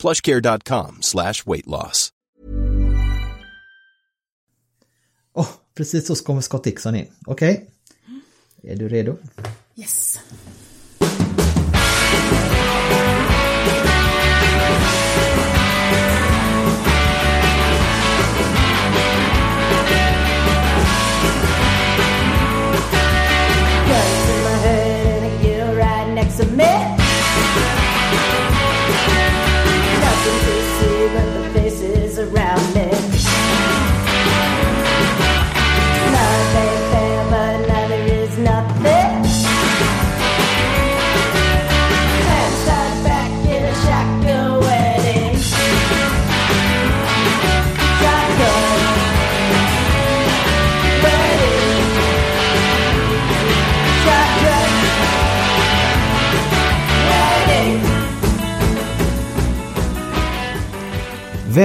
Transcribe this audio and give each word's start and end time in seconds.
plushcare.com 0.00 0.98
slash 1.00 1.46
weight 1.46 1.66
loss. 1.66 2.10
Oh, 5.34 5.48
precis 5.74 6.06
så 6.06 6.14
kommer 6.24 6.40
Scott 6.40 6.64
Dixon 6.64 6.94
in. 6.94 7.06
Okej. 7.26 7.52
Okay. 7.52 8.72
Är 8.72 8.76
du 8.76 8.88
redo? 8.88 9.16
Yes. 9.76 10.18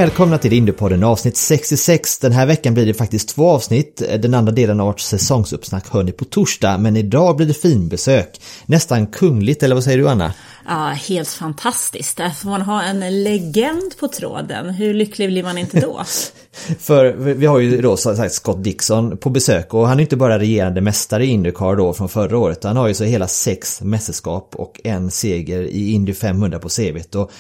Välkomna 0.06 0.38
till 0.38 0.54
Indiepodden 0.54 1.04
avsnitt 1.04 1.38
66. 1.38 2.20
Den 2.20 2.32
här 2.32 2.46
veckan 2.46 2.74
blir 2.74 2.86
det 2.86 2.94
faktiskt 2.94 3.30
två 3.30 3.50
avsnitt. 3.50 4.04
Den 4.20 4.34
andra 4.34 4.52
delen 4.52 4.80
av 4.80 4.88
vårt 4.88 5.00
säsongsuppsnack 5.00 5.90
hör 5.90 6.04
ni 6.04 6.12
på 6.12 6.26
torsdag, 6.26 6.78
men 6.78 6.98
idag 6.98 7.36
blir 7.38 7.48
det 7.48 7.54
finbesök. 7.54 8.42
Nästan 8.66 9.08
kungligt, 9.08 9.64
eller 9.64 9.76
vad 9.76 9.84
säger 9.84 9.98
du 9.98 10.10
Anna? 10.10 10.34
Ja, 10.68 10.88
helt 10.88 11.30
fantastiskt. 11.30 12.18
Där 12.18 12.30
får 12.30 12.50
man 12.50 12.62
ha 12.62 12.84
en 12.84 13.24
legend 13.24 13.98
på 14.00 14.08
tråden. 14.08 14.70
Hur 14.70 14.94
lycklig 14.94 15.30
blir 15.30 15.44
man 15.44 15.58
inte 15.58 15.80
då? 15.80 16.04
För 16.80 17.14
vi 17.14 17.46
har 17.46 17.60
ju 17.60 17.82
då 17.82 17.98
som 17.98 18.16
sagt 18.16 18.34
Scott 18.34 18.64
Dixon 18.64 19.18
på 19.18 19.30
besök 19.30 19.74
och 19.74 19.88
han 19.88 19.98
är 19.98 20.02
inte 20.02 20.16
bara 20.16 20.40
regerande 20.40 20.82
mästare 20.82 21.26
i 21.26 21.28
Indycar 21.28 21.76
då 21.76 21.94
från 21.94 22.10
förra 22.10 22.38
året. 22.38 22.64
Han 22.64 22.78
har 22.78 22.88
ju 22.88 22.94
så 22.94 23.04
hela 23.04 23.28
sex 23.28 23.82
mästerskap 23.82 24.56
och 24.56 24.82
en 24.84 25.12
seger 25.12 25.62
i 25.62 25.92
Indy 25.92 26.14
500 26.14 26.60
på 26.60 26.70
CVt. 26.70 27.16
Och 27.16 27.32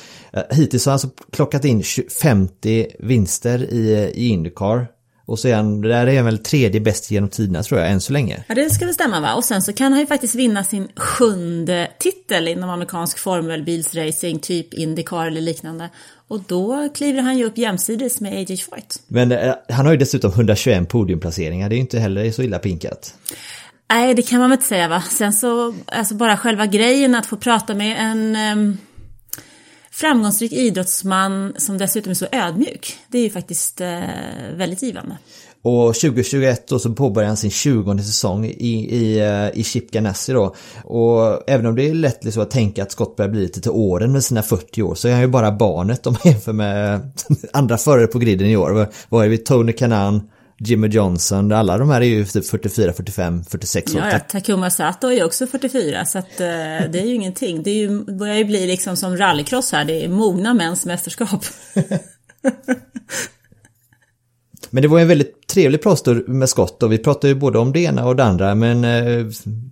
hittills 0.49 0.85
har 0.85 0.91
han 0.91 0.93
alltså 0.93 1.09
klockat 1.31 1.65
in 1.65 1.83
20 1.83 2.09
50 2.09 2.87
vinster 2.99 3.73
i, 3.73 4.11
i 4.15 4.27
Indycar. 4.27 4.87
Och 5.27 5.39
så 5.39 5.47
är 5.47 5.55
han, 5.55 5.81
det 5.81 5.87
där 5.89 6.07
är 6.07 6.15
han 6.15 6.25
väl 6.25 6.37
tredje 6.37 6.81
bäst 6.81 7.11
genom 7.11 7.29
tiderna 7.29 7.63
tror 7.63 7.79
jag, 7.79 7.91
än 7.91 8.01
så 8.01 8.13
länge. 8.13 8.43
Ja, 8.47 8.55
det 8.55 8.69
ska 8.69 8.85
väl 8.85 8.93
stämma 8.93 9.19
va? 9.19 9.33
Och 9.33 9.43
sen 9.43 9.61
så 9.61 9.73
kan 9.73 9.91
han 9.91 10.01
ju 10.01 10.07
faktiskt 10.07 10.35
vinna 10.35 10.63
sin 10.63 10.87
sjunde 10.95 11.91
titel 11.99 12.47
inom 12.47 12.69
amerikansk 12.69 13.19
formelbilsracing, 13.19 14.39
typ 14.39 14.73
Indycar 14.73 15.27
eller 15.27 15.41
liknande. 15.41 15.89
Och 16.27 16.39
då 16.47 16.89
kliver 16.95 17.21
han 17.21 17.37
ju 17.37 17.45
upp 17.45 17.57
jämsides 17.57 18.21
med 18.21 18.33
AJ 18.33 18.57
Foyt. 18.57 19.03
Men 19.07 19.31
eh, 19.31 19.53
han 19.69 19.85
har 19.85 19.93
ju 19.93 19.99
dessutom 19.99 20.31
121 20.31 20.89
podiumplaceringar, 20.89 21.69
det 21.69 21.75
är 21.75 21.77
ju 21.77 21.81
inte 21.81 21.99
heller 21.99 22.31
så 22.31 22.41
illa 22.41 22.59
pinkat. 22.59 23.15
Nej, 23.89 24.13
det 24.13 24.21
kan 24.21 24.39
man 24.39 24.49
väl 24.49 24.57
inte 24.57 24.67
säga 24.67 24.87
va. 24.87 25.01
Sen 25.01 25.33
så, 25.33 25.75
alltså 25.85 26.15
bara 26.15 26.37
själva 26.37 26.65
grejen 26.65 27.15
att 27.15 27.25
få 27.25 27.37
prata 27.37 27.73
med 27.73 27.97
en 27.99 28.57
um, 28.57 28.77
framgångsrik 29.95 30.51
idrottsman 30.51 31.53
som 31.57 31.77
dessutom 31.77 32.09
är 32.09 32.13
så 32.15 32.25
ödmjuk. 32.31 32.97
Det 33.07 33.17
är 33.17 33.23
ju 33.23 33.29
faktiskt 33.29 33.81
eh, 33.81 33.99
väldigt 34.55 34.83
givande. 34.83 35.17
Och 35.61 35.95
2021 35.95 36.67
då 36.67 36.79
så 36.79 36.93
påbörjar 36.93 37.27
han 37.27 37.37
sin 37.37 37.51
20 37.51 37.97
säsong 37.97 38.45
i, 38.45 38.95
i, 38.95 39.19
eh, 39.19 39.59
i 39.59 39.63
Chip 39.63 39.91
Ganassi 39.91 40.33
då. 40.33 40.55
Och 40.83 41.49
även 41.49 41.65
om 41.65 41.75
det 41.75 41.89
är 41.89 41.93
lätt 41.93 42.23
liksom 42.23 42.43
att 42.43 42.51
tänka 42.51 42.83
att 42.83 42.91
Scott 42.91 43.15
börjar 43.15 43.31
bli 43.31 43.41
lite 43.41 43.61
till 43.61 43.71
åren 43.71 44.11
med 44.11 44.23
sina 44.23 44.41
40 44.41 44.81
år 44.81 44.95
så 44.95 45.07
är 45.07 45.11
han 45.11 45.21
ju 45.21 45.27
bara 45.27 45.51
barnet 45.51 46.07
om 46.07 46.13
man 46.13 46.31
jämför 46.31 46.53
med 46.53 47.11
andra 47.53 47.77
förare 47.77 48.07
på 48.07 48.19
griden 48.19 48.47
i 48.47 48.57
år. 48.57 48.87
Vad 49.09 49.25
är 49.25 49.29
vi? 49.29 49.37
Tony 49.37 49.73
Kanan, 49.73 50.29
Jimmy 50.57 50.87
Johnson, 50.87 51.51
alla 51.51 51.77
de 51.77 51.89
här 51.89 52.01
är 52.01 52.05
ju 52.05 52.25
typ 52.25 52.47
44, 52.47 52.93
45, 52.93 53.43
46 53.43 53.95
år. 53.95 54.01
Ja, 54.11 54.19
Takuma 54.19 54.69
Sato 54.69 55.07
är 55.07 55.11
ju 55.11 55.23
också 55.23 55.47
44 55.47 56.05
så 56.05 56.17
att 56.17 56.31
uh, 56.31 56.37
det 56.37 56.99
är 56.99 57.05
ju 57.05 57.13
ingenting. 57.13 57.63
Det 57.63 57.69
är 57.69 57.75
ju, 57.75 58.03
börjar 58.17 58.35
ju 58.35 58.45
bli 58.45 58.67
liksom 58.67 58.97
som 58.97 59.17
rallycross 59.17 59.71
här, 59.71 59.85
det 59.85 60.05
är 60.05 60.09
mogna 60.09 60.53
mäns 60.53 60.85
mästerskap. 60.85 61.45
Men 64.69 64.81
det 64.81 64.87
var 64.87 64.99
en 64.99 65.07
väldigt 65.07 65.47
trevlig 65.47 65.81
pratstund 65.81 66.27
med 66.27 66.49
Scott 66.49 66.83
och 66.83 66.91
vi 66.91 66.97
pratade 66.97 67.27
ju 67.27 67.35
både 67.35 67.59
om 67.59 67.73
det 67.73 67.79
ena 67.79 68.05
och 68.05 68.15
det 68.15 68.23
andra 68.23 68.55
men 68.55 68.83
eh, 68.83 69.25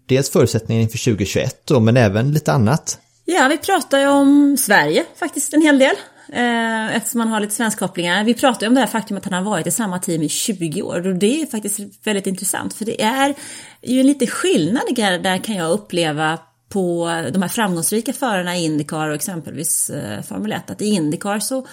dels 0.05 0.29
förutsättningen 0.29 0.83
inför 0.83 0.97
2021 0.97 1.61
då, 1.65 1.79
men 1.79 1.97
även 1.97 2.31
lite 2.31 2.51
annat. 2.51 2.99
Ja, 3.25 3.47
vi 3.47 3.57
pratar 3.57 3.99
ju 3.99 4.07
om 4.07 4.57
Sverige 4.59 5.05
faktiskt 5.15 5.53
en 5.53 5.61
hel 5.61 5.79
del. 5.79 5.95
Eh, 6.35 6.95
eftersom 6.95 7.19
han 7.19 7.29
har 7.29 7.39
lite 7.39 7.53
svenskkopplingar. 7.53 8.23
Vi 8.23 8.33
pratar 8.33 8.61
ju 8.61 8.67
om 8.67 8.73
det 8.73 8.79
här 8.79 8.87
faktum 8.87 9.17
att 9.17 9.25
han 9.25 9.33
har 9.33 9.41
varit 9.41 9.67
i 9.67 9.71
samma 9.71 9.99
team 9.99 10.21
i 10.21 10.29
20 10.29 10.81
år 10.81 11.07
och 11.07 11.15
det 11.15 11.41
är 11.41 11.45
faktiskt 11.45 11.79
väldigt 12.03 12.27
intressant 12.27 12.73
för 12.73 12.85
det 12.85 13.01
är 13.01 13.35
ju 13.81 13.99
en 13.99 14.07
liten 14.07 14.27
skillnad 14.27 14.83
där 14.95 15.43
kan 15.43 15.55
jag 15.55 15.71
uppleva 15.71 16.39
på 16.69 17.05
de 17.33 17.41
här 17.41 17.49
framgångsrika 17.49 18.13
förarna 18.13 18.57
i 18.57 18.63
Indycar 18.63 19.07
och 19.07 19.15
exempelvis 19.15 19.89
eh, 19.89 20.21
Formel 20.21 20.51
1. 20.51 20.69
Att 20.69 20.81
i 20.81 20.85
Indycar 20.85 21.39
så 21.39 21.67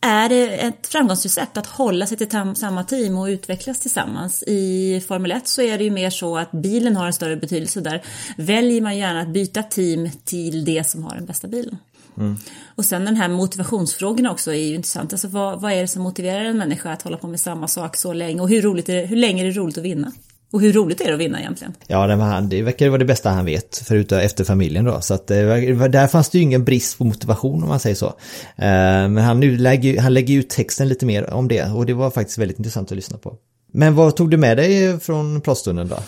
är 0.00 0.28
det 0.28 0.48
ett 0.48 0.86
framgångsrecept 0.86 1.56
att 1.56 1.66
hålla 1.66 2.06
sig 2.06 2.18
till 2.18 2.54
samma 2.56 2.84
team 2.84 3.18
och 3.18 3.26
utvecklas 3.26 3.80
tillsammans. 3.80 4.42
I 4.46 5.00
Formel 5.08 5.32
1 5.32 5.48
så 5.48 5.62
är 5.62 5.78
det 5.78 5.84
ju 5.84 5.90
mer 5.90 6.10
så 6.10 6.38
att 6.38 6.52
bilen 6.52 6.96
har 6.96 7.06
en 7.06 7.12
större 7.12 7.36
betydelse 7.36 7.80
där 7.80 8.02
väljer 8.36 8.80
man 8.80 8.98
gärna 8.98 9.20
att 9.20 9.28
byta 9.28 9.62
team 9.62 10.10
till 10.24 10.64
det 10.64 10.90
som 10.90 11.04
har 11.04 11.14
den 11.14 11.26
bästa 11.26 11.48
bilen. 11.48 11.78
Mm. 12.20 12.36
Och 12.74 12.84
sen 12.84 13.04
den 13.04 13.16
här 13.16 13.28
motivationsfrågan 13.28 14.26
också 14.26 14.50
är 14.52 14.68
ju 14.68 14.74
intressant. 14.74 15.12
Alltså 15.12 15.28
vad, 15.28 15.60
vad 15.60 15.72
är 15.72 15.80
det 15.80 15.88
som 15.88 16.02
motiverar 16.02 16.44
en 16.44 16.58
människa 16.58 16.92
att 16.92 17.02
hålla 17.02 17.16
på 17.16 17.26
med 17.26 17.40
samma 17.40 17.68
sak 17.68 17.96
så 17.96 18.12
länge? 18.12 18.40
Och 18.40 18.48
hur, 18.48 18.62
roligt 18.62 18.88
är 18.88 18.96
det, 18.96 19.06
hur 19.06 19.16
länge 19.16 19.42
är 19.42 19.46
det 19.46 19.60
roligt 19.60 19.78
att 19.78 19.84
vinna? 19.84 20.12
Och 20.52 20.60
hur 20.60 20.72
roligt 20.72 21.00
är 21.00 21.06
det 21.06 21.14
att 21.14 21.20
vinna 21.20 21.40
egentligen? 21.40 21.74
Ja, 21.86 22.06
det, 22.06 22.46
det 22.56 22.62
verkar 22.62 22.88
vara 22.88 22.98
det 22.98 23.04
bästa 23.04 23.30
han 23.30 23.44
vet, 23.44 23.82
förutom 23.86 24.18
efter 24.18 24.44
familjen 24.44 24.84
då. 24.84 25.00
Så 25.00 25.14
att 25.14 25.26
där 25.26 26.06
fanns 26.06 26.28
det 26.28 26.38
ju 26.38 26.44
ingen 26.44 26.64
brist 26.64 26.98
på 26.98 27.04
motivation 27.04 27.62
om 27.62 27.68
man 27.68 27.80
säger 27.80 27.96
så. 27.96 28.14
Men 28.56 29.18
han, 29.18 29.40
nu 29.40 29.56
lägger, 29.56 30.00
han 30.00 30.14
lägger 30.14 30.34
ut 30.38 30.50
texten 30.50 30.88
lite 30.88 31.06
mer 31.06 31.30
om 31.30 31.48
det 31.48 31.64
och 31.64 31.86
det 31.86 31.92
var 31.92 32.10
faktiskt 32.10 32.38
väldigt 32.38 32.58
intressant 32.58 32.92
att 32.92 32.96
lyssna 32.96 33.18
på. 33.18 33.34
Men 33.72 33.94
vad 33.94 34.16
tog 34.16 34.30
du 34.30 34.36
med 34.36 34.56
dig 34.56 35.00
från 35.00 35.40
pratstunden 35.40 35.88
då? 35.88 35.98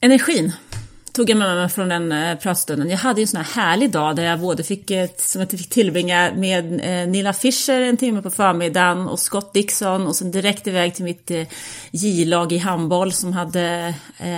Energin 0.00 0.52
tog 1.12 1.30
jag 1.30 1.38
med 1.38 1.56
mig 1.56 1.68
från 1.68 1.88
den 1.88 2.12
eh, 2.12 2.38
pratstunden. 2.38 2.90
Jag 2.90 2.98
hade 2.98 3.20
en 3.20 3.26
sån 3.26 3.40
här 3.40 3.62
härlig 3.62 3.90
dag 3.90 4.16
där 4.16 4.22
jag 4.22 4.40
både 4.40 4.62
fick, 4.62 4.90
som 5.16 5.40
jag 5.40 5.50
fick 5.50 5.70
tillbringa 5.70 6.32
med 6.36 6.80
eh, 6.80 7.08
Nilla 7.08 7.32
Fischer 7.32 7.80
en 7.80 7.96
timme 7.96 8.22
på 8.22 8.30
förmiddagen 8.30 9.08
och 9.08 9.18
Scott 9.18 9.52
Dixon 9.54 10.06
och 10.06 10.16
sen 10.16 10.30
direkt 10.30 10.66
iväg 10.66 10.94
till 10.94 11.04
mitt 11.04 11.30
eh, 11.30 11.46
J-lag 11.90 12.52
i 12.52 12.58
handboll 12.58 13.12
som 13.12 13.32
hade 13.32 13.94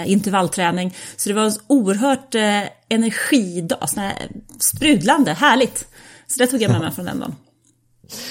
intervallträning. 0.07 0.97
Så 1.17 1.29
det 1.29 1.35
var 1.35 1.45
en 1.45 1.53
oerhört 1.67 2.35
energidag, 2.89 3.89
sån 3.89 4.03
här 4.03 4.13
sprudlande, 4.59 5.33
härligt. 5.33 5.89
Så 6.27 6.39
det 6.39 6.47
tog 6.47 6.63
jag 6.63 6.71
med 6.71 6.81
mig 6.81 6.91
från 6.95 7.05
den 7.05 7.21
dagen. 7.21 7.35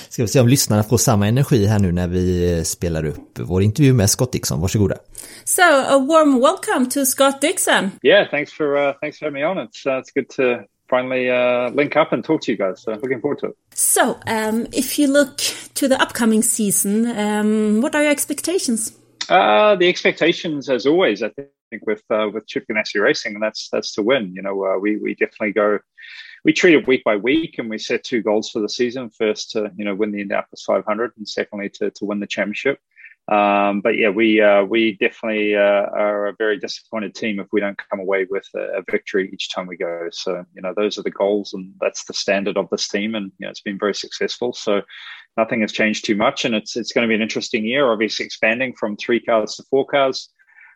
Ska 0.09 0.23
vi 0.23 0.27
se 0.27 0.39
om 0.39 0.47
lyssnarna 0.47 0.83
får 0.83 0.97
samma 0.97 1.27
energi 1.27 1.65
här 1.65 1.79
nu 1.79 1.91
när 1.91 2.07
vi 2.07 2.65
spelar 2.65 3.05
upp 3.05 3.39
vår 3.39 3.63
intervju 3.63 3.93
med 3.93 4.09
Scott 4.09 4.31
Dixon. 4.31 4.61
Varsågoda. 4.61 4.95
So, 5.43 5.61
a 5.63 5.97
warm 5.97 6.39
welcome 6.39 6.89
to 6.89 7.05
Scott 7.05 7.41
Dixon. 7.41 7.91
Yeah, 8.03 8.29
thanks 8.29 8.53
for 8.53 8.77
uh, 8.77 8.93
thanks 9.01 9.19
for 9.19 9.25
having 9.25 9.41
me 9.41 9.47
on. 9.47 9.57
It's 9.57 9.85
uh, 9.85 9.99
it's 9.99 10.11
good 10.15 10.29
to 10.29 10.65
finally 10.91 11.29
uh, 11.29 11.69
link 11.69 11.95
up 11.95 12.13
and 12.13 12.23
talk 12.23 12.41
to 12.41 12.51
you 12.51 12.57
guys. 12.57 12.81
So 12.83 12.91
looking 12.91 13.21
forward 13.21 13.39
to 13.39 13.47
it. 13.47 13.57
So, 13.73 14.19
um, 14.27 14.67
if 14.71 14.99
you 14.99 15.07
look 15.07 15.37
to 15.73 15.87
the 15.87 16.01
upcoming 16.01 16.43
season, 16.43 17.05
um, 17.05 17.81
what 17.81 17.95
are 17.95 18.03
your 18.03 18.11
expectations? 18.11 18.91
Uh, 19.29 19.75
the 19.77 19.87
expectations, 19.87 20.69
as 20.69 20.85
always, 20.85 21.23
I 21.23 21.29
think 21.69 21.87
with 21.87 22.03
uh, 22.09 22.29
with 22.33 22.45
Chip 22.47 22.65
Ganassi 22.67 23.01
Racing, 23.01 23.33
and 23.35 23.43
that's 23.43 23.69
that's 23.69 23.93
to 23.95 24.01
win. 24.01 24.33
You 24.35 24.41
know, 24.41 24.65
uh, 24.65 24.77
we 24.77 24.97
we 24.97 25.15
definitely 25.15 25.53
go 25.53 25.79
we 26.43 26.53
treat 26.53 26.75
it 26.75 26.87
week 26.87 27.03
by 27.03 27.15
week, 27.15 27.55
and 27.57 27.69
we 27.69 27.77
set 27.77 28.03
two 28.03 28.21
goals 28.21 28.49
for 28.49 28.59
the 28.59 28.69
season: 28.69 29.09
first 29.09 29.51
to 29.51 29.71
you 29.75 29.85
know 29.85 29.95
win 29.95 30.11
the 30.11 30.21
Indianapolis 30.21 30.63
500, 30.63 31.13
and 31.17 31.27
secondly 31.27 31.69
to 31.69 31.91
to 31.91 32.05
win 32.05 32.19
the 32.19 32.27
championship. 32.27 32.79
Um, 33.27 33.81
but 33.81 33.97
yeah, 33.97 34.09
we 34.09 34.41
uh, 34.41 34.63
we 34.63 34.97
definitely 34.97 35.55
uh, 35.55 35.87
are 35.93 36.27
a 36.27 36.35
very 36.37 36.57
disappointed 36.57 37.15
team 37.15 37.39
if 37.39 37.47
we 37.51 37.61
don't 37.61 37.79
come 37.89 37.99
away 37.99 38.25
with 38.29 38.45
a, 38.55 38.79
a, 38.79 38.83
victory 38.89 39.29
each 39.31 39.51
time 39.51 39.67
we 39.67 39.77
go. 39.77 40.09
So 40.11 40.43
you 40.55 40.61
know 40.61 40.73
those 40.75 40.97
are 40.97 41.03
the 41.03 41.11
goals, 41.11 41.53
and 41.53 41.73
that's 41.79 42.03
the 42.05 42.13
standard 42.13 42.57
of 42.57 42.69
this 42.71 42.87
team, 42.87 43.15
and 43.15 43.31
you 43.37 43.45
know 43.45 43.51
it's 43.51 43.61
been 43.61 43.79
very 43.79 43.93
successful. 43.93 44.53
So 44.53 44.81
nothing 45.37 45.61
has 45.61 45.71
changed 45.71 46.03
too 46.03 46.15
much, 46.15 46.45
and 46.45 46.55
it's 46.55 46.75
it's 46.75 46.91
going 46.91 47.03
to 47.03 47.07
be 47.07 47.15
an 47.15 47.21
interesting 47.21 47.63
year. 47.63 47.91
Obviously, 47.91 48.25
expanding 48.25 48.73
from 48.73 48.97
three 48.97 49.19
cars 49.19 49.55
to 49.55 49.63
four 49.69 49.85
cars. 49.85 50.29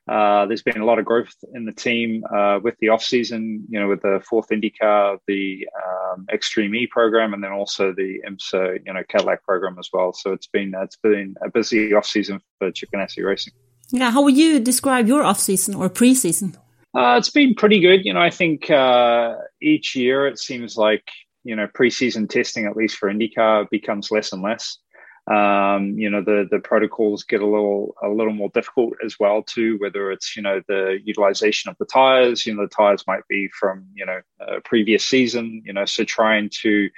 Uh, 0.08 0.46
there's 0.46 0.62
been 0.62 0.82
a 0.82 0.86
lot 0.86 1.00
of 1.00 1.06
growth 1.06 1.34
in 1.54 1.66
the 1.66 1.72
team 1.72 2.24
uh, 2.34 2.60
with 2.62 2.76
the 2.80 2.90
off 2.90 3.04
season, 3.04 3.66
you 3.70 3.80
know, 3.80 3.88
with 3.88 4.02
the 4.02 4.22
fourth 4.30 4.50
IndyCar, 4.50 5.18
the 5.28 5.68
um, 5.84 6.28
Extreme 6.32 6.76
E 6.76 6.88
program, 6.88 7.34
and 7.34 7.44
then 7.44 7.52
also 7.52 7.92
the 7.92 8.22
IMSA, 8.28 8.80
you 8.86 8.94
know, 8.94 9.02
Cadillac 9.10 9.44
program 9.44 9.78
as 9.80 9.90
well. 9.92 10.14
So 10.14 10.32
it's 10.32 10.48
been 10.48 10.74
it's 10.78 10.98
been 10.98 11.36
a 11.44 11.50
busy 11.50 11.94
off 11.94 12.06
season 12.06 12.40
for 12.60 12.72
Chip 12.72 12.90
Ganassi 12.94 13.26
Racing. 13.26 13.54
Yeah, 13.92 14.12
how 14.12 14.22
would 14.22 14.38
you 14.38 14.60
describe 14.60 15.08
your 15.08 15.24
off 15.24 15.40
season 15.40 15.76
or 15.76 15.90
pre 15.90 16.14
season? 16.14 16.56
Uh, 16.96 17.16
it's 17.18 17.30
been 17.32 17.56
pretty 17.56 17.80
good. 17.80 18.06
You 18.06 18.14
know, 18.14 18.22
I 18.22 18.30
think 18.30 18.70
uh, 18.70 19.36
each 19.62 19.96
year 19.96 20.28
it 20.28 20.38
seems 20.38 20.78
like 20.78 21.10
you 21.44 21.56
know 21.56 21.68
preseason 21.68 22.30
testing, 22.30 22.68
at 22.68 22.78
least 22.78 22.98
for 22.98 23.12
IndyCar, 23.12 23.70
becomes 23.72 24.12
less 24.12 24.32
and 24.32 24.44
less. 24.44 24.78
Um, 25.28 25.98
you 25.98 26.10
know, 26.10 26.22
the 26.22 26.48
the 26.50 26.60
protocols 26.60 27.24
get 27.24 27.42
a 27.42 27.48
little 27.48 27.96
a 28.04 28.10
little 28.10 28.34
more 28.34 28.50
difficult 28.50 28.94
as 29.04 29.20
well 29.20 29.42
too. 29.42 29.78
Whether 29.80 30.12
it's 30.12 30.36
you 30.36 30.44
know 30.44 30.62
the 30.68 31.00
utilization 31.04 31.72
of 31.72 31.78
the 31.80 31.86
tires, 31.86 32.46
you 32.46 32.54
know, 32.54 32.64
the 32.64 32.76
tires 32.76 33.08
might 33.08 33.28
be 33.28 33.50
from 33.50 33.88
you 33.96 34.06
know 34.06 34.22
a 34.40 34.62
previous 34.62 35.04
season. 35.04 35.64
You 35.66 35.74
know, 35.74 35.86
so 35.86 36.04
trying 36.04 36.50
to 36.62 36.90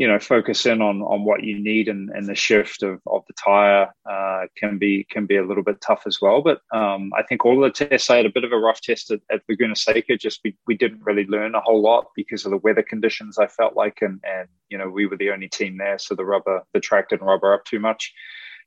you 0.00 0.08
know 0.08 0.18
focus 0.18 0.64
in 0.64 0.80
on 0.80 1.02
on 1.02 1.24
what 1.24 1.44
you 1.44 1.62
need 1.62 1.86
and, 1.86 2.08
and 2.08 2.26
the 2.26 2.34
shift 2.34 2.82
of, 2.82 3.02
of 3.06 3.22
the 3.26 3.34
tire 3.34 3.86
uh, 4.10 4.46
can 4.56 4.78
be 4.78 5.06
can 5.10 5.26
be 5.26 5.36
a 5.36 5.44
little 5.44 5.62
bit 5.62 5.78
tough 5.82 6.04
as 6.06 6.22
well. 6.22 6.40
But 6.40 6.62
um, 6.72 7.12
I 7.14 7.22
think 7.22 7.44
all 7.44 7.60
the 7.60 7.70
tests 7.70 8.08
I 8.08 8.16
had 8.16 8.24
a 8.24 8.32
bit 8.32 8.42
of 8.42 8.50
a 8.50 8.56
rough 8.56 8.80
test 8.80 9.10
at, 9.10 9.20
at 9.30 9.42
Laguna 9.46 9.76
Seca. 9.76 10.16
Just 10.16 10.40
we, 10.42 10.56
we 10.66 10.74
didn't 10.74 11.04
really 11.04 11.26
learn 11.26 11.54
a 11.54 11.60
whole 11.60 11.82
lot 11.82 12.06
because 12.16 12.46
of 12.46 12.50
the 12.50 12.56
weather 12.56 12.82
conditions. 12.82 13.36
I 13.36 13.46
felt 13.46 13.76
like 13.76 13.98
and 14.00 14.18
and 14.24 14.48
you 14.70 14.78
know 14.78 14.88
we 14.88 15.04
were 15.04 15.18
the 15.18 15.32
only 15.32 15.48
team 15.48 15.76
there, 15.76 15.98
so 15.98 16.14
the 16.14 16.24
rubber 16.24 16.62
the 16.72 16.80
track 16.80 17.10
didn't 17.10 17.26
rubber 17.26 17.52
up 17.52 17.66
too 17.66 17.78
much. 17.78 18.14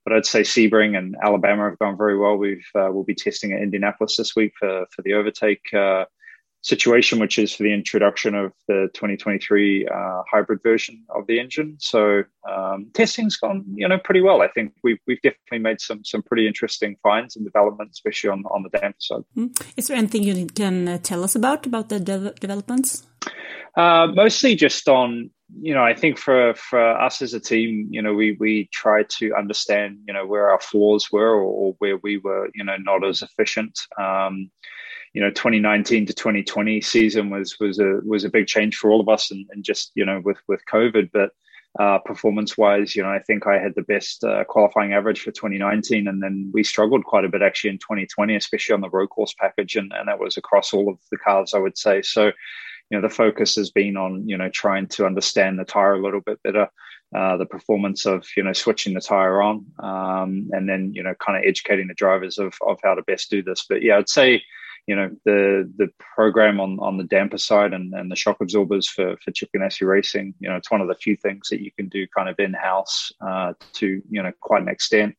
But 0.05 0.13
I'd 0.13 0.27
say 0.27 0.41
Sebring 0.41 0.95
and 0.95 1.15
Alabama 1.23 1.63
have 1.63 1.79
gone 1.79 1.97
very 1.97 2.15
well. 2.15 2.37
We've 2.37 2.69
uh, 2.75 2.89
we'll 2.91 3.05
be 3.05 3.15
testing 3.15 3.53
at 3.53 3.61
Indianapolis 3.63 4.17
this 4.17 4.35
week 4.35 4.53
for 4.59 4.85
for 4.91 5.01
the 5.01 5.15
overtake. 5.15 5.65
Uh, 5.73 6.05
situation, 6.63 7.19
which 7.19 7.37
is 7.37 7.53
for 7.53 7.63
the 7.63 7.73
introduction 7.73 8.33
of 8.33 8.53
the 8.67 8.89
2023 8.93 9.85
uh, 9.85 10.21
hybrid 10.31 10.59
version 10.63 11.03
of 11.09 11.27
the 11.27 11.39
engine. 11.39 11.75
So 11.79 12.23
um, 12.49 12.87
testing's 12.93 13.37
gone, 13.37 13.65
you 13.75 13.87
know, 13.87 13.99
pretty 13.99 14.21
well. 14.21 14.41
I 14.41 14.47
think 14.47 14.73
we've 14.83 14.99
we've 15.05 15.21
definitely 15.21 15.59
made 15.59 15.81
some 15.81 16.03
some 16.03 16.23
pretty 16.23 16.47
interesting 16.47 16.95
finds 17.03 17.35
and 17.35 17.45
development, 17.45 17.91
especially 17.91 18.29
on 18.31 18.43
on 18.45 18.63
the 18.63 18.69
damper 18.69 18.97
side. 18.99 19.23
Hmm. 19.35 19.47
Is 19.77 19.87
there 19.87 19.97
anything 19.97 20.23
you 20.23 20.47
can 20.47 20.87
uh, 20.87 20.97
tell 20.97 21.23
us 21.23 21.35
about 21.35 21.65
about 21.65 21.89
the 21.89 21.99
de- 21.99 22.33
developments? 22.39 23.05
Uh, 23.75 24.07
mostly 24.13 24.55
just 24.55 24.87
on 24.87 25.29
you 25.61 25.73
know, 25.73 25.83
I 25.83 25.93
think 25.93 26.17
for 26.17 26.55
for 26.55 26.81
us 26.81 27.21
as 27.21 27.33
a 27.33 27.39
team, 27.39 27.87
you 27.91 28.01
know, 28.01 28.13
we 28.13 28.37
we 28.39 28.69
tried 28.71 29.09
to 29.19 29.35
understand, 29.35 29.99
you 30.07 30.13
know, 30.13 30.25
where 30.25 30.49
our 30.49 30.59
flaws 30.59 31.11
were 31.11 31.29
or, 31.29 31.43
or 31.43 31.75
where 31.79 31.97
we 31.97 32.17
were, 32.17 32.49
you 32.55 32.63
know, 32.63 32.77
not 32.77 33.05
as 33.05 33.21
efficient. 33.21 33.77
Um, 33.99 34.49
you 35.13 35.21
know 35.21 35.29
2019 35.29 36.07
to 36.07 36.13
2020 36.13 36.81
season 36.81 37.29
was 37.29 37.59
was 37.59 37.79
a 37.79 37.99
was 38.05 38.23
a 38.23 38.29
big 38.29 38.47
change 38.47 38.75
for 38.75 38.91
all 38.91 38.99
of 38.99 39.09
us 39.09 39.31
and, 39.31 39.45
and 39.51 39.63
just 39.63 39.91
you 39.95 40.05
know 40.05 40.21
with 40.23 40.37
with 40.47 40.65
covid. 40.65 41.09
But 41.13 41.31
uh, 41.79 41.97
performance 42.05 42.55
wise 42.55 42.95
you 42.95 43.01
know 43.01 43.09
i 43.09 43.17
think 43.17 43.47
i 43.47 43.57
had 43.57 43.73
the 43.73 43.81
best 43.81 44.23
uh, 44.23 44.43
qualifying 44.43 44.93
average 44.93 45.21
for 45.21 45.31
2019 45.31 46.07
and 46.07 46.21
then 46.21 46.51
we 46.53 46.63
struggled 46.63 47.03
quite 47.03 47.25
a 47.25 47.29
bit 47.29 47.41
actually 47.41 47.71
in 47.71 47.79
2020 47.79 48.35
especially 48.35 48.75
on 48.75 48.81
the 48.81 48.89
road 48.91 49.09
course 49.09 49.33
package 49.39 49.75
and, 49.75 49.91
and 49.91 50.07
that 50.07 50.19
was 50.19 50.37
across 50.37 50.71
all 50.71 50.87
of 50.87 50.99
the 51.09 51.17
cars 51.17 51.55
i 51.55 51.57
would 51.57 51.75
say. 51.75 52.03
So 52.03 52.27
you 52.27 52.33
know 52.91 53.01
the 53.01 53.13
focus 53.13 53.55
has 53.55 53.71
been 53.71 53.97
on 53.97 54.29
you 54.29 54.37
know 54.37 54.49
trying 54.49 54.87
to 54.89 55.05
understand 55.07 55.57
the 55.57 55.65
tire 55.65 55.93
a 55.93 56.01
little 56.01 56.21
bit 56.21 56.43
better 56.43 56.67
uh, 57.15 57.37
the 57.37 57.45
performance 57.45 58.05
of 58.05 58.23
you 58.37 58.43
know 58.43 58.53
switching 58.53 58.93
the 58.93 59.01
tire 59.01 59.41
on 59.41 59.65
um, 59.79 60.49
and 60.51 60.69
then 60.69 60.91
you 60.93 61.01
know 61.01 61.15
kind 61.15 61.37
of 61.37 61.43
educating 61.47 61.87
the 61.87 61.95
drivers 61.95 62.37
of, 62.37 62.53
of 62.67 62.77
how 62.83 62.93
to 62.93 63.01
best 63.03 63.31
do 63.31 63.41
this. 63.41 63.65
But 63.67 63.81
yeah 63.81 63.97
i'd 63.97 64.09
say 64.09 64.43
you 64.87 64.95
know 64.95 65.09
the 65.25 65.71
the 65.77 65.89
program 66.15 66.59
on 66.59 66.77
on 66.79 66.97
the 66.97 67.03
damper 67.03 67.37
side 67.37 67.73
and, 67.73 67.93
and 67.93 68.11
the 68.11 68.15
shock 68.15 68.37
absorbers 68.41 68.89
for 68.89 69.15
for 69.23 69.31
Chip 69.31 69.49
Ganassi 69.55 69.87
Racing. 69.87 70.33
You 70.39 70.49
know, 70.49 70.55
it's 70.55 70.71
one 70.71 70.81
of 70.81 70.87
the 70.87 70.95
few 70.95 71.15
things 71.15 71.49
that 71.49 71.61
you 71.61 71.71
can 71.71 71.87
do 71.87 72.05
kind 72.15 72.29
of 72.29 72.35
in 72.39 72.53
house 72.53 73.11
uh, 73.25 73.53
to 73.73 74.01
you 74.09 74.23
know 74.23 74.31
quite 74.41 74.61
an 74.61 74.69
extent. 74.69 75.15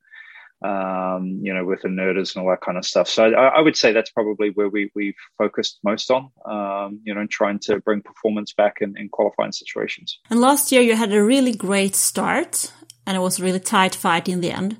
Um, 0.62 1.40
you 1.42 1.52
know, 1.52 1.64
with 1.66 1.82
inverters 1.82 2.34
and 2.34 2.42
all 2.42 2.50
that 2.50 2.62
kind 2.62 2.78
of 2.78 2.86
stuff. 2.86 3.06
So 3.06 3.24
I, 3.24 3.58
I, 3.58 3.60
would 3.60 3.76
say 3.76 3.92
that's 3.92 4.10
probably 4.10 4.48
where 4.48 4.70
we 4.70 4.90
we've 4.94 5.16
focused 5.36 5.78
most 5.84 6.10
on. 6.10 6.30
Um, 6.46 7.00
you 7.04 7.14
know, 7.14 7.26
trying 7.26 7.58
to 7.60 7.80
bring 7.80 8.00
performance 8.00 8.54
back 8.54 8.78
in, 8.80 8.96
in 8.96 9.10
qualifying 9.10 9.52
situations. 9.52 10.18
And 10.30 10.40
last 10.40 10.72
year 10.72 10.80
you 10.80 10.96
had 10.96 11.12
a 11.12 11.22
really 11.22 11.54
great 11.54 11.94
start, 11.94 12.72
and 13.06 13.14
it 13.14 13.20
was 13.20 13.38
a 13.38 13.42
really 13.42 13.60
tight 13.60 13.94
fight 13.94 14.26
in 14.26 14.40
the 14.40 14.52
end. 14.52 14.78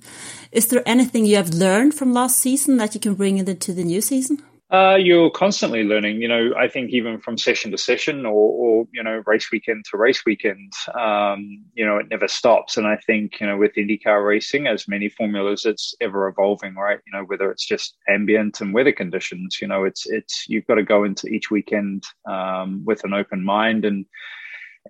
Is 0.52 0.69
there 0.69 0.82
anything 0.86 1.26
you 1.26 1.36
have 1.36 1.50
learned 1.50 1.92
from 1.92 2.14
last 2.14 2.38
season 2.38 2.78
that 2.78 2.94
you 2.94 3.00
can 3.00 3.14
bring 3.14 3.36
into 3.36 3.75
the 3.75 3.84
new 3.84 4.00
season? 4.00 4.42
Uh, 4.75 4.97
you're 4.97 5.31
constantly 5.31 5.85
learning. 5.85 6.21
You 6.21 6.26
know, 6.26 6.53
I 6.59 6.67
think 6.67 6.91
even 6.91 7.21
from 7.21 7.38
session 7.38 7.71
to 7.71 7.79
session, 7.79 8.26
or, 8.26 8.32
or 8.32 8.88
you 8.93 9.05
know, 9.05 9.23
race 9.25 9.53
weekend 9.53 9.85
to 9.91 9.97
race 9.97 10.25
weekend, 10.26 10.73
um, 10.99 11.62
you 11.75 11.87
know, 11.87 11.99
it 11.99 12.09
never 12.11 12.26
stops. 12.26 12.76
And 12.76 12.85
I 12.85 12.97
think 12.97 13.41
you 13.41 13.47
know, 13.47 13.56
with 13.56 13.75
IndyCar 13.75 14.26
racing, 14.26 14.67
as 14.67 14.88
many 14.88 15.09
formulas, 15.09 15.65
it's 15.65 15.94
ever 16.00 16.26
evolving, 16.26 16.75
right? 16.75 16.99
You 17.06 17.12
know, 17.12 17.25
whether 17.25 17.53
it's 17.53 17.65
just 17.65 17.97
ambient 18.09 18.61
and 18.61 18.75
weather 18.75 18.91
conditions, 18.91 19.59
you 19.62 19.69
know, 19.69 19.85
it's 19.85 20.06
it's 20.06 20.44
you've 20.49 20.67
got 20.67 20.75
to 20.75 20.82
go 20.82 21.05
into 21.05 21.29
each 21.29 21.53
weekend 21.53 22.03
um, 22.29 22.82
with 22.85 23.05
an 23.05 23.15
open 23.15 23.44
mind 23.44 23.85
and 23.85 24.06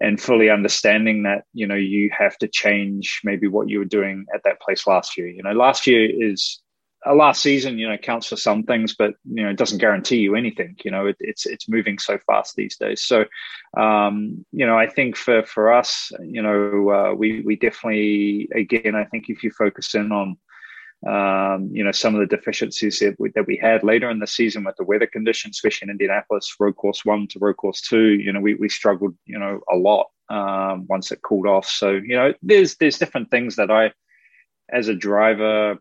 and 0.01 0.19
fully 0.19 0.49
understanding 0.49 1.25
that 1.25 1.45
you 1.53 1.67
know 1.67 1.75
you 1.75 2.11
have 2.19 2.39
to 2.39 2.49
change 2.49 3.21
maybe 3.23 3.49
what 3.49 3.69
you 3.69 3.81
were 3.81 3.85
doing 3.85 4.25
at 4.35 4.45
that 4.45 4.63
place 4.63 4.87
last 4.87 5.19
year. 5.19 5.29
You 5.29 5.43
know, 5.43 5.53
last 5.53 5.87
year 5.87 6.09
is 6.11 6.63
a 7.07 7.15
last 7.15 7.43
season, 7.43 7.79
you 7.79 7.89
know, 7.89 7.97
counts 7.97 8.29
for 8.29 8.37
some 8.37 8.63
things, 8.63 8.95
but 8.95 9.15
you 9.25 9.43
know, 9.43 9.51
it 9.51 9.57
doesn't 9.57 9.79
guarantee 9.79 10.19
you 10.19 10.35
anything. 10.35 10.77
You 10.85 10.91
know, 10.91 11.07
it, 11.07 11.17
it's 11.21 11.47
it's 11.47 11.69
moving 11.69 11.99
so 11.99 12.19
fast 12.27 12.57
these 12.57 12.77
days. 12.77 13.03
So, 13.03 13.25
um, 13.77 14.45
you 14.53 14.67
know, 14.67 14.79
I 14.79 14.89
think 14.89 15.17
for 15.17 15.45
for 15.45 15.73
us, 15.73 16.13
you 16.23 16.43
know, 16.43 16.91
uh, 16.91 17.15
we 17.15 17.41
we 17.43 17.57
definitely 17.57 18.49
again, 18.55 18.95
I 18.95 19.05
think 19.05 19.29
if 19.29 19.43
you 19.43 19.51
focus 19.51 19.95
in 19.95 20.13
on 20.13 20.37
um, 21.07 21.69
you 21.71 21.85
know, 21.85 21.93
some 21.93 22.15
of 22.15 22.21
the 22.21 22.37
deficiencies 22.37 22.99
that 23.01 23.17
we, 23.19 23.31
that 23.35 23.47
we 23.47 23.57
had 23.57 23.85
later 23.85 24.09
in 24.09 24.21
the 24.21 24.27
season 24.27 24.65
with 24.65 24.77
the 24.77 24.85
weather 24.85 25.07
conditions, 25.07 25.57
especially 25.57 25.87
in 25.87 25.91
Indianapolis, 25.91 26.57
road 26.59 26.77
course 26.77 27.05
one 27.05 27.27
to 27.29 27.39
road 27.39 27.59
course 27.59 27.83
two, 27.83 28.13
you 28.13 28.33
know, 28.33 28.41
we, 28.41 28.55
we 28.55 28.69
struggled, 28.69 29.15
you 29.27 29.39
know, 29.39 29.61
a 29.71 29.77
lot 29.77 30.07
um, 30.31 30.87
once 30.89 31.13
it 31.13 31.21
cooled 31.21 31.47
off. 31.47 31.67
So, 31.67 31.91
you 31.91 32.17
know, 32.17 32.33
there's 32.43 32.77
there's 32.77 32.99
different 32.99 33.31
things 33.31 33.57
that 33.57 33.71
I, 33.71 33.93
as 34.73 34.89
a 34.89 34.95
driver, 34.95 35.77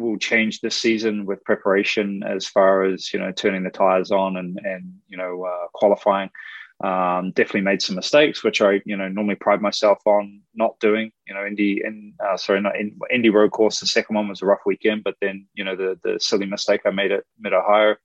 will 0.00 0.18
change 0.18 0.60
this 0.60 0.76
season 0.76 1.26
with 1.26 1.44
preparation 1.44 2.22
as 2.22 2.46
far 2.46 2.82
as 2.82 3.12
you 3.12 3.18
know 3.18 3.32
turning 3.32 3.64
the 3.64 3.70
tires 3.70 4.10
on 4.10 4.36
and 4.36 4.58
and 4.64 4.94
you 5.08 5.16
know 5.16 5.44
uh, 5.44 5.66
qualifying. 5.74 6.30
Um, 6.82 7.32
definitely 7.32 7.60
made 7.60 7.82
some 7.82 7.94
mistakes, 7.94 8.42
which 8.42 8.62
I 8.62 8.80
you 8.86 8.96
know 8.96 9.08
normally 9.08 9.34
pride 9.34 9.60
myself 9.60 9.98
on 10.06 10.40
not 10.54 10.78
doing. 10.80 11.12
You 11.26 11.34
know, 11.34 11.44
Indy 11.44 11.82
in 11.84 12.14
uh, 12.24 12.36
sorry 12.36 12.60
not 12.62 12.78
in, 12.78 12.98
Indy 13.12 13.28
road 13.28 13.50
course. 13.50 13.80
The 13.80 13.86
second 13.86 14.16
one 14.16 14.28
was 14.28 14.40
a 14.40 14.46
rough 14.46 14.60
weekend, 14.64 15.04
but 15.04 15.16
then 15.20 15.46
you 15.54 15.62
know 15.62 15.76
the 15.76 15.98
the 16.02 16.18
silly 16.18 16.46
mistake 16.46 16.80
I 16.86 16.90
made 16.90 17.12
at 17.12 17.24
Mid 17.38 17.52
Ohio. 17.52 17.96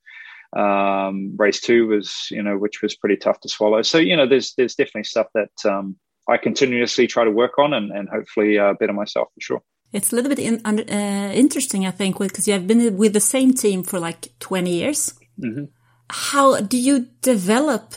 Um, 0.56 1.36
race 1.38 1.62
two 1.62 1.88
was 1.88 2.28
you 2.32 2.44
know 2.44 2.58
which 2.58 2.82
was 2.82 2.96
pretty 2.96 3.18
tough 3.18 3.40
to 3.42 3.50
swallow. 3.50 3.82
So 3.82 3.98
you 3.98 4.16
know 4.18 4.28
there's 4.28 4.54
there's 4.56 4.76
definitely 4.76 5.06
stuff 5.06 5.28
that 5.36 5.66
um, 5.66 5.96
I 6.28 6.38
continuously 6.38 7.08
try 7.08 7.24
to 7.24 7.32
work 7.32 7.58
on 7.58 7.74
and 7.74 7.92
and 7.92 8.10
hopefully 8.10 8.60
uh, 8.60 8.74
better 8.74 8.94
myself 8.94 9.30
for 9.34 9.42
sure. 9.42 9.62
It's 9.96 10.12
a 10.12 10.16
little 10.16 10.30
bit 10.30 10.40
in, 10.40 10.62
uh, 10.66 11.32
interesting, 11.34 11.86
I 11.86 11.92
think, 11.92 12.20
because 12.20 12.50
you 12.50 12.54
have 12.54 12.68
been 12.68 12.98
with 12.98 13.14
the 13.14 13.22
same 13.22 13.54
team 13.54 13.82
for 13.82 13.98
like 13.98 14.38
20 14.40 14.70
years. 14.70 15.14
Mm 15.40 15.54
-hmm. 15.56 15.68
How 16.10 16.62
do 16.62 16.78
you 16.78 17.06
develop 17.22 17.96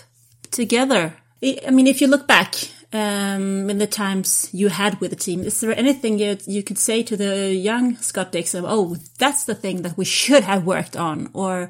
together? 0.51 1.13
I 1.43 1.71
mean, 1.71 1.87
if 1.87 2.01
you 2.01 2.11
look 2.11 2.27
back 2.27 2.55
um, 2.93 3.71
in 3.71 3.79
the 3.79 3.87
times 3.89 4.49
you 4.53 4.71
had 4.71 5.01
with 5.01 5.11
the 5.11 5.25
team, 5.25 5.45
is 5.45 5.59
there 5.59 5.79
anything 5.79 6.21
you, 6.21 6.37
you 6.47 6.63
could 6.63 6.79
say 6.79 7.03
to 7.03 7.17
the 7.17 7.55
young 7.55 7.97
Scott 8.01 8.33
Dixon? 8.33 8.65
Oh, 8.65 8.97
that's 9.19 9.45
the 9.45 9.61
thing 9.61 9.83
that 9.83 9.97
we 9.97 10.05
should 10.05 10.45
have 10.45 10.63
worked 10.65 10.97
on, 10.97 11.29
or 11.33 11.69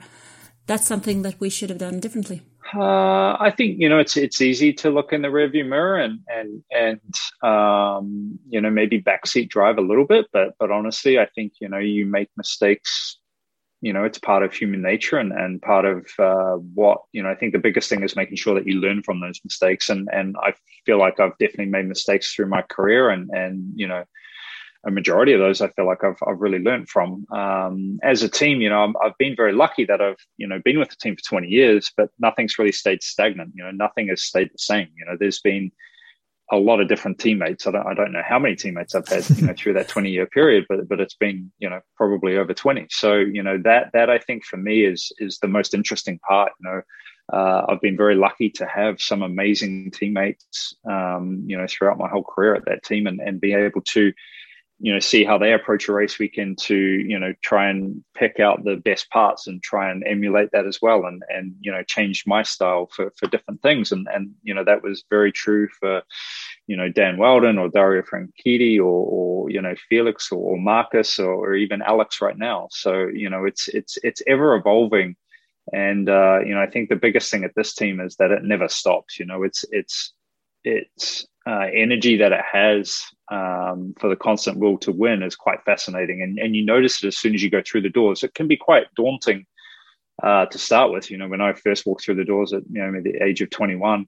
that's 0.66 0.86
something 0.86 1.22
that 1.22 1.40
we 1.40 1.50
should 1.50 1.70
have 1.70 1.84
done 1.86 2.00
differently? 2.00 2.40
Uh, 2.74 3.36
I 3.40 3.52
think 3.56 3.78
you 3.78 3.88
know 3.88 3.98
it's 3.98 4.16
it's 4.16 4.40
easy 4.40 4.72
to 4.74 4.90
look 4.90 5.12
in 5.12 5.22
the 5.22 5.28
rearview 5.28 5.66
mirror 5.66 5.96
and 5.96 6.20
and 6.28 6.62
and 6.70 7.50
um, 7.50 8.38
you 8.48 8.60
know 8.60 8.70
maybe 8.70 9.00
backseat 9.02 9.48
drive 9.48 9.78
a 9.78 9.82
little 9.82 10.04
bit, 10.04 10.26
but 10.32 10.54
but 10.58 10.70
honestly, 10.70 11.18
I 11.18 11.26
think 11.34 11.54
you 11.60 11.68
know 11.68 11.78
you 11.78 12.04
make 12.04 12.28
mistakes 12.36 13.18
you 13.80 13.92
know 13.92 14.04
it's 14.04 14.18
part 14.18 14.42
of 14.42 14.52
human 14.52 14.82
nature 14.82 15.18
and 15.18 15.32
and 15.32 15.62
part 15.62 15.84
of 15.84 16.06
uh, 16.18 16.56
what 16.74 16.98
you 17.12 17.22
know. 17.22 17.30
I 17.30 17.34
think 17.34 17.52
the 17.52 17.58
biggest 17.58 17.88
thing 17.88 18.02
is 18.02 18.16
making 18.16 18.36
sure 18.36 18.54
that 18.54 18.66
you 18.66 18.80
learn 18.80 19.02
from 19.02 19.20
those 19.20 19.40
mistakes, 19.44 19.88
and 19.88 20.08
and 20.12 20.36
I 20.42 20.52
feel 20.84 20.98
like 20.98 21.20
I've 21.20 21.38
definitely 21.38 21.66
made 21.66 21.86
mistakes 21.86 22.34
through 22.34 22.48
my 22.48 22.62
career, 22.62 23.10
and 23.10 23.30
and 23.30 23.72
you 23.76 23.86
know 23.86 24.04
a 24.86 24.90
majority 24.90 25.32
of 25.32 25.40
those 25.40 25.60
I 25.60 25.68
feel 25.68 25.86
like 25.86 26.04
I've, 26.04 26.18
I've 26.26 26.40
really 26.40 26.60
learned 26.60 26.88
from. 26.88 27.26
Um, 27.32 27.98
as 28.02 28.22
a 28.22 28.28
team, 28.28 28.60
you 28.60 28.68
know, 28.68 28.92
i 29.00 29.06
have 29.06 29.18
been 29.18 29.34
very 29.34 29.52
lucky 29.52 29.84
that 29.86 30.00
I've, 30.00 30.24
you 30.36 30.46
know, 30.46 30.60
been 30.64 30.78
with 30.78 30.90
the 30.90 30.96
team 30.96 31.16
for 31.16 31.22
20 31.22 31.48
years, 31.48 31.92
but 31.96 32.10
nothing's 32.18 32.58
really 32.58 32.72
stayed 32.72 33.02
stagnant. 33.02 33.52
You 33.54 33.64
know, 33.64 33.70
nothing 33.72 34.08
has 34.08 34.22
stayed 34.22 34.50
the 34.52 34.58
same. 34.58 34.88
You 34.96 35.04
know, 35.06 35.16
there's 35.18 35.40
been 35.40 35.72
a 36.50 36.56
lot 36.56 36.80
of 36.80 36.88
different 36.88 37.18
teammates. 37.18 37.66
I 37.66 37.72
don't, 37.72 37.86
I 37.86 37.92
don't 37.92 38.12
know 38.12 38.22
how 38.26 38.38
many 38.38 38.56
teammates 38.56 38.94
I've 38.94 39.08
had, 39.08 39.28
you 39.30 39.46
know, 39.46 39.54
through 39.56 39.74
that 39.74 39.88
20 39.88 40.10
year 40.10 40.26
period, 40.26 40.64
but, 40.68 40.88
but 40.88 41.00
it's 41.00 41.14
been, 41.14 41.52
you 41.58 41.68
know, 41.68 41.80
probably 41.96 42.38
over 42.38 42.54
20. 42.54 42.86
So, 42.90 43.16
you 43.16 43.42
know, 43.42 43.58
that, 43.64 43.90
that 43.92 44.08
I 44.08 44.18
think 44.18 44.44
for 44.44 44.56
me 44.56 44.84
is, 44.84 45.12
is 45.18 45.38
the 45.38 45.48
most 45.48 45.74
interesting 45.74 46.18
part, 46.20 46.52
you 46.60 46.70
know, 46.70 46.82
uh, 47.30 47.66
I've 47.68 47.82
been 47.82 47.96
very 47.96 48.14
lucky 48.14 48.48
to 48.50 48.66
have 48.66 49.02
some 49.02 49.22
amazing 49.22 49.90
teammates, 49.90 50.74
um, 50.90 51.42
you 51.46 51.58
know, 51.58 51.66
throughout 51.68 51.98
my 51.98 52.08
whole 52.08 52.24
career 52.24 52.54
at 52.54 52.64
that 52.64 52.82
team 52.82 53.06
and, 53.06 53.20
and 53.20 53.40
be 53.40 53.52
able 53.52 53.82
to, 53.82 54.12
you 54.80 54.92
know 54.92 55.00
see 55.00 55.24
how 55.24 55.36
they 55.38 55.52
approach 55.52 55.88
a 55.88 55.92
race 55.92 56.18
weekend 56.18 56.56
to 56.58 56.76
you 56.76 57.18
know 57.18 57.34
try 57.42 57.68
and 57.68 58.04
pick 58.14 58.38
out 58.38 58.64
the 58.64 58.76
best 58.76 59.10
parts 59.10 59.46
and 59.46 59.62
try 59.62 59.90
and 59.90 60.04
emulate 60.06 60.50
that 60.52 60.66
as 60.66 60.80
well 60.80 61.04
and 61.04 61.22
and 61.28 61.54
you 61.60 61.72
know 61.72 61.82
change 61.82 62.24
my 62.26 62.42
style 62.42 62.88
for 62.94 63.12
for 63.16 63.28
different 63.28 63.62
things. 63.62 63.92
And 63.92 64.06
and 64.12 64.30
you 64.42 64.54
know 64.54 64.64
that 64.64 64.82
was 64.82 65.04
very 65.10 65.32
true 65.32 65.68
for 65.80 66.02
you 66.66 66.76
know 66.76 66.88
Dan 66.88 67.16
Wheldon 67.16 67.58
or 67.58 67.68
Dario 67.68 68.02
Franchitti 68.02 68.78
or, 68.78 68.82
or 68.82 69.50
you 69.50 69.60
know 69.60 69.74
Felix 69.88 70.30
or, 70.30 70.52
or 70.52 70.58
Marcus 70.58 71.18
or, 71.18 71.32
or, 71.32 71.54
even 71.54 71.82
Alex 71.82 72.20
right 72.20 72.38
now. 72.38 72.68
So 72.70 73.06
you 73.06 73.30
know 73.30 73.44
it's 73.44 73.68
it's 73.68 73.98
it's 74.02 74.22
ever 74.26 74.54
evolving. 74.54 75.16
And 75.72 76.08
uh, 76.08 76.40
you 76.44 76.54
know 76.54 76.62
I 76.62 76.70
think 76.70 76.88
the 76.88 76.96
biggest 76.96 77.30
thing 77.30 77.44
at 77.44 77.54
this 77.54 77.74
team 77.74 78.00
is 78.00 78.16
that 78.16 78.30
it 78.30 78.44
never 78.44 78.68
stops. 78.68 79.18
You 79.18 79.26
know 79.26 79.42
it's 79.42 79.64
it's 79.70 80.12
it's 80.64 81.26
uh, 81.48 81.66
energy 81.74 82.18
that 82.18 82.32
it 82.32 82.44
has 82.52 83.02
um, 83.30 83.94
for 83.98 84.10
the 84.10 84.16
constant 84.16 84.58
will 84.58 84.76
to 84.78 84.92
win 84.92 85.22
is 85.22 85.34
quite 85.34 85.62
fascinating. 85.64 86.20
And, 86.22 86.38
and 86.38 86.54
you 86.54 86.64
notice 86.64 87.02
it 87.02 87.08
as 87.08 87.16
soon 87.16 87.34
as 87.34 87.42
you 87.42 87.50
go 87.50 87.62
through 87.64 87.82
the 87.82 87.88
doors. 87.88 88.22
It 88.22 88.34
can 88.34 88.48
be 88.48 88.56
quite 88.56 88.86
daunting 88.94 89.46
uh, 90.22 90.46
to 90.46 90.58
start 90.58 90.92
with. 90.92 91.10
You 91.10 91.16
know, 91.16 91.28
when 91.28 91.40
I 91.40 91.54
first 91.54 91.86
walked 91.86 92.04
through 92.04 92.16
the 92.16 92.24
doors 92.24 92.52
at 92.52 92.62
you 92.70 92.82
know 92.82 93.00
the 93.00 93.24
age 93.24 93.40
of 93.40 93.50
21, 93.50 94.06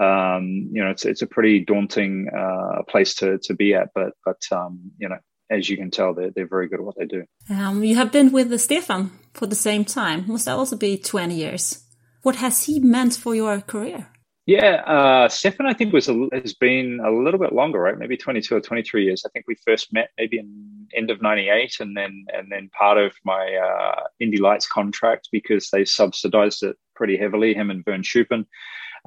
um, 0.00 0.68
you 0.72 0.84
know, 0.84 0.90
it's 0.90 1.04
it's 1.04 1.22
a 1.22 1.26
pretty 1.26 1.60
daunting 1.60 2.28
uh, 2.36 2.82
place 2.88 3.14
to 3.16 3.38
to 3.44 3.54
be 3.54 3.74
at. 3.74 3.88
But 3.94 4.12
but 4.24 4.42
um, 4.52 4.92
you 4.98 5.08
know, 5.08 5.18
as 5.50 5.70
you 5.70 5.76
can 5.76 5.90
tell, 5.90 6.12
they're 6.12 6.32
they're 6.34 6.48
very 6.48 6.68
good 6.68 6.80
at 6.80 6.84
what 6.84 6.96
they 6.98 7.06
do. 7.06 7.24
Um, 7.48 7.82
you 7.82 7.96
have 7.96 8.12
been 8.12 8.30
with 8.30 8.60
Stefan 8.60 9.10
for 9.32 9.46
the 9.46 9.54
same 9.54 9.84
time. 9.84 10.24
Must 10.26 10.44
that 10.44 10.56
also 10.56 10.76
be 10.76 10.98
20 10.98 11.34
years? 11.34 11.84
What 12.22 12.36
has 12.36 12.64
he 12.64 12.80
meant 12.80 13.14
for 13.14 13.34
your 13.34 13.60
career? 13.60 14.08
Yeah, 14.46 14.82
uh, 14.86 15.28
Stefan, 15.30 15.64
I 15.66 15.72
think 15.72 15.94
was 15.94 16.08
a, 16.08 16.28
has 16.32 16.52
been 16.52 17.00
a 17.02 17.10
little 17.10 17.40
bit 17.40 17.54
longer, 17.54 17.78
right? 17.80 17.96
Maybe 17.96 18.16
twenty 18.16 18.42
two 18.42 18.56
or 18.56 18.60
twenty 18.60 18.82
three 18.82 19.04
years. 19.04 19.24
I 19.24 19.30
think 19.30 19.46
we 19.48 19.56
first 19.64 19.90
met 19.92 20.10
maybe 20.18 20.38
in 20.38 20.86
end 20.94 21.10
of 21.10 21.22
ninety 21.22 21.48
eight, 21.48 21.76
and 21.80 21.96
then 21.96 22.26
and 22.32 22.52
then 22.52 22.68
part 22.78 22.98
of 22.98 23.14
my 23.24 23.54
uh, 23.54 24.02
Indy 24.20 24.36
Lights 24.36 24.66
contract 24.66 25.30
because 25.32 25.70
they 25.70 25.86
subsidised 25.86 26.62
it 26.62 26.76
pretty 26.94 27.16
heavily. 27.16 27.54
Him 27.54 27.70
and 27.70 27.82
Vern 27.86 28.02
Schuppan 28.02 28.44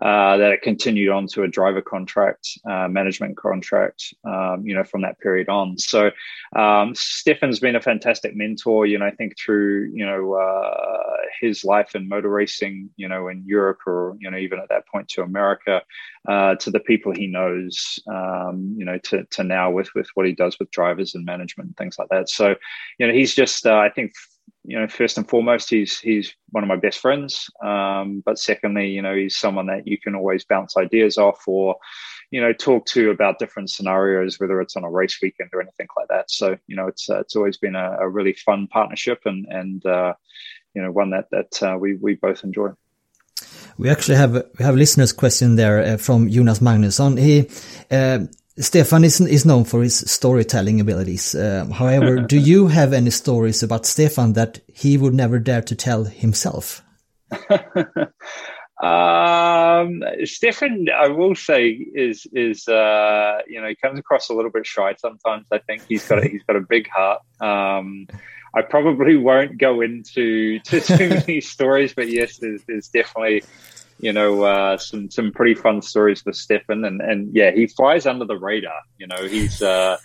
uh, 0.01 0.37
that 0.37 0.51
it 0.51 0.61
continued 0.61 1.09
on 1.09 1.25
to 1.27 1.43
a 1.43 1.47
driver 1.47 1.81
contract, 1.81 2.59
uh, 2.69 2.87
management 2.87 3.35
contract, 3.35 4.13
um, 4.25 4.61
you 4.63 4.75
know, 4.75 4.83
from 4.83 5.01
that 5.01 5.19
period 5.19 5.49
on. 5.49 5.77
So 5.77 6.11
um, 6.55 6.93
Stefan's 6.93 7.59
been 7.59 7.75
a 7.75 7.81
fantastic 7.81 8.35
mentor, 8.35 8.85
you 8.85 8.99
know, 8.99 9.05
I 9.05 9.11
think 9.11 9.37
through, 9.37 9.91
you 9.93 10.05
know, 10.05 10.33
uh, 10.33 11.17
his 11.41 11.63
life 11.63 11.95
in 11.95 12.07
motor 12.07 12.29
racing, 12.29 12.89
you 12.95 13.07
know, 13.07 13.27
in 13.27 13.43
Europe 13.45 13.79
or, 13.87 14.15
you 14.19 14.29
know, 14.29 14.37
even 14.37 14.59
at 14.59 14.69
that 14.69 14.87
point 14.87 15.07
to 15.09 15.23
America, 15.23 15.81
uh, 16.27 16.55
to 16.55 16.69
the 16.69 16.79
people 16.79 17.11
he 17.11 17.27
knows, 17.27 17.99
um, 18.07 18.75
you 18.77 18.85
know, 18.85 18.97
to, 18.99 19.23
to 19.31 19.43
now 19.43 19.71
with, 19.71 19.89
with 19.95 20.09
what 20.13 20.25
he 20.27 20.33
does 20.33 20.59
with 20.59 20.69
drivers 20.71 21.15
and 21.15 21.25
management 21.25 21.69
and 21.69 21.77
things 21.77 21.97
like 21.97 22.09
that. 22.09 22.29
So, 22.29 22.55
you 22.99 23.07
know, 23.07 23.13
he's 23.13 23.33
just, 23.33 23.65
uh, 23.65 23.77
I 23.77 23.89
think, 23.89 24.13
you 24.67 24.77
know, 24.77 24.87
first 24.87 25.17
and 25.17 25.27
foremost, 25.27 25.69
he's 25.69 25.97
he's 25.97 26.35
one 26.49 26.61
of 26.61 26.67
my 26.67 26.75
best 26.75 26.99
friends. 26.99 27.49
Um, 27.63 28.21
but 28.25 28.37
secondly, 28.37 28.89
you 28.89 29.01
know, 29.01 29.15
he's 29.15 29.37
someone 29.37 29.67
that 29.67 29.87
you 29.87 29.97
can 29.97 30.13
always 30.13 30.43
bounce 30.43 30.75
ideas 30.75 31.17
off 31.17 31.47
or, 31.47 31.77
you 32.31 32.41
know, 32.41 32.51
talk 32.51 32.85
to 32.87 33.09
about 33.09 33.39
different 33.39 33.69
scenarios, 33.69 34.41
whether 34.41 34.59
it's 34.59 34.75
on 34.75 34.83
a 34.83 34.91
race 34.91 35.19
weekend 35.21 35.51
or 35.53 35.61
anything 35.61 35.87
like 35.95 36.09
that. 36.09 36.29
So, 36.29 36.57
you 36.67 36.75
know, 36.75 36.87
it's 36.87 37.09
uh, 37.09 37.21
it's 37.21 37.37
always 37.37 37.55
been 37.55 37.77
a, 37.77 37.97
a, 38.01 38.09
really 38.09 38.33
fun 38.33 38.67
partnership 38.67 39.21
and 39.23 39.45
and 39.49 39.85
uh, 39.85 40.13
you 40.75 40.81
know 40.81 40.91
one 40.91 41.11
that 41.11 41.29
that 41.31 41.63
uh, 41.63 41.77
we 41.77 41.95
we 41.95 42.15
both 42.15 42.43
enjoy. 42.43 42.71
We 43.77 43.89
actually 43.89 44.17
have 44.17 44.33
we 44.33 44.65
have 44.65 44.75
a 44.75 44.77
listeners' 44.77 45.13
question 45.13 45.55
there 45.55 45.79
uh, 45.79 45.97
from 45.97 46.29
Jonas 46.29 46.59
Magnusson. 46.59 47.17
He 47.17 47.49
uh, 47.89 48.25
Stefan 48.59 49.03
is, 49.03 49.21
is 49.21 49.45
known 49.45 49.63
for 49.65 49.83
his 49.83 49.97
storytelling 49.99 50.79
abilities. 50.79 51.35
Um, 51.35 51.71
however, 51.71 52.19
do 52.27 52.39
you 52.39 52.67
have 52.67 52.93
any 52.93 53.11
stories 53.11 53.61
about 53.63 53.85
Stefan 53.85 54.33
that 54.33 54.59
he 54.73 54.97
would 54.97 55.13
never 55.13 55.39
dare 55.39 55.61
to 55.61 55.75
tell 55.75 56.05
himself? 56.05 56.83
um, 58.81 60.01
Stefan, 60.23 60.87
I 60.95 61.09
will 61.09 61.35
say, 61.35 61.69
is 61.69 62.25
is 62.33 62.67
uh, 62.67 63.39
you 63.47 63.61
know 63.61 63.67
he 63.67 63.75
comes 63.75 63.99
across 63.99 64.29
a 64.29 64.33
little 64.33 64.51
bit 64.51 64.65
shy 64.65 64.95
sometimes. 64.97 65.45
I 65.51 65.59
think 65.59 65.83
he's 65.87 66.07
got 66.07 66.23
a, 66.23 66.27
he's 66.27 66.43
got 66.43 66.55
a 66.55 66.61
big 66.61 66.87
heart. 66.89 67.21
Um, 67.41 68.07
I 68.55 68.61
probably 68.63 69.17
won't 69.17 69.57
go 69.57 69.81
into 69.81 70.59
to 70.59 70.79
too 70.97 71.09
many 71.09 71.41
stories, 71.41 71.93
but 71.93 72.09
yes, 72.09 72.37
there's, 72.37 72.63
there's 72.67 72.87
definitely 72.87 73.43
you 73.99 74.13
know, 74.13 74.43
uh, 74.43 74.77
some 74.77 75.09
some 75.09 75.31
pretty 75.31 75.55
fun 75.55 75.81
stories 75.81 76.21
for 76.21 76.33
Stefan, 76.33 76.85
and 76.85 77.01
and 77.01 77.35
yeah, 77.35 77.51
he 77.51 77.67
flies 77.67 78.05
under 78.05 78.25
the 78.25 78.37
radar. 78.37 78.81
You 78.97 79.07
know, 79.07 79.27
he's 79.27 79.61
uh, 79.61 79.97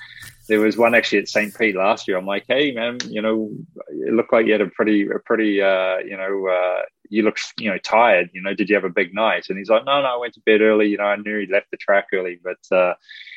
there 0.48 0.60
was 0.60 0.76
one 0.76 0.94
actually 0.94 1.18
at 1.18 1.28
St. 1.28 1.56
Pete 1.56 1.76
last 1.76 2.08
year. 2.08 2.16
I'm 2.16 2.26
like, 2.26 2.44
hey 2.48 2.72
man, 2.72 2.98
you 3.08 3.22
know, 3.22 3.50
it 3.88 4.12
looked 4.12 4.32
like 4.32 4.46
you 4.46 4.52
had 4.52 4.60
a 4.60 4.68
pretty 4.68 5.06
a 5.08 5.18
pretty 5.18 5.60
uh, 5.60 5.98
you 5.98 6.16
know, 6.16 6.46
uh, 6.48 6.82
you 7.08 7.22
look 7.22 7.36
you 7.58 7.70
know 7.70 7.78
tired. 7.78 8.30
You 8.32 8.42
know, 8.42 8.54
did 8.54 8.68
you 8.68 8.74
have 8.74 8.84
a 8.84 8.90
big 8.90 9.14
night? 9.14 9.46
And 9.48 9.58
he's 9.58 9.68
like, 9.68 9.84
no, 9.84 10.00
no, 10.00 10.06
I 10.06 10.16
went 10.16 10.34
to 10.34 10.40
bed 10.40 10.62
early. 10.62 10.88
You 10.88 10.98
know, 10.98 11.04
I 11.04 11.16
knew 11.16 11.40
he 11.40 11.52
left 11.52 11.70
the 11.70 11.76
track 11.76 12.06
early, 12.12 12.40
but 12.42 12.76
uh, 12.76 12.94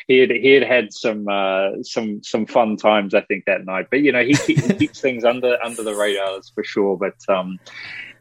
he 0.08 0.20
had 0.20 0.32
he 0.32 0.52
had 0.54 0.64
had 0.64 0.94
some 0.94 1.28
uh, 1.28 1.84
some 1.84 2.24
some 2.24 2.46
fun 2.46 2.78
times 2.78 3.14
I 3.14 3.22
think 3.22 3.46
that 3.46 3.66
night. 3.66 3.88
But 3.90 4.02
you 4.02 4.12
know, 4.12 4.24
he, 4.24 4.34
he 4.34 4.56
keeps 4.56 5.02
things 5.02 5.24
under 5.26 5.58
under 5.64 5.84
the 5.84 5.96
radar, 5.96 6.34
that's 6.34 6.50
for 6.50 6.64
sure. 6.64 6.98
But 6.98 7.16
um, 7.28 7.60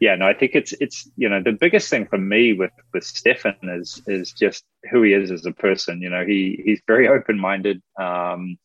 yeah, 0.04 0.16
no, 0.16 0.26
I 0.26 0.34
think 0.34 0.54
it's 0.54 0.75
it's 0.80 1.11
you 1.16 1.30
know 1.30 1.42
the 1.42 1.52
biggest 1.52 1.88
thing 1.88 2.04
for 2.06 2.18
me 2.18 2.52
with 2.52 2.73
with 2.92 3.04
Stefan 3.04 3.56
is 3.62 4.02
is 4.06 4.32
just 4.32 4.62
who 4.90 5.02
he 5.02 5.14
is 5.14 5.30
as 5.30 5.46
a 5.46 5.52
person. 5.52 6.02
You 6.02 6.11
know, 6.11 6.26
he 6.26 6.61
he's 6.62 6.82
very 6.87 7.08
open 7.08 7.38
minded, 7.38 7.80
um, 7.99 8.58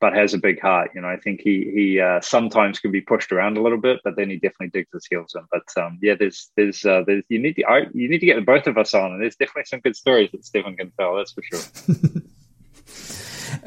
but 0.00 0.12
has 0.12 0.34
a 0.34 0.38
big 0.38 0.60
heart. 0.60 0.90
You 0.92 1.02
know, 1.02 1.06
I 1.06 1.18
think 1.18 1.40
he 1.40 1.70
he 1.72 2.00
uh, 2.00 2.20
sometimes 2.20 2.80
can 2.80 2.90
be 2.90 3.00
pushed 3.00 3.30
around 3.30 3.58
a 3.58 3.62
little 3.62 3.78
bit, 3.78 4.00
but 4.02 4.16
then 4.16 4.28
he 4.28 4.40
definitely 4.40 4.70
digs 4.70 4.88
his 4.92 5.06
heels 5.08 5.36
in. 5.36 5.44
But 5.52 5.68
um, 5.80 6.00
yeah, 6.02 6.16
there's 6.18 6.50
there's 6.56 6.84
uh, 6.84 7.04
there's 7.06 7.22
you 7.28 7.38
need 7.38 7.54
to 7.54 7.62
you 7.94 8.08
need 8.08 8.18
to 8.18 8.26
get 8.26 8.34
the 8.34 8.42
both 8.42 8.66
of 8.66 8.76
us 8.76 8.92
on, 8.92 9.12
and 9.12 9.22
there's 9.22 9.36
definitely 9.36 9.66
some 9.66 9.78
good 9.86 9.94
stories 9.94 10.30
that 10.32 10.44
Stefan 10.44 10.76
can 10.76 10.90
tell. 10.98 11.14
That's 11.14 11.30
for 11.30 11.44
sure. 11.44 11.60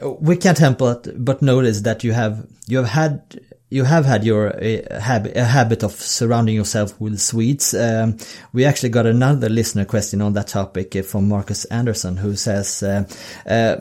we 0.19 0.35
can't 0.35 0.57
help 0.57 0.79
but 0.79 1.07
but 1.23 1.41
notice 1.41 1.79
that 1.81 2.03
you 2.03 2.11
have 2.11 2.45
you 2.67 2.75
have 2.75 2.89
had 2.89 3.39
you 3.69 3.83
have 3.83 4.05
had 4.05 4.23
your 4.23 4.55
uh, 4.55 4.99
hab 4.99 5.27
a 5.27 5.43
habit 5.43 5.83
of 5.83 5.91
surrounding 5.91 6.55
yourself 6.55 6.99
with 6.99 7.19
Swedes. 7.19 7.73
Um, 7.73 8.17
we 8.53 8.65
actually 8.65 8.89
got 8.89 9.05
another 9.05 9.49
listener 9.49 9.85
question 9.85 10.21
on 10.21 10.33
that 10.33 10.47
topic 10.47 10.95
uh, 10.95 11.01
from 11.01 11.27
Marcus 11.27 11.65
Anderson, 11.65 12.17
who 12.17 12.35
says, 12.35 12.83
uh, 12.83 13.05
uh, 13.45 13.77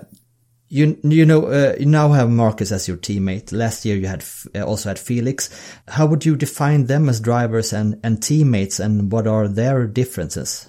"You 0.69 0.99
you 1.03 1.27
know 1.27 1.47
uh, 1.47 1.77
you 1.79 1.87
now 1.87 2.13
have 2.13 2.31
Marcus 2.31 2.73
as 2.73 2.89
your 2.89 2.97
teammate. 2.97 3.53
Last 3.53 3.85
year 3.85 3.97
you 3.97 4.07
had 4.07 4.25
uh, 4.55 4.63
also 4.63 4.89
had 4.89 4.99
Felix. 4.99 5.51
How 5.89 6.07
would 6.07 6.25
you 6.25 6.37
define 6.37 6.87
them 6.87 7.09
as 7.09 7.21
drivers 7.21 7.73
and 7.73 8.01
and 8.03 8.23
teammates, 8.23 8.81
and 8.81 9.13
what 9.13 9.27
are 9.27 9.49
their 9.49 9.87
differences?" 9.87 10.67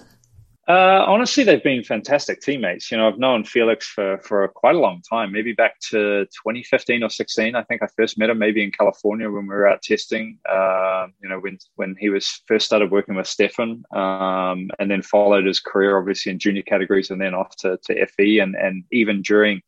Uh, 0.68 1.06
honestly, 1.06 1.44
they've 1.44 1.64
been 1.64 1.84
fantastic 1.84 2.42
teammates. 2.42 2.92
You 2.92 2.98
know, 2.98 3.08
I've 3.08 3.20
known 3.20 3.44
Felix 3.44 3.88
for, 3.88 4.18
for 4.20 4.48
quite 4.48 4.76
a 4.76 4.80
long 4.80 5.04
time, 5.08 5.32
maybe 5.32 5.54
back 5.54 5.80
to 5.92 6.26
2015 6.26 7.04
or 7.04 7.10
16. 7.10 7.56
I 7.56 7.64
think 7.64 7.84
I 7.84 7.88
first 7.96 8.18
met 8.18 8.32
him 8.32 8.40
maybe 8.40 8.64
in 8.64 8.72
California 8.72 9.30
when 9.30 9.44
we 9.44 9.54
were 9.54 9.68
out 9.68 9.84
testing, 9.84 10.40
uh, 10.50 11.06
you 11.22 11.30
know, 11.30 11.38
when, 11.40 11.60
when 11.76 11.96
he 12.00 12.10
was 12.10 12.42
first 12.48 12.66
started 12.66 12.90
working 12.90 13.14
with 13.14 13.28
Stefan 13.28 13.84
um, 13.96 14.72
and 14.80 14.90
then 14.90 15.04
followed 15.04 15.46
his 15.46 15.60
career, 15.60 16.00
obviously, 16.00 16.32
in 16.32 16.40
junior 16.40 16.64
categories 16.64 17.12
and 17.12 17.22
then 17.22 17.36
off 17.36 17.56
to, 17.58 17.78
to 17.84 18.06
FE. 18.08 18.40
And, 18.40 18.56
and 18.56 18.86
even 18.92 19.22
during 19.22 19.62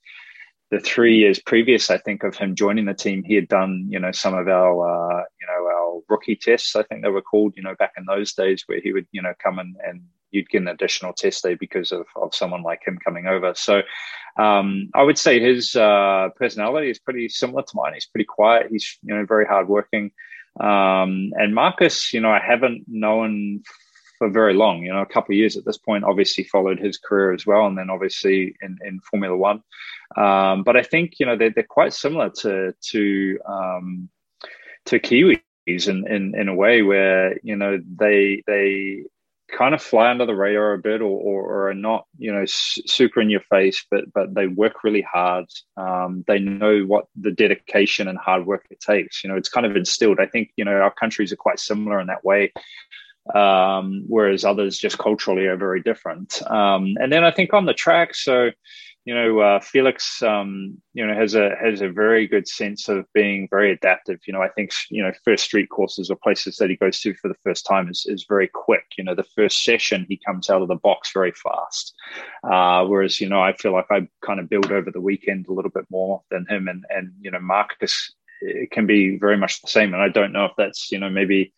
the 0.69 0.79
three 0.79 1.17
years 1.17 1.39
previous, 1.39 1.89
I 1.89 1.97
think, 1.97 2.23
of 2.23 2.35
him 2.35 2.55
joining 2.55 2.85
the 2.85 2.93
team, 2.93 3.23
he 3.23 3.35
had 3.35 3.47
done, 3.47 3.87
you 3.89 3.99
know, 3.99 4.11
some 4.11 4.33
of 4.33 4.47
our, 4.47 5.19
uh, 5.19 5.23
you 5.39 5.47
know, 5.47 5.65
our 5.65 6.01
rookie 6.09 6.35
tests, 6.35 6.75
I 6.75 6.83
think 6.83 7.01
they 7.01 7.09
were 7.09 7.21
called, 7.21 7.53
you 7.55 7.63
know, 7.63 7.75
back 7.79 7.93
in 7.97 8.05
those 8.05 8.33
days 8.33 8.63
where 8.67 8.81
he 8.81 8.91
would, 8.91 9.07
you 9.11 9.21
know, 9.21 9.33
come 9.41 9.59
and, 9.59 9.75
and 9.85 10.01
you'd 10.31 10.49
get 10.49 10.61
an 10.61 10.67
additional 10.67 11.13
test 11.13 11.43
day 11.43 11.55
because 11.55 11.91
of, 11.91 12.05
of 12.15 12.35
someone 12.35 12.63
like 12.63 12.81
him 12.85 12.99
coming 13.03 13.27
over. 13.27 13.53
So 13.55 13.81
um, 14.37 14.89
I 14.93 15.03
would 15.03 15.17
say 15.17 15.39
his 15.39 15.75
uh, 15.75 16.29
personality 16.35 16.89
is 16.89 16.99
pretty 16.99 17.29
similar 17.29 17.63
to 17.63 17.75
mine. 17.75 17.93
He's 17.93 18.05
pretty 18.05 18.25
quiet. 18.25 18.67
He's 18.69 18.97
you 19.03 19.15
know 19.15 19.25
very 19.25 19.45
hardworking. 19.45 20.11
Um, 20.59 21.31
and 21.35 21.53
Marcus, 21.53 22.13
you 22.13 22.19
know, 22.19 22.31
I 22.31 22.39
haven't 22.39 22.83
known 22.87 23.63
for 24.17 24.29
very 24.29 24.53
long, 24.53 24.83
you 24.83 24.91
know, 24.91 25.01
a 25.01 25.05
couple 25.05 25.33
of 25.33 25.37
years 25.37 25.57
at 25.57 25.65
this 25.65 25.77
point, 25.77 26.03
obviously 26.03 26.43
followed 26.43 26.79
his 26.79 26.97
career 26.97 27.33
as 27.33 27.45
well. 27.45 27.65
And 27.65 27.77
then 27.77 27.89
obviously 27.89 28.55
in, 28.61 28.77
in 28.85 28.99
Formula 29.01 29.35
One. 29.35 29.61
Um, 30.15 30.63
but 30.63 30.75
I 30.75 30.83
think, 30.83 31.19
you 31.19 31.25
know, 31.25 31.37
they're, 31.37 31.51
they're 31.51 31.63
quite 31.63 31.93
similar 31.93 32.29
to, 32.41 32.73
to, 32.89 33.39
um, 33.47 34.09
to 34.85 34.99
Kiwis 34.99 35.39
in, 35.67 36.07
in, 36.07 36.33
in 36.39 36.47
a 36.47 36.55
way 36.55 36.81
where, 36.81 37.37
you 37.43 37.55
know, 37.55 37.79
they, 37.99 38.43
they, 38.47 39.03
kind 39.49 39.73
of 39.73 39.81
fly 39.81 40.09
under 40.09 40.25
the 40.25 40.35
radar 40.35 40.73
a 40.73 40.77
bit 40.77 41.01
or, 41.01 41.05
or, 41.05 41.41
or 41.41 41.69
are 41.69 41.73
not 41.73 42.05
you 42.17 42.31
know 42.31 42.43
super 42.45 43.21
in 43.21 43.29
your 43.29 43.41
face 43.49 43.85
but 43.89 44.03
but 44.13 44.33
they 44.33 44.47
work 44.47 44.83
really 44.83 45.01
hard 45.01 45.45
um, 45.77 46.23
they 46.27 46.39
know 46.39 46.81
what 46.81 47.05
the 47.15 47.31
dedication 47.31 48.07
and 48.07 48.17
hard 48.17 48.45
work 48.45 48.65
it 48.69 48.79
takes 48.79 49.23
you 49.23 49.29
know 49.29 49.37
it's 49.37 49.49
kind 49.49 49.65
of 49.65 49.75
instilled 49.75 50.19
i 50.19 50.25
think 50.25 50.49
you 50.57 50.65
know 50.65 50.73
our 50.73 50.93
countries 50.93 51.31
are 51.31 51.37
quite 51.37 51.59
similar 51.59 51.99
in 51.99 52.07
that 52.07 52.25
way 52.25 52.51
um, 53.35 54.03
whereas 54.07 54.45
others 54.45 54.77
just 54.77 54.97
culturally 54.97 55.45
are 55.45 55.57
very 55.57 55.81
different 55.81 56.41
um, 56.49 56.95
and 56.99 57.11
then 57.11 57.23
i 57.23 57.31
think 57.31 57.53
on 57.53 57.65
the 57.65 57.73
track 57.73 58.15
so 58.15 58.49
you 59.07 59.15
know, 59.15 59.39
uh, 59.39 59.61
Felix, 59.61 60.21
um, 60.21 60.81
you 60.93 61.07
know, 61.07 61.15
has 61.15 61.33
a 61.33 61.51
has 61.63 61.79
a 61.79 61.87
very 61.89 62.27
good 62.27 62.45
sense 62.45 62.89
of 62.89 63.05
being 63.13 63.47
very 63.49 63.71
adaptive. 63.71 64.19
You 64.27 64.33
know, 64.33 64.41
I 64.41 64.49
think 64.49 64.71
you 64.89 65.01
know, 65.01 65.13
first 65.23 65.45
street 65.45 65.69
courses 65.69 66.11
or 66.11 66.17
places 66.17 66.57
that 66.57 66.69
he 66.69 66.75
goes 66.75 66.99
to 66.99 67.13
for 67.13 67.29
the 67.29 67.39
first 67.41 67.65
time 67.65 67.87
is 67.87 68.05
is 68.05 68.25
very 68.27 68.49
quick. 68.49 68.83
You 68.97 69.05
know, 69.05 69.15
the 69.15 69.23
first 69.23 69.63
session 69.63 70.05
he 70.09 70.19
comes 70.25 70.49
out 70.49 70.61
of 70.61 70.67
the 70.67 70.75
box 70.75 71.11
very 71.13 71.31
fast, 71.31 71.95
uh, 72.43 72.83
whereas 72.83 73.21
you 73.21 73.29
know, 73.29 73.41
I 73.41 73.53
feel 73.53 73.71
like 73.71 73.89
I 73.89 74.09
kind 74.25 74.41
of 74.41 74.49
build 74.49 74.73
over 74.73 74.91
the 74.91 74.99
weekend 74.99 75.47
a 75.47 75.53
little 75.53 75.71
bit 75.71 75.85
more 75.89 76.21
than 76.29 76.45
him, 76.49 76.67
and 76.67 76.83
and 76.89 77.13
you 77.21 77.31
know, 77.31 77.39
Marcus 77.39 78.13
it 78.41 78.71
can 78.71 78.85
be 78.85 79.17
very 79.17 79.37
much 79.37 79.61
the 79.61 79.67
same. 79.67 79.93
And 79.93 80.01
I 80.01 80.09
don't 80.09 80.31
know 80.31 80.45
if 80.45 80.51
that's 80.57 80.91
you 80.91 80.99
know 80.99 81.09
maybe 81.09 81.53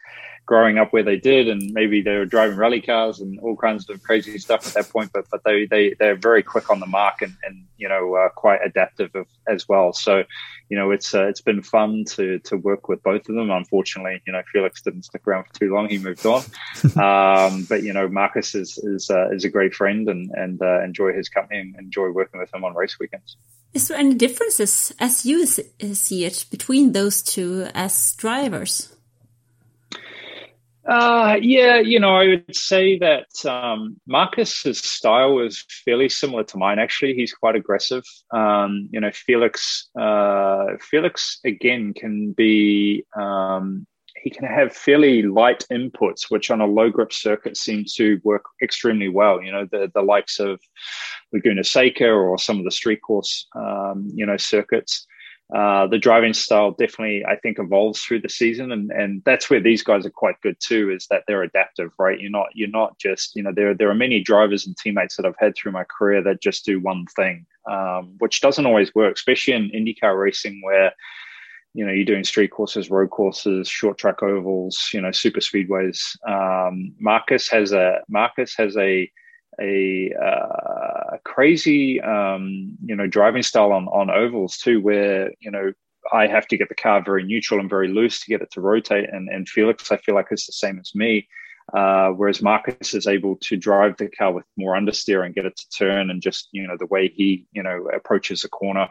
growing 0.50 0.80
up 0.80 0.92
where 0.92 1.04
they 1.04 1.16
did, 1.16 1.48
and 1.48 1.72
maybe 1.74 2.02
they 2.02 2.16
were 2.16 2.26
driving 2.26 2.58
rally 2.58 2.82
cars 2.82 3.20
and 3.20 3.40
all 3.42 3.56
kinds 3.56 3.88
of 3.88 4.02
crazy 4.02 4.40
stuff 4.40 4.66
at 4.66 4.74
that 4.74 4.90
point. 4.90 5.12
But 5.14 5.26
but 5.30 5.44
they 5.44 5.68
they 5.68 5.94
they're 6.00 6.16
very 6.16 6.42
quick 6.42 6.72
on 6.72 6.80
the 6.80 6.88
mark 6.88 7.22
and 7.22 7.36
and 7.44 7.66
you 7.78 7.88
know 7.88 8.16
uh, 8.16 8.30
quite 8.30 8.60
adaptive 8.66 9.12
of, 9.14 9.28
as 9.48 9.70
well. 9.70 9.94
So 9.94 10.24
you 10.70 10.78
know 10.78 10.90
it's 10.90 11.14
uh, 11.14 11.28
it's 11.28 11.42
been 11.42 11.62
fun 11.62 12.04
to 12.16 12.40
to 12.40 12.58
work 12.58 12.90
with 12.90 13.04
both 13.04 13.30
of 13.30 13.36
them. 13.36 13.52
Unfortunately, 13.52 14.22
you 14.26 14.34
know 14.34 14.42
Felix 14.52 14.82
didn't 14.82 15.04
stick 15.04 15.28
around 15.28 15.46
for 15.46 15.54
too 15.60 15.74
long; 15.74 15.88
he 15.88 16.00
moved 16.00 16.26
on. 16.26 16.42
um, 16.98 17.66
but 17.70 17.84
you 17.84 17.94
know 17.94 18.08
Marcus 18.08 18.56
is 18.56 18.80
is 18.80 19.12
uh, 19.12 19.30
is 19.30 19.46
a 19.46 19.50
great 19.50 19.76
friend 19.76 20.10
and 20.10 20.32
and 20.32 20.62
uh, 20.64 20.82
enjoy 20.84 21.14
his 21.14 21.30
company 21.30 21.60
and 21.60 21.76
enjoy 21.78 22.10
working 22.10 22.40
with 22.40 22.52
him 22.54 22.64
on 22.64 22.74
race 22.74 22.98
weekends. 23.00 23.38
Is 23.74 23.88
there 23.88 23.98
any 23.98 24.16
differences 24.16 24.94
as 25.00 25.26
you 25.26 25.46
see 25.46 26.26
it 26.26 26.46
between 26.50 26.92
those 26.92 27.22
two 27.22 27.68
as 27.74 28.16
drivers? 28.16 28.96
Uh, 30.88 31.38
yeah, 31.40 31.78
you 31.78 32.00
know, 32.00 32.16
I 32.16 32.28
would 32.30 32.56
say 32.56 32.98
that 32.98 33.28
um, 33.46 34.02
Marcus's 34.08 34.80
style 34.80 35.38
is 35.40 35.64
fairly 35.86 36.10
similar 36.10 36.44
to 36.46 36.58
mine. 36.58 36.80
Actually, 36.80 37.14
he's 37.14 37.32
quite 37.32 37.56
aggressive. 37.56 38.04
Um, 38.34 38.90
you 38.92 39.00
know, 39.00 39.12
Felix, 39.12 39.90
uh, 40.00 40.66
Felix 40.82 41.40
again 41.46 41.94
can 41.94 42.32
be. 42.32 43.06
Um, 43.16 43.86
he 44.22 44.30
can 44.30 44.46
have 44.46 44.76
fairly 44.76 45.24
light 45.24 45.66
inputs, 45.72 46.30
which 46.30 46.52
on 46.52 46.62
a 46.62 46.66
low 46.66 46.90
grip 46.90 47.14
circuit 47.14 47.58
seem 47.58 47.86
to 47.96 48.20
work 48.24 48.46
extremely 48.62 49.10
well. 49.10 49.42
You 49.42 49.52
know, 49.52 49.68
the 49.72 49.92
the 49.94 50.02
likes 50.02 50.40
of 50.40 50.60
Laguna 51.34 51.64
Seca 51.64 52.10
or 52.10 52.38
some 52.38 52.58
of 52.58 52.66
the 52.66 52.72
street 52.72 53.02
course, 53.02 53.48
um, 53.56 54.10
you 54.14 54.26
know, 54.26 54.38
circuits. 54.38 55.06
Uh, 55.56 55.88
the 55.88 55.98
driving 55.98 56.32
style 56.32 56.70
definitely, 56.70 57.26
I 57.26 57.36
think, 57.36 57.58
evolves 57.58 58.04
through 58.04 58.22
the 58.22 58.30
season, 58.30 58.72
and 58.72 58.92
and 58.92 59.24
that's 59.26 59.50
where 59.50 59.60
these 59.60 59.82
guys 59.82 60.06
are 60.06 60.12
quite 60.12 60.40
good 60.42 60.58
too. 60.60 60.92
Is 60.92 61.08
that 61.10 61.24
they're 61.28 61.42
adaptive, 61.42 61.92
right? 61.98 62.20
You're 62.20 62.30
not 62.30 62.50
you're 62.54 62.70
not 62.70 63.00
just 63.00 63.36
you 63.36 63.42
know 63.42 63.52
there 63.52 63.74
there 63.74 63.90
are 63.90 63.96
many 63.96 64.22
drivers 64.22 64.68
and 64.68 64.78
teammates 64.78 65.16
that 65.16 65.26
I've 65.26 65.40
had 65.40 65.56
through 65.56 65.72
my 65.72 65.86
career 65.86 66.22
that 66.24 66.42
just 66.42 66.66
do 66.66 66.80
one 66.80 67.06
thing, 67.16 67.48
um, 67.70 68.14
which 68.20 68.42
doesn't 68.42 68.68
always 68.68 68.94
work, 68.94 69.16
especially 69.16 69.56
in 69.56 69.72
IndyCar 69.72 70.20
racing 70.22 70.62
where 70.64 70.94
you 71.74 71.86
know 71.86 71.92
you're 71.92 72.06
doing 72.06 72.24
street 72.24 72.52
courses, 72.52 72.90
road 72.90 73.10
courses, 73.10 73.68
short 73.68 73.98
track 73.98 74.22
ovals, 74.24 74.90
you 74.94 75.02
know 75.02 75.12
super 75.12 75.40
speedways. 75.40 76.16
Um, 76.28 76.94
Marcus 77.00 77.48
has 77.50 77.72
a 77.72 78.02
Marcus 78.08 78.56
has 78.58 78.76
a 78.78 79.12
a 79.60 80.14
uh, 80.14 81.18
crazy, 81.24 82.02
um, 82.02 82.78
you 82.86 82.96
know, 82.96 83.08
driving 83.08 83.44
style 83.44 83.72
on, 83.72 83.88
on 83.88 84.10
ovals 84.10 84.58
too, 84.58 84.82
where, 84.82 85.32
you 85.40 85.52
know, 85.52 85.74
I 86.14 86.28
have 86.28 86.48
to 86.48 86.58
get 86.58 86.70
the 86.70 86.76
car 86.76 87.04
very 87.04 87.24
neutral 87.24 87.60
and 87.60 87.70
very 87.70 87.90
loose 87.90 88.22
to 88.22 88.30
get 88.30 88.42
it 88.42 88.52
to 88.52 88.62
rotate. 88.62 89.10
And, 89.12 89.30
and 89.30 89.48
Felix, 89.48 89.92
I 89.92 89.98
feel 89.98 90.16
like 90.16 90.28
is 90.32 90.46
the 90.46 90.54
same 90.54 90.80
as 90.80 90.96
me. 90.96 91.28
Uh, 91.74 92.10
whereas 92.10 92.42
Marcus 92.42 92.96
is 92.96 93.06
able 93.06 93.36
to 93.42 93.56
drive 93.56 93.98
the 93.98 94.10
car 94.10 94.32
with 94.32 94.46
more 94.58 94.74
understeer 94.74 95.24
and 95.24 95.36
get 95.36 95.46
it 95.46 95.56
to 95.56 95.70
turn 95.78 96.10
and 96.10 96.22
just, 96.22 96.50
you 96.52 96.66
know, 96.66 96.76
the 96.80 96.88
way 96.88 97.12
he, 97.14 97.46
you 97.52 97.62
know, 97.62 97.88
approaches 97.94 98.44
a 98.44 98.50
corner 98.50 98.88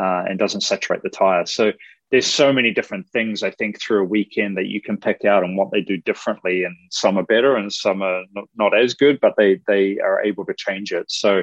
uh, 0.00 0.24
and 0.28 0.38
doesn't 0.38 0.62
saturate 0.62 1.02
the 1.02 1.10
tire. 1.10 1.46
So 1.46 1.72
there's 2.10 2.26
so 2.26 2.52
many 2.52 2.72
different 2.72 3.08
things 3.08 3.42
I 3.42 3.50
think 3.50 3.80
through 3.80 4.02
a 4.02 4.08
weekend 4.08 4.56
that 4.56 4.66
you 4.66 4.80
can 4.80 4.96
pick 4.96 5.24
out 5.24 5.42
and 5.42 5.56
what 5.56 5.70
they 5.72 5.80
do 5.80 5.96
differently, 5.96 6.64
and 6.64 6.76
some 6.90 7.18
are 7.18 7.24
better 7.24 7.56
and 7.56 7.72
some 7.72 8.02
are 8.02 8.22
not, 8.32 8.44
not 8.56 8.78
as 8.78 8.94
good, 8.94 9.18
but 9.20 9.34
they 9.36 9.60
they 9.66 9.98
are 9.98 10.22
able 10.22 10.44
to 10.46 10.54
change 10.56 10.92
it. 10.92 11.10
So, 11.10 11.42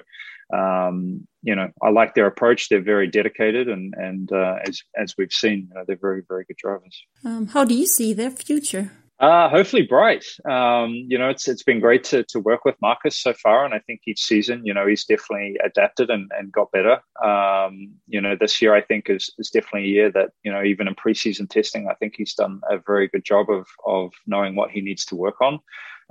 um, 0.54 1.28
you 1.42 1.56
know, 1.56 1.70
I 1.82 1.90
like 1.90 2.16
their 2.16 2.28
approach. 2.28 2.70
They're 2.70 2.82
very 2.82 3.08
dedicated, 3.08 3.68
and 3.68 3.94
and 3.98 4.32
uh, 4.32 4.60
as 4.66 4.82
as 4.96 5.16
we've 5.18 5.34
seen, 5.34 5.68
you 5.70 5.76
know, 5.76 5.84
they're 5.86 5.98
very 5.98 6.24
very 6.28 6.46
good 6.46 6.58
drivers. 6.58 7.04
Um, 7.26 7.48
how 7.48 7.66
do 7.66 7.76
you 7.76 7.86
see 7.86 8.14
their 8.14 8.32
future? 8.32 8.92
Uh, 9.24 9.48
hopefully 9.48 9.84
bright. 9.84 10.26
Um, 10.50 10.90
you 11.08 11.18
know, 11.18 11.30
it's 11.30 11.48
it's 11.48 11.64
been 11.64 11.80
great 11.80 12.04
to 12.06 12.26
to 12.26 12.42
work 12.42 12.66
with 12.66 12.76
Marcus 12.82 13.18
so 13.18 13.34
far, 13.34 13.64
and 13.64 13.74
I 13.74 13.80
think 13.80 14.02
each 14.06 14.22
season, 14.22 14.66
you 14.66 14.74
know, 14.74 14.86
he's 14.86 15.06
definitely 15.06 15.58
adapted 15.64 16.10
and, 16.10 16.30
and 16.38 16.52
got 16.52 16.74
better. 16.74 17.00
Um, 17.24 17.94
you 18.10 18.20
know, 18.20 18.36
this 18.38 18.62
year 18.62 18.76
I 18.76 18.82
think 18.82 19.10
is 19.10 19.34
is 19.38 19.50
definitely 19.50 19.86
a 19.86 19.94
year 19.94 20.12
that 20.12 20.32
you 20.44 20.52
know 20.52 20.62
even 20.62 20.90
in 20.90 20.96
preseason 20.96 21.50
testing, 21.50 21.88
I 21.90 21.94
think 21.94 22.16
he's 22.18 22.34
done 22.34 22.60
a 22.70 22.80
very 22.86 23.08
good 23.08 23.24
job 23.24 23.50
of 23.50 23.66
of 23.86 24.12
knowing 24.28 24.58
what 24.58 24.72
he 24.72 24.82
needs 24.82 25.06
to 25.06 25.16
work 25.16 25.40
on. 25.40 25.60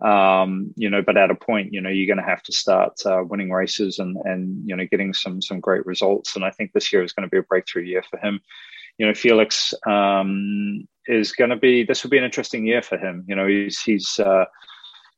Um, 0.03 0.73
you 0.77 0.89
know, 0.89 1.03
but 1.03 1.19
at 1.19 1.31
a 1.31 1.35
point, 1.35 1.73
you 1.75 1.83
know, 1.83 1.91
you're 1.91 2.13
going 2.13 2.25
to 2.25 2.31
have 2.31 2.43
to 2.45 2.53
start 2.53 2.95
uh, 3.05 3.23
winning 3.29 3.51
races 3.51 3.99
and 3.99 4.17
and 4.25 4.67
you 4.67 4.75
know 4.75 4.87
getting 4.91 5.13
some 5.13 5.43
some 5.43 5.61
great 5.61 5.85
results. 5.85 6.35
And 6.35 6.47
I 6.47 6.51
think 6.51 6.73
this 6.73 6.91
year 6.95 7.05
is 7.05 7.13
going 7.13 7.29
to 7.29 7.31
be 7.31 7.39
a 7.39 7.43
breakthrough 7.43 7.83
year 7.83 8.03
for 8.11 8.19
him 8.19 8.41
you 8.99 9.07
know, 9.07 9.15
Felix 9.15 9.75
um, 9.87 10.87
is 11.07 11.33
going 11.33 11.51
to 11.51 11.57
be. 11.57 11.85
This 11.85 12.03
will 12.03 12.11
be 12.11 12.19
an 12.19 12.25
interesting 12.25 12.67
year 12.67 12.83
for 12.83 12.99
him. 12.99 13.25
You 13.29 13.35
know, 13.35 13.47
he's 13.47 13.81
he's 13.81 14.19
uh, 14.19 14.45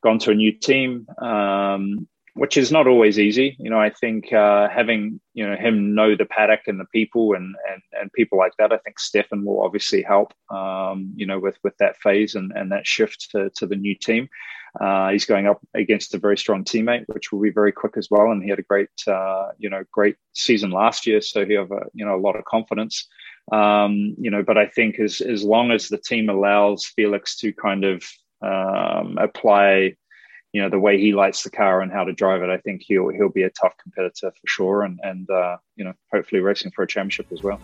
gone 0.02 0.18
to 0.20 0.30
a 0.30 0.34
new 0.34 0.52
team, 0.52 1.06
um, 1.20 2.08
which 2.34 2.56
is 2.56 2.72
not 2.72 2.87
always 2.87 3.18
easy. 3.18 3.56
You 3.58 3.70
know, 3.70 3.80
I 3.80 3.90
think 3.90 4.32
uh, 4.32 4.68
having 4.68 5.20
you 5.34 5.48
know 5.48 5.56
him 5.56 5.94
know 5.94 6.16
the 6.16 6.24
paddock 6.24 6.62
and 6.66 6.78
the 6.78 6.87
people 6.87 7.34
and 7.34 7.54
and 7.70 7.82
and 8.00 8.12
people 8.12 8.38
like 8.38 8.52
that. 8.58 8.72
I 8.72 8.78
think 8.78 8.98
Stefan 8.98 9.44
will 9.44 9.62
obviously 9.62 10.02
help. 10.02 10.32
Um, 10.50 11.12
you 11.16 11.26
know, 11.26 11.38
with 11.38 11.58
with 11.64 11.76
that 11.78 11.96
phase 11.98 12.34
and 12.34 12.52
and 12.52 12.70
that 12.72 12.87
shift 12.87 13.30
to 13.32 13.50
to 13.56 13.66
the 13.66 13.76
new 13.76 13.94
team. 13.94 14.28
Uh, 14.80 15.10
he's 15.10 15.24
going 15.24 15.46
up 15.46 15.60
against 15.74 16.14
a 16.14 16.18
very 16.18 16.37
strong 16.37 16.64
teammate, 16.64 17.04
which 17.06 17.30
will 17.30 17.40
be 17.40 17.50
very 17.50 17.70
quick 17.70 17.96
as 17.96 18.08
well. 18.10 18.32
And 18.32 18.42
he 18.42 18.50
had 18.50 18.58
a 18.58 18.62
great, 18.62 18.88
uh, 19.06 19.50
you 19.56 19.70
know, 19.70 19.84
great 19.92 20.16
season 20.32 20.72
last 20.72 21.06
year, 21.06 21.20
so 21.20 21.46
he 21.46 21.54
have 21.54 21.70
a, 21.70 21.87
you 21.94 22.04
know 22.04 22.16
a 22.16 22.18
lot 22.18 22.37
of 22.37 22.44
confidence. 22.44 23.06
Um, 23.52 24.14
you 24.18 24.30
know, 24.30 24.42
but 24.42 24.57
I 24.57 24.66
think 24.66 24.98
as 24.98 25.20
as 25.20 25.44
long 25.44 25.70
as 25.70 25.88
the 25.88 25.98
team 25.98 26.28
allows 26.30 26.87
Felix 26.87 27.37
to 27.40 27.52
kind 27.52 27.85
of 27.85 28.02
um, 28.42 29.18
apply, 29.18 29.96
you 30.52 30.62
know, 30.62 30.70
the 30.70 30.78
way 30.78 30.98
he 30.98 31.12
lights 31.12 31.42
the 31.42 31.50
car 31.50 31.83
and 31.83 31.92
how 31.92 32.04
to 32.04 32.12
drive 32.12 32.42
it, 32.42 32.50
I 32.50 32.57
think 32.59 32.83
he'll 32.85 33.11
he'll 33.11 33.28
be 33.28 33.42
a 33.42 33.50
tough 33.50 33.74
competitor 33.83 34.30
for 34.30 34.46
sure, 34.46 34.83
and 34.83 34.98
and 35.02 35.28
uh, 35.30 35.59
you 35.76 35.85
know, 35.85 35.92
hopefully 36.12 36.40
racing 36.40 36.72
for 36.72 36.83
a 36.83 36.87
championship 36.87 37.26
as 37.33 37.42
well. 37.42 37.61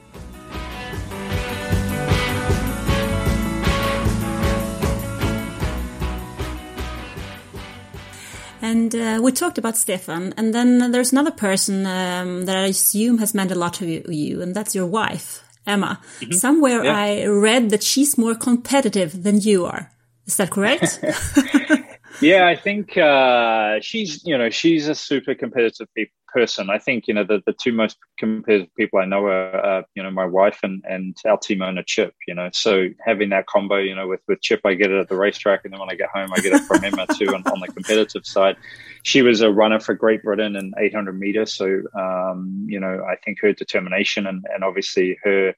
And 8.63 8.95
uh, 8.95 9.19
we 9.23 9.33
talked 9.33 9.57
about 9.57 9.77
Stefan, 9.79 10.35
and 10.37 10.55
then 10.55 10.93
there's 10.93 11.13
another 11.13 11.31
person 11.31 11.87
um, 11.87 12.45
that 12.45 12.57
I 12.57 12.67
assume 12.67 13.19
has 13.19 13.35
meant 13.35 13.51
a 13.51 13.55
lot 13.55 13.75
to 13.75 14.13
you, 14.15 14.43
and 14.43 14.55
that's 14.55 14.75
your 14.75 14.87
wife. 14.87 15.43
Emma. 15.71 15.93
Mm 16.21 16.29
-hmm. 16.29 16.39
Somewhere 16.45 16.83
yeah. 16.85 17.07
I 17.07 17.27
read 17.27 17.71
that 17.71 17.83
she's 17.83 18.17
more 18.17 18.37
competitive 18.37 19.11
than 19.23 19.37
you 19.41 19.67
are. 19.67 19.83
Is 20.27 20.37
that 20.37 20.51
correct? 20.51 21.01
yeah, 22.21 22.53
I 22.53 22.57
think 22.57 22.97
uh, 22.97 23.81
she's 23.81 24.11
you 24.25 24.37
know 24.39 24.51
she's 24.51 24.89
a 24.89 24.95
super 24.95 25.35
competitive 25.35 25.89
person. 26.33 26.71
I 26.71 26.79
think 26.79 27.07
you 27.07 27.15
know 27.15 27.25
the, 27.25 27.43
the 27.47 27.53
two 27.53 27.73
most 27.73 27.99
competitive 28.19 28.75
people 28.77 28.99
I 28.99 29.05
know 29.05 29.27
are 29.27 29.65
uh, 29.65 29.83
you 29.95 30.03
know 30.03 30.11
my 30.11 30.25
wife 30.25 30.61
and 30.63 30.83
and 30.89 31.17
our 31.27 31.39
team 31.39 31.63
owner 31.63 31.83
Chip. 31.83 32.15
You 32.27 32.35
know, 32.35 32.51
so 32.53 32.89
having 33.05 33.31
that 33.31 33.47
combo, 33.47 33.77
you 33.77 33.95
know, 33.95 34.09
with 34.09 34.21
with 34.29 34.41
Chip, 34.41 34.61
I 34.65 34.75
get 34.75 34.91
it 34.91 34.99
at 34.99 35.09
the 35.09 35.17
racetrack, 35.17 35.61
and 35.65 35.73
then 35.73 35.81
when 35.81 35.91
I 35.91 35.95
get 35.95 36.11
home, 36.15 36.31
I 36.35 36.41
get 36.41 36.53
it 36.53 36.63
from 36.63 36.85
Emma 36.85 37.07
too, 37.19 37.29
on, 37.29 37.43
on 37.47 37.61
the 37.61 37.69
competitive 37.69 38.27
side 38.27 38.57
she 39.03 39.23
was 39.23 39.41
a 39.41 39.51
runner 39.51 39.81
for 39.81 39.95
Great 39.95 40.23
Britain 40.23 40.57
in 40.57 40.73
800 40.79 41.19
meters. 41.19 41.55
So, 41.55 41.83
um, 41.99 42.67
you 42.69 42.79
know, 42.79 43.05
I 43.09 43.17
think 43.17 43.39
her 43.41 43.53
determination 43.53 44.27
and, 44.27 44.45
and 44.53 44.65
obviously 44.65 45.19
her 45.25 45.55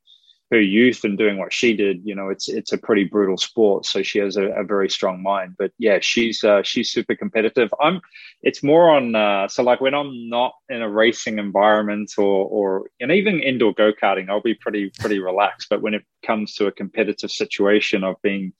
her 0.52 0.60
youth 0.60 1.02
and 1.02 1.16
doing 1.16 1.38
what 1.38 1.52
she 1.52 1.74
did, 1.74 2.02
you 2.04 2.14
know, 2.14 2.28
it's 2.28 2.46
it's 2.48 2.72
a 2.72 2.78
pretty 2.78 3.04
brutal 3.04 3.38
sport. 3.38 3.86
So 3.86 4.02
she 4.02 4.18
has 4.18 4.36
a, 4.36 4.48
a 4.50 4.64
very 4.64 4.90
strong 4.90 5.22
mind. 5.22 5.54
But 5.58 5.72
yeah, 5.78 5.98
she's 6.02 6.44
uh, 6.44 6.62
she's 6.62 6.92
super 6.92 7.16
competitive. 7.16 7.72
I'm. 7.80 8.00
It's 8.42 8.62
more 8.62 8.90
on. 8.90 9.14
Uh, 9.14 9.48
so 9.48 9.62
like 9.62 9.80
when 9.80 9.94
I'm 9.94 10.28
not 10.28 10.52
in 10.68 10.82
a 10.82 10.90
racing 10.90 11.38
environment 11.38 12.12
or 12.18 12.46
or 12.46 12.90
and 13.00 13.10
even 13.10 13.40
indoor 13.40 13.72
go 13.72 13.92
karting, 13.92 14.28
I'll 14.28 14.42
be 14.42 14.54
pretty 14.54 14.92
pretty 15.00 15.18
relaxed. 15.18 15.68
But 15.70 15.80
when 15.80 15.94
it 15.94 16.04
comes 16.24 16.54
to 16.56 16.66
a 16.66 16.72
competitive 16.72 17.30
situation 17.30 18.04
of 18.04 18.16
being 18.22 18.52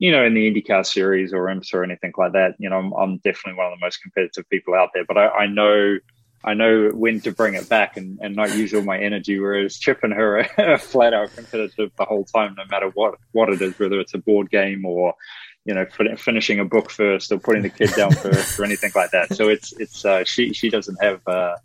you 0.00 0.10
know, 0.10 0.24
in 0.24 0.34
the 0.34 0.50
IndyCar 0.50 0.84
series 0.84 1.32
or 1.32 1.46
IMSA 1.46 1.74
or 1.74 1.84
anything 1.84 2.12
like 2.18 2.32
that, 2.32 2.54
you 2.58 2.68
know, 2.68 2.78
I'm, 2.78 2.92
I'm, 2.94 3.16
definitely 3.18 3.54
one 3.54 3.72
of 3.72 3.78
the 3.78 3.86
most 3.86 4.02
competitive 4.02 4.44
people 4.50 4.74
out 4.74 4.90
there. 4.92 5.04
But 5.04 5.16
I, 5.16 5.28
I 5.28 5.46
know 5.46 5.98
I 6.44 6.54
know 6.54 6.90
when 6.90 7.20
to 7.22 7.32
bring 7.32 7.54
it 7.54 7.68
back 7.68 7.96
and, 7.96 8.18
and 8.20 8.36
not 8.36 8.54
use 8.54 8.74
all 8.74 8.82
my 8.82 8.98
energy. 8.98 9.38
Whereas 9.38 9.78
Chip 9.78 10.00
and 10.02 10.12
her 10.12 10.46
are 10.58 10.78
flat 10.78 11.14
out 11.14 11.34
competitive 11.34 11.90
the 11.96 12.04
whole 12.04 12.24
time, 12.24 12.54
no 12.56 12.64
matter 12.70 12.90
what 12.90 13.14
what 13.32 13.48
it 13.48 13.60
is, 13.62 13.78
whether 13.78 13.98
it's 14.00 14.14
a 14.14 14.18
board 14.18 14.50
game 14.50 14.84
or 14.84 15.14
you 15.64 15.74
know 15.74 15.86
finishing 16.16 16.60
a 16.60 16.64
book 16.64 16.90
first 16.90 17.32
or 17.32 17.38
putting 17.38 17.62
the 17.62 17.70
kid 17.70 17.90
down 17.96 18.12
first 18.14 18.58
or 18.58 18.64
anything 18.64 18.92
like 18.94 19.10
that. 19.12 19.34
So 19.34 19.48
it's 19.48 19.72
it's 19.74 20.04
uh, 20.04 20.24
she 20.24 20.52
she 20.52 20.70
doesn't 20.70 21.02
have. 21.02 21.20
Uh, 21.26 21.56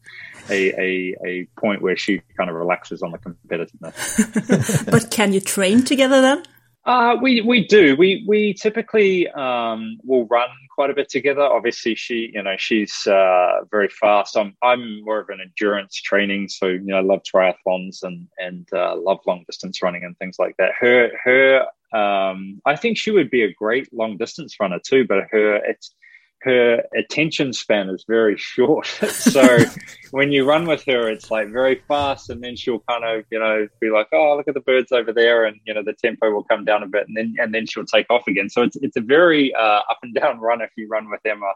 a, 0.49 0.71
a, 0.81 1.15
a 1.25 1.47
point 1.59 1.81
where 1.81 1.95
she 1.95 2.21
kind 2.35 2.49
of 2.49 2.55
relaxes 2.55 3.01
on 3.01 3.11
the 3.11 3.17
competitiveness. 3.19 4.85
but 4.91 5.11
can 5.11 5.31
you 5.33 5.39
train 5.39 5.83
together 5.83 6.21
then? 6.21 6.43
Uh, 6.85 7.17
we 7.21 7.41
we 7.41 7.67
do. 7.67 7.95
We 7.97 8.23
we 8.27 8.53
typically 8.53 9.27
um, 9.29 9.99
will 10.03 10.25
run 10.25 10.49
quite 10.79 10.89
a 10.89 10.93
bit 10.93 11.09
together. 11.09 11.41
Obviously, 11.41 11.93
she 11.93 12.31
you 12.33 12.41
know 12.41 12.55
she's 12.57 13.05
uh, 13.05 13.65
very 13.69 13.89
fast. 13.89 14.37
I'm 14.37 14.55
I'm 14.63 15.03
more 15.03 15.19
of 15.19 15.27
an 15.27 15.41
endurance 15.41 15.95
training, 15.95 16.47
so 16.47 16.67
you 16.67 16.79
know 16.79 16.95
I 16.95 17.01
love 17.01 17.21
triathlons 17.23 18.01
and 18.01 18.29
and 18.37 18.65
uh, 18.71 18.95
love 18.95 19.19
long 19.27 19.43
distance 19.45 19.83
running 19.83 20.05
and 20.05 20.17
things 20.19 20.37
like 20.39 20.55
that. 20.57 20.71
Her 20.79 21.11
her 21.25 21.65
um, 21.91 22.61
I 22.65 22.77
think 22.77 22.97
she 22.97 23.11
would 23.11 23.29
be 23.29 23.43
a 23.43 23.51
great 23.51 23.91
long 23.91 24.15
distance 24.15 24.55
runner 24.57 24.79
too, 24.79 25.03
but 25.05 25.27
her 25.31 25.55
it's 25.71 25.93
her 26.41 26.83
attention 26.95 27.53
span 27.53 27.89
is 27.89 28.05
very 28.07 28.37
short. 28.37 28.85
so 29.09 29.59
when 30.11 30.31
you 30.31 30.45
run 30.45 30.67
with 30.67 30.83
her, 30.85 31.09
it's 31.09 31.29
like 31.29 31.49
very 31.49 31.81
fast, 31.87 32.29
and 32.29 32.43
then 32.43 32.55
she'll 32.55 32.83
kind 32.89 33.03
of, 33.03 33.25
you 33.31 33.39
know, 33.39 33.67
be 33.79 33.89
like, 33.89 34.07
"Oh, 34.13 34.35
look 34.37 34.47
at 34.47 34.53
the 34.53 34.61
birds 34.61 34.91
over 34.91 35.11
there," 35.11 35.45
and 35.45 35.59
you 35.65 35.73
know, 35.73 35.83
the 35.83 35.93
tempo 35.93 36.31
will 36.31 36.43
come 36.43 36.65
down 36.65 36.83
a 36.83 36.87
bit, 36.87 37.07
and 37.07 37.17
then 37.17 37.35
and 37.39 37.53
then 37.53 37.65
she'll 37.65 37.85
take 37.85 38.09
off 38.09 38.27
again. 38.27 38.49
So 38.49 38.61
it's 38.63 38.77
it's 38.77 38.97
a 38.97 39.01
very 39.01 39.53
uh, 39.53 39.81
up 39.89 39.99
and 40.01 40.13
down 40.13 40.39
run 40.39 40.61
if 40.61 40.71
you 40.77 40.87
run 40.87 41.09
with 41.09 41.21
Emma. 41.25 41.51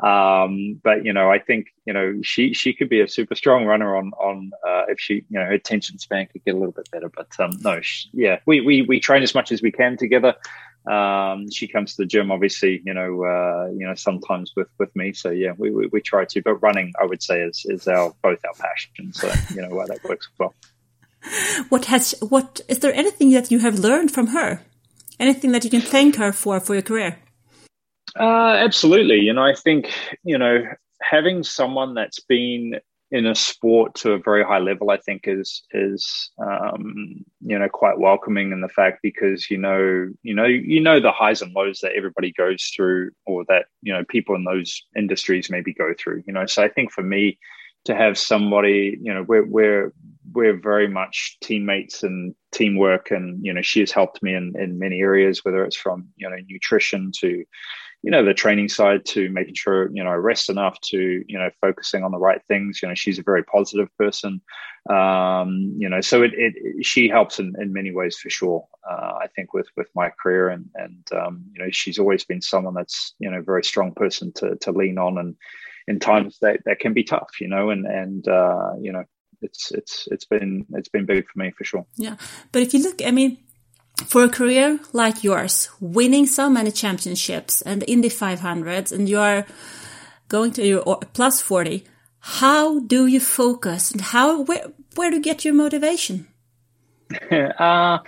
Um, 0.00 0.80
but 0.82 1.04
you 1.04 1.12
know, 1.12 1.30
I 1.30 1.38
think 1.38 1.68
you 1.86 1.92
know 1.92 2.18
she 2.22 2.54
she 2.54 2.72
could 2.72 2.88
be 2.88 3.00
a 3.00 3.08
super 3.08 3.34
strong 3.34 3.66
runner 3.66 3.96
on 3.96 4.12
on 4.18 4.50
uh, 4.66 4.84
if 4.88 4.98
she 4.98 5.24
you 5.28 5.38
know 5.38 5.44
her 5.44 5.52
attention 5.52 5.98
span 5.98 6.26
could 6.26 6.44
get 6.44 6.54
a 6.54 6.58
little 6.58 6.72
bit 6.72 6.90
better. 6.90 7.10
But 7.14 7.28
um, 7.38 7.52
no, 7.60 7.80
she, 7.82 8.08
yeah, 8.12 8.38
we 8.46 8.60
we 8.60 8.82
we 8.82 8.98
train 8.98 9.22
as 9.22 9.34
much 9.34 9.52
as 9.52 9.62
we 9.62 9.70
can 9.70 9.96
together. 9.96 10.34
Um, 10.90 11.50
she 11.50 11.68
comes 11.68 11.94
to 11.94 12.02
the 12.02 12.06
gym, 12.06 12.32
obviously, 12.32 12.82
you 12.84 12.92
know, 12.92 13.24
uh, 13.24 13.70
you 13.72 13.86
know, 13.86 13.94
sometimes 13.94 14.52
with 14.56 14.68
with 14.78 14.94
me. 14.96 15.12
So 15.12 15.30
yeah, 15.30 15.52
we, 15.56 15.70
we, 15.70 15.86
we 15.86 16.00
try 16.00 16.24
to. 16.24 16.42
But 16.42 16.54
running, 16.56 16.92
I 17.00 17.04
would 17.04 17.22
say, 17.22 17.40
is 17.40 17.64
is 17.68 17.86
our 17.86 18.12
both 18.22 18.40
our 18.44 18.54
passion. 18.54 19.12
So 19.12 19.32
you 19.54 19.62
know, 19.62 19.70
why 19.70 19.86
that 19.86 20.02
works 20.04 20.28
well. 20.38 20.54
What 21.68 21.84
has 21.84 22.16
what 22.20 22.60
is 22.68 22.80
there 22.80 22.92
anything 22.92 23.30
that 23.30 23.50
you 23.52 23.60
have 23.60 23.78
learned 23.78 24.10
from 24.10 24.28
her? 24.28 24.60
Anything 25.20 25.52
that 25.52 25.62
you 25.62 25.70
can 25.70 25.80
thank 25.80 26.16
her 26.16 26.32
for 26.32 26.58
for 26.58 26.74
your 26.74 26.82
career? 26.82 27.18
Uh, 28.18 28.56
absolutely. 28.58 29.20
You 29.20 29.32
know, 29.32 29.44
I 29.44 29.54
think 29.54 29.92
you 30.24 30.36
know 30.36 30.64
having 31.00 31.44
someone 31.44 31.94
that's 31.94 32.20
been 32.20 32.80
in 33.12 33.26
a 33.26 33.34
sport 33.34 33.94
to 33.94 34.12
a 34.12 34.18
very 34.18 34.42
high 34.42 34.58
level, 34.58 34.90
I 34.90 34.96
think 34.96 35.24
is 35.28 35.62
is 35.72 36.30
um, 36.38 37.22
you 37.42 37.58
know 37.58 37.68
quite 37.68 37.98
welcoming 37.98 38.52
in 38.52 38.62
the 38.62 38.68
fact 38.68 39.00
because 39.02 39.50
you 39.50 39.58
know 39.58 40.08
you 40.22 40.34
know 40.34 40.46
you 40.46 40.80
know 40.80 40.98
the 40.98 41.12
highs 41.12 41.42
and 41.42 41.52
lows 41.52 41.80
that 41.80 41.92
everybody 41.92 42.32
goes 42.32 42.72
through, 42.74 43.10
or 43.26 43.44
that 43.48 43.66
you 43.82 43.92
know 43.92 44.02
people 44.08 44.34
in 44.34 44.44
those 44.44 44.82
industries 44.96 45.50
maybe 45.50 45.74
go 45.74 45.92
through. 45.98 46.22
You 46.26 46.32
know, 46.32 46.46
so 46.46 46.62
I 46.62 46.68
think 46.68 46.90
for 46.90 47.02
me 47.02 47.38
to 47.84 47.94
have 47.94 48.16
somebody, 48.16 48.98
you 49.02 49.12
know, 49.12 49.24
we're 49.28 49.46
we're 49.46 49.92
we're 50.32 50.58
very 50.58 50.88
much 50.88 51.36
teammates 51.42 52.02
and 52.02 52.34
teamwork, 52.50 53.10
and 53.10 53.44
you 53.44 53.52
know, 53.52 53.60
she 53.60 53.80
has 53.80 53.92
helped 53.92 54.22
me 54.22 54.34
in 54.34 54.54
in 54.58 54.78
many 54.78 55.00
areas, 55.00 55.44
whether 55.44 55.64
it's 55.64 55.76
from 55.76 56.08
you 56.16 56.30
know 56.30 56.36
nutrition 56.48 57.12
to 57.20 57.44
you 58.02 58.10
know 58.10 58.24
the 58.24 58.34
training 58.34 58.68
side 58.68 59.04
to 59.06 59.30
making 59.30 59.54
sure 59.54 59.88
you 59.92 60.02
know 60.02 60.10
I 60.10 60.14
rest 60.14 60.50
enough 60.50 60.80
to 60.90 61.24
you 61.26 61.38
know 61.38 61.50
focusing 61.60 62.04
on 62.04 62.10
the 62.10 62.18
right 62.18 62.40
things. 62.48 62.80
You 62.82 62.88
know 62.88 62.94
she's 62.94 63.18
a 63.18 63.22
very 63.22 63.44
positive 63.44 63.88
person. 63.96 64.40
Um, 64.90 65.74
you 65.78 65.88
know 65.88 66.00
so 66.00 66.22
it, 66.22 66.32
it 66.34 66.84
she 66.84 67.08
helps 67.08 67.38
in, 67.38 67.54
in 67.60 67.72
many 67.72 67.92
ways 67.92 68.18
for 68.18 68.30
sure 68.30 68.66
uh, 68.88 69.12
I 69.22 69.28
think 69.34 69.54
with 69.54 69.68
with 69.76 69.88
my 69.94 70.10
career 70.20 70.48
and 70.48 70.68
and 70.74 71.06
um, 71.12 71.44
you 71.52 71.62
know 71.62 71.70
she's 71.70 71.98
always 71.98 72.24
been 72.24 72.42
someone 72.42 72.74
that's 72.74 73.14
you 73.20 73.30
know 73.30 73.40
very 73.42 73.64
strong 73.64 73.92
person 73.94 74.32
to 74.34 74.56
to 74.56 74.72
lean 74.72 74.98
on 74.98 75.18
and 75.18 75.36
in 75.86 76.00
times 76.00 76.38
that 76.42 76.60
that 76.64 76.80
can 76.80 76.92
be 76.92 77.04
tough 77.04 77.40
you 77.40 77.48
know 77.48 77.70
and 77.70 77.86
and 77.86 78.26
uh, 78.26 78.72
you 78.80 78.92
know 78.92 79.04
it's 79.42 79.70
it's 79.72 80.08
it's 80.10 80.24
been 80.24 80.66
it's 80.74 80.88
been 80.88 81.06
big 81.06 81.28
for 81.28 81.38
me 81.38 81.52
for 81.56 81.64
sure. 81.64 81.86
Yeah. 81.96 82.16
But 82.50 82.62
if 82.62 82.74
you 82.74 82.82
look 82.82 83.00
I 83.04 83.10
mean 83.10 83.38
for 84.06 84.24
a 84.24 84.28
career 84.28 84.78
like 84.92 85.24
yours, 85.24 85.68
winning 85.80 86.26
so 86.26 86.48
many 86.48 86.70
championships 86.70 87.62
and 87.62 87.84
Indy 87.86 88.08
500s, 88.08 88.92
and 88.92 89.08
you 89.08 89.18
are 89.18 89.46
going 90.28 90.52
to 90.52 90.66
your 90.66 90.98
plus 91.12 91.40
40, 91.40 91.84
how 92.20 92.80
do 92.80 93.06
you 93.06 93.20
focus 93.20 93.90
and 93.90 94.00
how 94.00 94.42
where, 94.42 94.66
where 94.94 95.10
do 95.10 95.16
you 95.16 95.22
get 95.22 95.44
your 95.44 95.54
motivation? 95.54 96.28
uh, 97.30 97.98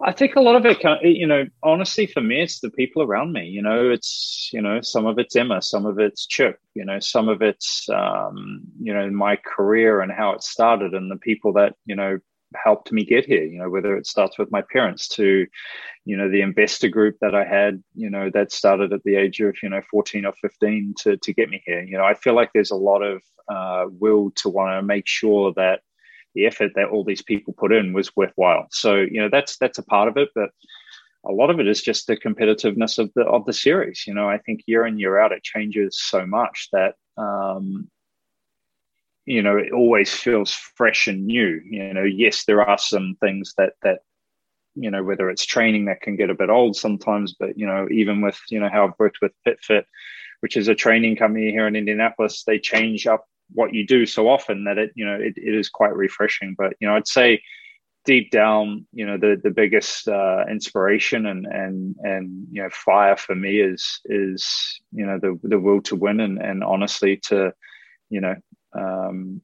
I 0.00 0.12
think 0.12 0.36
a 0.36 0.40
lot 0.40 0.54
of 0.54 0.64
it, 0.64 0.78
you 1.02 1.26
know, 1.26 1.44
honestly, 1.62 2.06
for 2.06 2.20
me, 2.20 2.40
it's 2.42 2.60
the 2.60 2.70
people 2.70 3.02
around 3.02 3.32
me. 3.32 3.46
You 3.46 3.62
know, 3.62 3.90
it's, 3.90 4.48
you 4.52 4.62
know, 4.62 4.80
some 4.80 5.06
of 5.06 5.18
it's 5.18 5.34
Emma, 5.34 5.60
some 5.60 5.86
of 5.86 5.98
it's 5.98 6.26
Chip, 6.26 6.60
you 6.74 6.84
know, 6.84 7.00
some 7.00 7.28
of 7.28 7.42
it's, 7.42 7.88
um, 7.88 8.62
you 8.80 8.94
know, 8.94 9.10
my 9.10 9.36
career 9.36 10.00
and 10.00 10.12
how 10.12 10.32
it 10.32 10.44
started 10.44 10.94
and 10.94 11.10
the 11.10 11.16
people 11.16 11.52
that, 11.54 11.74
you 11.84 11.96
know, 11.96 12.18
helped 12.54 12.92
me 12.92 13.04
get 13.04 13.26
here 13.26 13.44
you 13.44 13.58
know 13.58 13.68
whether 13.68 13.96
it 13.96 14.06
starts 14.06 14.38
with 14.38 14.50
my 14.50 14.62
parents 14.72 15.06
to 15.08 15.46
you 16.04 16.16
know 16.16 16.30
the 16.30 16.40
investor 16.40 16.88
group 16.88 17.16
that 17.20 17.34
i 17.34 17.44
had 17.44 17.82
you 17.94 18.08
know 18.08 18.30
that 18.30 18.50
started 18.50 18.92
at 18.92 19.02
the 19.04 19.16
age 19.16 19.40
of 19.40 19.54
you 19.62 19.68
know 19.68 19.82
14 19.90 20.24
or 20.24 20.32
15 20.40 20.94
to 20.98 21.16
to 21.18 21.32
get 21.34 21.50
me 21.50 21.62
here. 21.66 21.82
You 21.82 21.98
know 21.98 22.04
i 22.04 22.14
feel 22.14 22.34
like 22.34 22.50
there's 22.52 22.70
a 22.70 22.76
lot 22.76 23.02
of 23.02 23.22
uh, 23.48 23.86
will 23.88 24.30
to 24.36 24.48
want 24.48 24.78
to 24.78 24.82
make 24.82 25.06
sure 25.06 25.52
that 25.56 25.80
the 26.34 26.46
effort 26.46 26.72
that 26.74 26.88
all 26.88 27.04
these 27.04 27.22
people 27.22 27.54
put 27.54 27.72
in 27.72 27.94
was 27.94 28.14
worthwhile. 28.14 28.66
So 28.70 28.96
you 28.96 29.20
know 29.20 29.28
that's 29.30 29.56
that's 29.58 29.78
a 29.78 29.82
part 29.82 30.08
of 30.08 30.16
it 30.16 30.30
but 30.34 30.50
a 31.24 31.32
lot 31.32 31.50
of 31.50 31.58
it 31.58 31.66
is 31.66 31.82
just 31.82 32.06
the 32.06 32.16
competitiveness 32.16 32.98
of 32.98 33.10
the 33.14 33.24
of 33.24 33.44
the 33.44 33.52
series. 33.52 34.04
You 34.06 34.14
know 34.14 34.28
i 34.28 34.38
think 34.38 34.62
year 34.66 34.86
in 34.86 34.98
year 34.98 35.18
out 35.18 35.32
it 35.32 35.42
changes 35.42 36.00
so 36.00 36.24
much 36.24 36.68
that 36.72 36.94
um, 37.18 37.90
you 39.28 39.42
know 39.42 39.58
it 39.58 39.72
always 39.72 40.12
feels 40.12 40.52
fresh 40.52 41.06
and 41.06 41.26
new 41.26 41.60
you 41.68 41.92
know 41.92 42.02
yes 42.02 42.44
there 42.46 42.62
are 42.62 42.78
some 42.78 43.14
things 43.20 43.52
that 43.58 43.74
that 43.82 43.98
you 44.74 44.90
know 44.90 45.04
whether 45.04 45.28
it's 45.28 45.44
training 45.44 45.84
that 45.84 46.00
can 46.00 46.16
get 46.16 46.30
a 46.30 46.34
bit 46.34 46.48
old 46.48 46.74
sometimes 46.74 47.34
but 47.38 47.56
you 47.58 47.66
know 47.66 47.86
even 47.90 48.22
with 48.22 48.40
you 48.48 48.58
know 48.58 48.70
how 48.72 48.86
i've 48.86 48.98
worked 48.98 49.18
with 49.20 49.32
pitfit 49.46 49.84
which 50.40 50.56
is 50.56 50.68
a 50.68 50.74
training 50.74 51.14
company 51.14 51.50
here 51.50 51.66
in 51.66 51.76
indianapolis 51.76 52.42
they 52.46 52.58
change 52.58 53.06
up 53.06 53.26
what 53.52 53.74
you 53.74 53.86
do 53.86 54.06
so 54.06 54.28
often 54.28 54.64
that 54.64 54.78
it 54.78 54.92
you 54.94 55.04
know 55.04 55.14
it, 55.14 55.34
it 55.36 55.54
is 55.54 55.68
quite 55.68 55.94
refreshing 55.94 56.54
but 56.56 56.72
you 56.80 56.88
know 56.88 56.96
i'd 56.96 57.06
say 57.06 57.40
deep 58.06 58.30
down 58.30 58.86
you 58.94 59.04
know 59.04 59.18
the 59.18 59.38
the 59.42 59.50
biggest 59.50 60.08
uh, 60.08 60.42
inspiration 60.50 61.26
and 61.26 61.44
and 61.44 61.96
and 62.00 62.46
you 62.50 62.62
know 62.62 62.70
fire 62.72 63.16
for 63.16 63.34
me 63.34 63.60
is 63.60 64.00
is 64.06 64.80
you 64.92 65.04
know 65.04 65.18
the 65.18 65.38
the 65.42 65.58
will 65.58 65.82
to 65.82 65.96
win 65.96 66.20
and 66.20 66.38
and 66.38 66.64
honestly 66.64 67.18
to 67.18 67.52
you 68.08 68.22
know 68.22 68.34
um, 68.78 69.42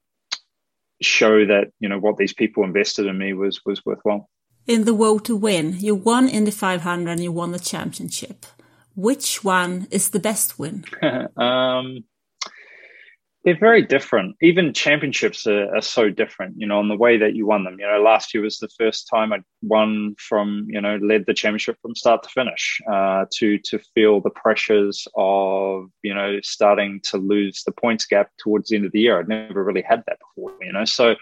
show 1.02 1.44
that 1.46 1.72
you 1.80 1.88
know 1.88 1.98
what 1.98 2.16
these 2.16 2.32
people 2.32 2.64
invested 2.64 3.06
in 3.06 3.18
me 3.18 3.32
was 3.32 3.60
was 3.64 3.84
worthwhile. 3.84 4.28
In 4.66 4.84
the 4.84 4.94
woe 4.94 5.18
to 5.18 5.36
win, 5.36 5.76
you 5.78 5.94
won 5.94 6.28
in 6.28 6.44
the 6.44 6.50
500 6.50 7.10
and 7.10 7.22
you 7.22 7.32
won 7.32 7.52
the 7.52 7.58
championship. 7.58 8.46
Which 8.96 9.44
one 9.44 9.86
is 9.90 10.10
the 10.10 10.20
best 10.20 10.58
win? 10.58 10.84
um, 11.36 12.04
they're 13.44 13.58
very 13.58 13.82
different. 13.82 14.36
Even 14.40 14.72
championships 14.72 15.46
are, 15.46 15.74
are, 15.76 15.82
so 15.82 16.08
different, 16.08 16.54
you 16.56 16.66
know, 16.66 16.78
on 16.78 16.88
the 16.88 16.96
way 16.96 17.18
that 17.18 17.34
you 17.34 17.46
won 17.46 17.64
them. 17.64 17.78
You 17.78 17.86
know, 17.86 18.02
last 18.02 18.32
year 18.32 18.42
was 18.42 18.58
the 18.58 18.70
first 18.78 19.06
time 19.06 19.34
I 19.34 19.40
won 19.60 20.14
from, 20.18 20.66
you 20.68 20.80
know, 20.80 20.96
led 21.02 21.26
the 21.26 21.34
championship 21.34 21.76
from 21.82 21.94
start 21.94 22.22
to 22.22 22.30
finish. 22.30 22.80
Uh, 22.90 23.26
to 23.34 23.58
to 23.58 23.78
feel 23.94 24.20
the 24.20 24.30
pressures 24.30 25.06
of, 25.14 25.90
you 26.02 26.14
know, 26.14 26.38
starting 26.42 27.00
to 27.10 27.18
lose 27.18 27.62
the 27.64 27.72
points 27.72 28.06
gap 28.06 28.30
towards 28.38 28.70
the 28.70 28.76
end 28.76 28.86
of 28.86 28.92
the 28.92 29.00
year. 29.00 29.20
I'd 29.20 29.28
never 29.28 29.62
really 29.62 29.82
had 29.82 30.02
that 30.06 30.18
before, 30.20 30.52
you 30.62 30.72
know. 30.72 30.86
So 30.86 31.14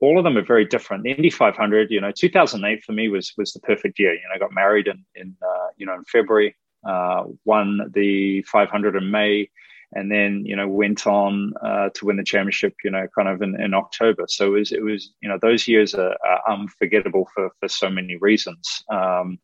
all 0.00 0.16
of 0.16 0.22
them 0.22 0.36
are 0.36 0.44
very 0.44 0.64
different. 0.64 1.02
The 1.02 1.10
Indy 1.10 1.30
500, 1.30 1.90
you 1.90 2.00
know, 2.00 2.12
2008 2.12 2.84
for 2.84 2.92
me 2.92 3.08
was 3.08 3.32
was 3.36 3.52
the 3.52 3.60
perfect 3.60 3.98
year. 3.98 4.12
You 4.12 4.20
know, 4.28 4.36
I 4.36 4.38
got 4.38 4.54
married 4.54 4.86
in 4.86 5.04
in 5.16 5.34
uh, 5.42 5.68
you 5.76 5.86
know 5.86 5.94
in 5.94 6.04
February, 6.04 6.54
uh, 6.88 7.24
won 7.44 7.90
the 7.92 8.42
500 8.42 8.94
in 8.94 9.10
May 9.10 9.50
and 9.92 10.10
then 10.10 10.44
you 10.44 10.54
know 10.54 10.68
went 10.68 11.06
on 11.06 11.52
uh, 11.62 11.88
to 11.94 12.06
win 12.06 12.16
the 12.16 12.24
championship. 12.24 12.74
You 12.84 12.90
know, 12.90 13.06
kind 13.14 13.28
of 13.28 13.42
in, 13.42 13.60
in 13.60 13.74
October. 13.74 14.24
So 14.28 14.54
it 14.54 14.58
was, 14.58 14.72
it 14.72 14.82
was 14.82 15.12
you 15.20 15.28
know 15.28 15.38
those 15.40 15.68
years 15.68 15.94
are, 15.94 16.16
are 16.26 16.52
unforgettable 16.52 17.28
for 17.34 17.50
for 17.60 17.68
so 17.68 17.88
many 17.90 18.16
reasons. 18.16 18.82
Um, 18.90 19.38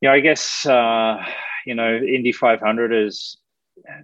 you 0.00 0.08
know, 0.08 0.14
I 0.14 0.20
guess 0.20 0.66
uh, 0.66 1.24
you 1.66 1.74
know 1.74 1.96
Indy 1.96 2.32
500 2.32 2.92
is 2.92 3.36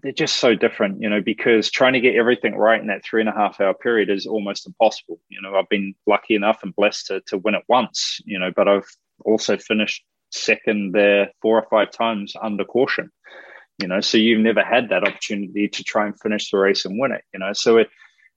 they're 0.03 0.13
just 0.13 0.37
so 0.37 0.55
different, 0.55 1.01
you 1.01 1.09
know, 1.09 1.21
because 1.21 1.71
trying 1.71 1.93
to 1.93 2.01
get 2.01 2.15
everything 2.15 2.55
right 2.57 2.81
in 2.81 2.87
that 2.89 3.05
three 3.05 3.21
and 3.21 3.29
a 3.29 3.33
half 3.33 3.61
hour 3.61 3.75
period 3.75 4.11
is 4.11 4.27
almost 4.27 4.67
impossible. 4.67 5.21
You 5.29 5.41
know, 5.43 5.55
I've 5.57 5.69
been 5.69 5.95
lucky 6.07 6.35
enough 6.35 6.63
and 6.63 6.75
blessed 6.75 7.07
to, 7.09 7.21
to 7.29 7.39
win 7.39 7.55
it 7.55 7.63
once, 7.69 8.21
you 8.25 8.39
know, 8.39 8.51
but 8.55 8.69
I've 8.69 8.89
also 9.25 9.57
finished 9.57 10.05
second 10.31 10.93
there 10.93 11.31
four 11.43 11.59
or 11.59 11.67
five 11.71 11.91
times 11.91 12.35
under 12.41 12.65
caution, 12.65 13.11
you 13.79 13.89
know, 13.89 14.01
so 14.01 14.19
you've 14.19 14.41
never 14.41 14.63
had 14.63 14.89
that 14.89 15.07
opportunity 15.07 15.69
to 15.69 15.85
try 15.85 16.07
and 16.07 16.19
finish 16.21 16.51
the 16.51 16.59
race 16.59 16.85
and 16.85 16.99
win 16.99 17.13
it, 17.13 17.25
you 17.33 17.39
know, 17.39 17.53
so 17.53 17.79
it, 17.79 17.91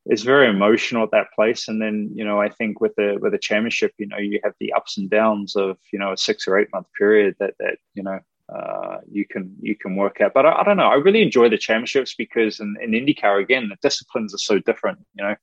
it's 0.06 0.24
very 0.24 0.50
emotional 0.50 1.04
at 1.04 1.12
that 1.12 1.32
place. 1.34 1.68
And 1.68 1.82
then, 1.82 2.12
you 2.14 2.26
know, 2.26 2.42
I 2.42 2.50
think 2.50 2.82
with 2.82 2.96
the 2.96 3.18
with 3.22 3.32
the 3.32 3.38
championship, 3.38 3.94
you 3.98 4.08
know, 4.08 4.18
you 4.18 4.40
have 4.44 4.54
the 4.60 4.74
ups 4.74 4.98
and 4.98 5.10
downs 5.10 5.56
of, 5.56 5.78
you 5.94 6.00
know, 6.00 6.14
a 6.14 6.18
six 6.18 6.48
or 6.48 6.58
eight 6.58 6.70
month 6.74 6.88
period 6.98 7.36
that 7.40 7.54
that, 7.60 7.78
you 7.94 8.04
know, 8.04 8.20
uh, 8.54 8.98
you 9.12 9.26
can 9.26 9.56
you 9.62 9.76
can 9.76 9.96
work 9.96 10.22
out. 10.22 10.34
But 10.34 10.46
I, 10.46 10.62
I, 10.62 10.64
don't 10.64 10.78
know. 10.78 10.90
I 10.90 10.96
really 10.96 11.22
enjoy 11.22 11.50
the 11.50 11.58
championships 11.58 12.16
because 12.16 12.60
in, 12.60 12.76
in 12.82 12.92
IndyCar 12.92 13.42
again, 13.42 13.70
the 13.70 13.78
disciplines 13.82 14.34
are 14.34 14.40
so 14.40 14.60
different. 14.60 15.00
You 15.14 15.26
know, 15.26 15.36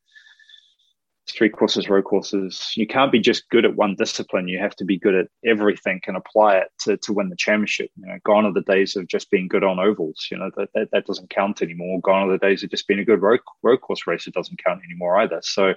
street 1.27 1.53
courses, 1.53 1.89
road 1.89 2.05
courses. 2.05 2.73
You 2.77 2.87
can't 2.87 3.13
be 3.13 3.21
just 3.21 3.49
good 3.51 3.65
at 3.65 3.77
one 3.77 3.95
discipline. 3.97 4.49
You 4.49 4.59
have 4.59 4.77
to 4.77 4.85
be 4.85 4.99
good 4.99 5.15
at 5.15 5.29
everything 5.45 6.01
and 6.07 6.17
apply 6.17 6.59
it 6.59 6.69
to, 6.81 6.97
to 6.99 7.13
win 7.13 7.29
the 7.29 7.37
championship. 7.37 7.91
You 7.97 8.07
know, 8.07 8.19
gone 8.25 8.47
are 8.47 8.53
the 8.53 8.63
days 8.63 8.97
of 8.97 9.09
just 9.09 9.31
being 9.31 9.49
good 9.49 9.65
on 9.65 9.79
ovals. 9.79 10.29
You 10.31 10.39
know 10.39 10.51
that, 10.57 10.69
that, 10.75 10.91
that 10.93 11.07
doesn't 11.07 11.31
count 11.31 11.63
anymore. 11.63 12.01
Gone 12.01 12.29
are 12.29 12.33
the 12.33 12.39
days 12.39 12.63
of 12.63 12.71
just 12.71 12.87
being 12.87 13.01
a 13.01 13.05
good 13.05 13.23
road 13.23 13.41
road 13.63 13.81
course 13.81 14.07
racer. 14.07 14.31
Doesn't 14.31 14.63
count 14.63 14.83
anymore 14.85 15.19
either. 15.19 15.41
So. 15.43 15.75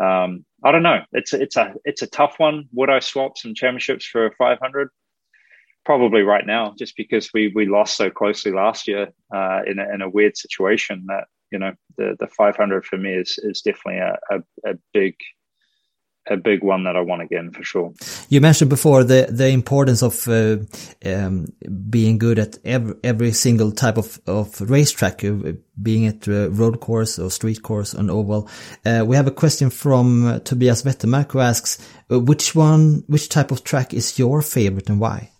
Um, 0.00 0.46
I 0.64 0.72
don't 0.72 0.82
know. 0.82 1.00
It's 1.12 1.34
a, 1.34 1.42
it's 1.42 1.56
a 1.58 1.74
it's 1.84 2.00
a 2.00 2.06
tough 2.06 2.36
one. 2.38 2.66
Would 2.72 2.88
I 2.88 3.00
swap 3.00 3.36
some 3.36 3.54
championships 3.54 4.06
for 4.06 4.30
500? 4.38 4.88
probably 5.84 6.22
right 6.22 6.46
now, 6.46 6.74
just 6.78 6.96
because 6.96 7.30
we 7.32 7.52
we 7.54 7.66
lost 7.66 7.96
so 7.96 8.10
closely 8.10 8.52
last 8.52 8.88
year 8.88 9.08
uh, 9.34 9.60
in 9.66 9.78
a, 9.78 9.94
in 9.94 10.02
a 10.02 10.08
weird 10.08 10.36
situation 10.36 11.04
that 11.08 11.24
you 11.52 11.58
know 11.58 11.72
the 11.96 12.16
the 12.18 12.26
500 12.26 12.84
for 12.84 12.96
me 12.96 13.14
is 13.14 13.38
is 13.42 13.62
definitely 13.62 13.98
a, 14.00 14.18
a, 14.30 14.70
a 14.70 14.74
big 14.92 15.14
a 16.30 16.36
big 16.36 16.62
one 16.62 16.84
that 16.84 16.96
I 16.96 17.00
want 17.00 17.22
again 17.22 17.50
for 17.50 17.64
sure. 17.64 17.92
You 18.28 18.40
mentioned 18.40 18.70
before 18.70 19.04
the 19.04 19.26
the 19.28 19.48
importance 19.48 20.02
of 20.02 20.28
uh, 20.28 20.58
um, 21.04 21.46
being 21.90 22.18
good 22.18 22.38
at 22.38 22.58
every, 22.64 22.94
every 23.02 23.32
single 23.32 23.72
type 23.72 23.98
of 23.98 24.20
of 24.26 24.60
racetrack, 24.60 25.24
uh, 25.24 25.52
being 25.82 26.04
it 26.04 26.28
a 26.28 26.48
road 26.50 26.80
course 26.80 27.18
or 27.18 27.30
street 27.30 27.62
course 27.62 27.92
and 27.92 28.10
oval. 28.10 28.48
Uh, 28.86 29.04
we 29.06 29.16
have 29.16 29.26
a 29.26 29.32
question 29.32 29.70
from 29.70 30.26
uh, 30.26 30.38
Tobias 30.40 30.82
Wettermark 30.82 31.32
who 31.32 31.40
asks, 31.40 31.78
uh, 32.10 32.20
which 32.20 32.54
one, 32.54 33.02
which 33.08 33.28
type 33.28 33.50
of 33.50 33.64
track 33.64 33.92
is 33.92 34.18
your 34.18 34.42
favorite 34.42 34.88
and 34.88 35.00
why? 35.00 35.31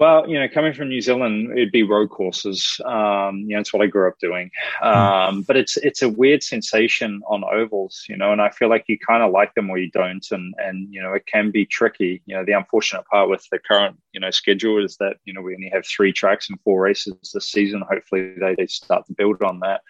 Well, 0.00 0.26
you 0.26 0.40
know, 0.40 0.48
coming 0.48 0.72
from 0.72 0.88
New 0.88 1.02
Zealand, 1.02 1.52
it'd 1.52 1.72
be 1.72 1.82
road 1.82 2.08
courses. 2.08 2.80
Um, 2.86 3.40
you 3.40 3.54
know, 3.54 3.60
it's 3.60 3.70
what 3.70 3.82
I 3.82 3.86
grew 3.86 4.08
up 4.08 4.18
doing. 4.18 4.50
Um, 4.80 5.42
but 5.42 5.58
it's 5.58 5.76
it's 5.76 6.00
a 6.00 6.08
weird 6.08 6.42
sensation 6.42 7.20
on 7.28 7.44
ovals, 7.44 8.06
you 8.08 8.16
know, 8.16 8.32
and 8.32 8.40
I 8.40 8.48
feel 8.48 8.70
like 8.70 8.86
you 8.88 8.98
kind 8.98 9.22
of 9.22 9.30
like 9.30 9.52
them 9.52 9.68
or 9.68 9.76
you 9.76 9.90
don't, 9.90 10.26
and 10.30 10.54
and 10.56 10.88
you 10.90 11.02
know, 11.02 11.12
it 11.12 11.26
can 11.26 11.50
be 11.50 11.66
tricky. 11.66 12.22
You 12.24 12.34
know, 12.34 12.46
the 12.46 12.52
unfortunate 12.52 13.04
part 13.08 13.28
with 13.28 13.46
the 13.52 13.58
current 13.58 13.98
you 14.14 14.20
know 14.20 14.30
schedule 14.30 14.82
is 14.82 14.96
that 15.00 15.16
you 15.26 15.34
know 15.34 15.42
we 15.42 15.54
only 15.54 15.68
have 15.68 15.84
three 15.84 16.14
tracks 16.14 16.48
and 16.48 16.58
four 16.62 16.80
races 16.80 17.14
this 17.34 17.50
season. 17.50 17.82
Hopefully, 17.86 18.32
they, 18.40 18.54
they 18.56 18.68
start 18.68 19.06
to 19.06 19.12
build 19.12 19.42
on 19.42 19.60
that. 19.60 19.82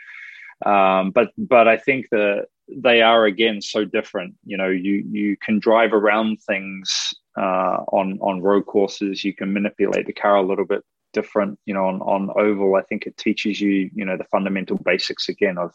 Um, 0.68 1.12
but 1.12 1.30
but 1.38 1.68
I 1.68 1.76
think 1.76 2.08
that 2.10 2.46
they 2.66 3.00
are 3.00 3.26
again 3.26 3.62
so 3.62 3.84
different. 3.84 4.34
You 4.44 4.56
know, 4.56 4.70
you 4.70 5.04
you 5.08 5.36
can 5.36 5.60
drive 5.60 5.92
around 5.92 6.40
things 6.42 7.14
uh, 7.40 7.84
on 7.88 8.18
on 8.20 8.42
road 8.42 8.66
courses. 8.66 9.24
You 9.24 9.34
can 9.34 9.52
manipulate 9.52 10.06
the 10.06 10.12
car 10.12 10.36
a 10.36 10.42
little 10.42 10.66
bit 10.66 10.84
different. 11.12 11.58
You 11.64 11.74
know, 11.74 11.86
on 11.86 12.00
on 12.02 12.30
oval, 12.36 12.74
I 12.74 12.82
think 12.82 13.06
it 13.06 13.16
teaches 13.16 13.60
you 13.60 13.90
you 13.94 14.04
know 14.04 14.16
the 14.16 14.24
fundamental 14.24 14.76
basics 14.76 15.28
again 15.28 15.56
of 15.56 15.72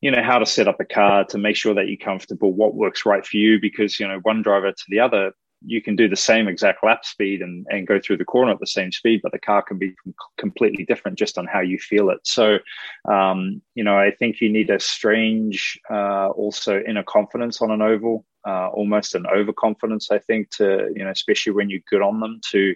you 0.00 0.10
know 0.10 0.22
how 0.22 0.38
to 0.38 0.46
set 0.46 0.68
up 0.68 0.80
a 0.80 0.84
car 0.84 1.24
to 1.26 1.38
make 1.38 1.56
sure 1.56 1.74
that 1.74 1.88
you're 1.88 1.96
comfortable, 1.98 2.52
what 2.52 2.74
works 2.74 3.04
right 3.04 3.24
for 3.26 3.36
you. 3.36 3.60
Because 3.60 4.00
you 4.00 4.08
know 4.08 4.20
one 4.22 4.42
driver 4.42 4.72
to 4.72 4.84
the 4.88 5.00
other, 5.00 5.32
you 5.66 5.82
can 5.82 5.96
do 5.96 6.08
the 6.08 6.16
same 6.16 6.48
exact 6.48 6.82
lap 6.82 7.04
speed 7.04 7.42
and, 7.42 7.66
and 7.70 7.86
go 7.86 8.00
through 8.00 8.16
the 8.16 8.24
corner 8.24 8.52
at 8.52 8.60
the 8.60 8.66
same 8.66 8.90
speed, 8.90 9.20
but 9.22 9.32
the 9.32 9.38
car 9.38 9.62
can 9.62 9.78
be 9.78 9.94
completely 10.38 10.84
different 10.84 11.18
just 11.18 11.38
on 11.38 11.46
how 11.46 11.60
you 11.60 11.78
feel 11.78 12.10
it. 12.10 12.20
So, 12.22 12.58
um, 13.06 13.62
you 13.74 13.84
know, 13.84 13.98
I 13.98 14.10
think 14.10 14.40
you 14.40 14.50
need 14.50 14.70
a 14.70 14.78
strange, 14.78 15.78
uh, 15.90 16.28
also 16.28 16.80
inner 16.80 17.02
confidence 17.02 17.62
on 17.62 17.70
an 17.70 17.82
oval 17.82 18.24
uh, 18.46 18.68
almost 18.68 19.14
an 19.14 19.26
overconfidence, 19.26 20.10
I 20.10 20.18
think, 20.18 20.50
to, 20.56 20.90
you 20.94 21.04
know, 21.04 21.10
especially 21.10 21.52
when 21.52 21.70
you're 21.70 21.80
good 21.88 22.02
on 22.02 22.20
them 22.20 22.40
to, 22.50 22.74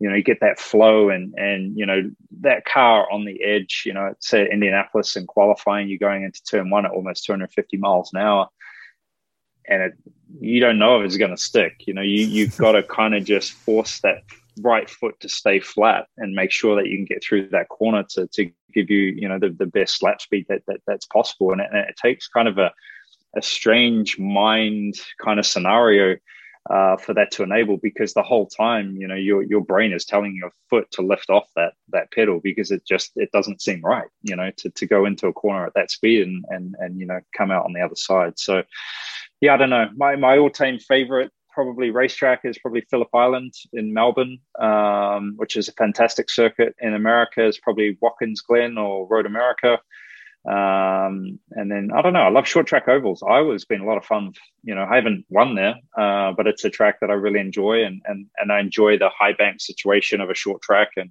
you 0.00 0.10
know, 0.10 0.16
you 0.16 0.22
get 0.22 0.40
that 0.40 0.58
flow 0.58 1.10
and, 1.10 1.34
and, 1.36 1.78
you 1.78 1.86
know, 1.86 2.10
that 2.40 2.64
car 2.64 3.10
on 3.10 3.24
the 3.24 3.42
edge, 3.42 3.82
you 3.86 3.92
know, 3.92 4.14
say 4.20 4.48
Indianapolis 4.50 5.16
in 5.16 5.26
qualifying, 5.26 5.88
you're 5.88 5.98
going 5.98 6.24
into 6.24 6.42
turn 6.42 6.70
one 6.70 6.84
at 6.84 6.92
almost 6.92 7.24
250 7.24 7.76
miles 7.76 8.10
an 8.12 8.20
hour 8.20 8.48
and 9.66 9.82
it, 9.82 9.94
you 10.40 10.60
don't 10.60 10.78
know 10.78 11.00
if 11.00 11.06
it's 11.06 11.16
going 11.16 11.30
to 11.30 11.36
stick. 11.36 11.84
You 11.86 11.94
know, 11.94 12.02
you, 12.02 12.26
you've 12.26 12.56
got 12.56 12.72
to 12.72 12.82
kind 12.88 13.14
of 13.14 13.24
just 13.24 13.52
force 13.52 14.00
that 14.00 14.22
right 14.60 14.88
foot 14.88 15.18
to 15.20 15.28
stay 15.28 15.60
flat 15.60 16.06
and 16.16 16.34
make 16.34 16.50
sure 16.50 16.76
that 16.76 16.88
you 16.88 16.96
can 16.96 17.04
get 17.04 17.24
through 17.24 17.48
that 17.48 17.68
corner 17.68 18.04
to, 18.10 18.26
to 18.28 18.50
give 18.72 18.90
you, 18.90 19.14
you 19.16 19.28
know, 19.28 19.38
the, 19.38 19.50
the 19.50 19.66
best 19.66 20.02
lap 20.02 20.20
speed 20.20 20.46
that, 20.48 20.62
that 20.66 20.80
that's 20.86 21.06
possible. 21.06 21.52
And 21.52 21.60
it, 21.60 21.68
and 21.72 21.88
it 21.88 21.96
takes 22.00 22.28
kind 22.28 22.48
of 22.48 22.58
a, 22.58 22.72
a 23.36 23.42
strange 23.42 24.18
mind 24.18 24.94
kind 25.22 25.38
of 25.38 25.46
scenario 25.46 26.16
uh, 26.70 26.96
for 26.96 27.12
that 27.12 27.30
to 27.30 27.42
enable 27.42 27.76
because 27.76 28.14
the 28.14 28.22
whole 28.22 28.46
time 28.46 28.96
you 28.96 29.06
know 29.06 29.14
your 29.14 29.42
your 29.42 29.60
brain 29.60 29.92
is 29.92 30.04
telling 30.04 30.34
your 30.34 30.50
foot 30.70 30.90
to 30.90 31.02
lift 31.02 31.28
off 31.28 31.46
that 31.54 31.74
that 31.90 32.10
pedal 32.10 32.40
because 32.42 32.70
it 32.70 32.84
just 32.86 33.12
it 33.16 33.30
doesn't 33.32 33.60
seem 33.60 33.82
right 33.82 34.08
you 34.22 34.34
know 34.34 34.50
to, 34.56 34.70
to 34.70 34.86
go 34.86 35.04
into 35.04 35.26
a 35.26 35.32
corner 35.32 35.66
at 35.66 35.74
that 35.74 35.90
speed 35.90 36.26
and 36.26 36.44
and 36.48 36.74
and 36.78 36.98
you 36.98 37.06
know 37.06 37.20
come 37.36 37.50
out 37.50 37.64
on 37.64 37.74
the 37.74 37.82
other 37.82 37.96
side. 37.96 38.38
So 38.38 38.62
yeah 39.40 39.54
i 39.54 39.56
don't 39.58 39.70
know. 39.70 39.88
My 39.96 40.16
my 40.16 40.38
all-time 40.38 40.78
favorite 40.78 41.30
probably 41.50 41.90
racetrack 41.90 42.40
is 42.44 42.58
probably 42.58 42.80
phillip 42.90 43.14
island 43.14 43.52
in 43.74 43.92
melbourne 43.92 44.38
um, 44.58 45.34
which 45.36 45.56
is 45.56 45.68
a 45.68 45.72
fantastic 45.72 46.30
circuit 46.30 46.74
in 46.80 46.94
america. 46.94 47.46
Is 47.46 47.58
probably 47.58 47.98
watkins 48.00 48.40
glen 48.40 48.78
or 48.78 49.06
road 49.06 49.26
america 49.26 49.78
um, 50.46 51.38
and 51.52 51.70
then 51.70 51.90
I 51.94 52.02
don't 52.02 52.12
know. 52.12 52.20
I 52.20 52.28
love 52.28 52.46
short 52.46 52.66
track 52.66 52.86
ovals. 52.86 53.22
Iowa's 53.22 53.64
been 53.64 53.80
a 53.80 53.86
lot 53.86 53.96
of 53.96 54.04
fun. 54.04 54.34
You 54.62 54.74
know, 54.74 54.82
I 54.82 54.96
haven't 54.96 55.24
won 55.30 55.54
there, 55.54 55.76
uh, 55.96 56.32
but 56.36 56.46
it's 56.46 56.64
a 56.64 56.70
track 56.70 57.00
that 57.00 57.10
I 57.10 57.14
really 57.14 57.40
enjoy, 57.40 57.84
and 57.84 58.02
and 58.04 58.26
and 58.36 58.52
I 58.52 58.60
enjoy 58.60 58.98
the 58.98 59.08
high 59.08 59.32
bank 59.32 59.60
situation 59.60 60.20
of 60.20 60.28
a 60.28 60.34
short 60.34 60.60
track, 60.60 60.90
and 60.96 61.10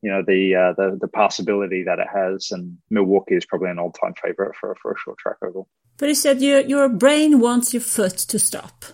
you 0.00 0.10
know 0.10 0.22
the 0.26 0.54
uh, 0.54 0.72
the 0.78 0.96
the 0.98 1.08
possibility 1.08 1.84
that 1.84 1.98
it 1.98 2.06
has. 2.12 2.48
And 2.52 2.78
Milwaukee 2.88 3.34
is 3.34 3.44
probably 3.44 3.68
an 3.68 3.78
all 3.78 3.92
time 3.92 4.14
favorite 4.14 4.56
for 4.56 4.74
for 4.80 4.92
a 4.92 4.98
short 4.98 5.18
track 5.18 5.36
oval. 5.44 5.68
But 5.98 6.08
you 6.08 6.14
said 6.14 6.40
your 6.40 6.60
your 6.60 6.88
brain 6.88 7.38
wants 7.38 7.74
your 7.74 7.82
foot 7.82 8.16
to 8.16 8.38
stop, 8.38 8.84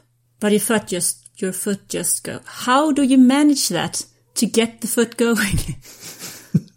but 0.41 0.51
your 0.51 0.61
foot 0.61 0.89
just 0.89 1.31
your 1.41 1.53
foot 1.53 1.89
just 1.89 2.25
go. 2.25 2.41
How 2.45 2.91
do 2.91 3.05
you 3.05 3.19
manage 3.19 3.69
that 3.69 4.05
to 4.35 4.47
get 4.47 4.81
the 4.81 4.89
foot 4.89 5.17
going? 5.27 5.77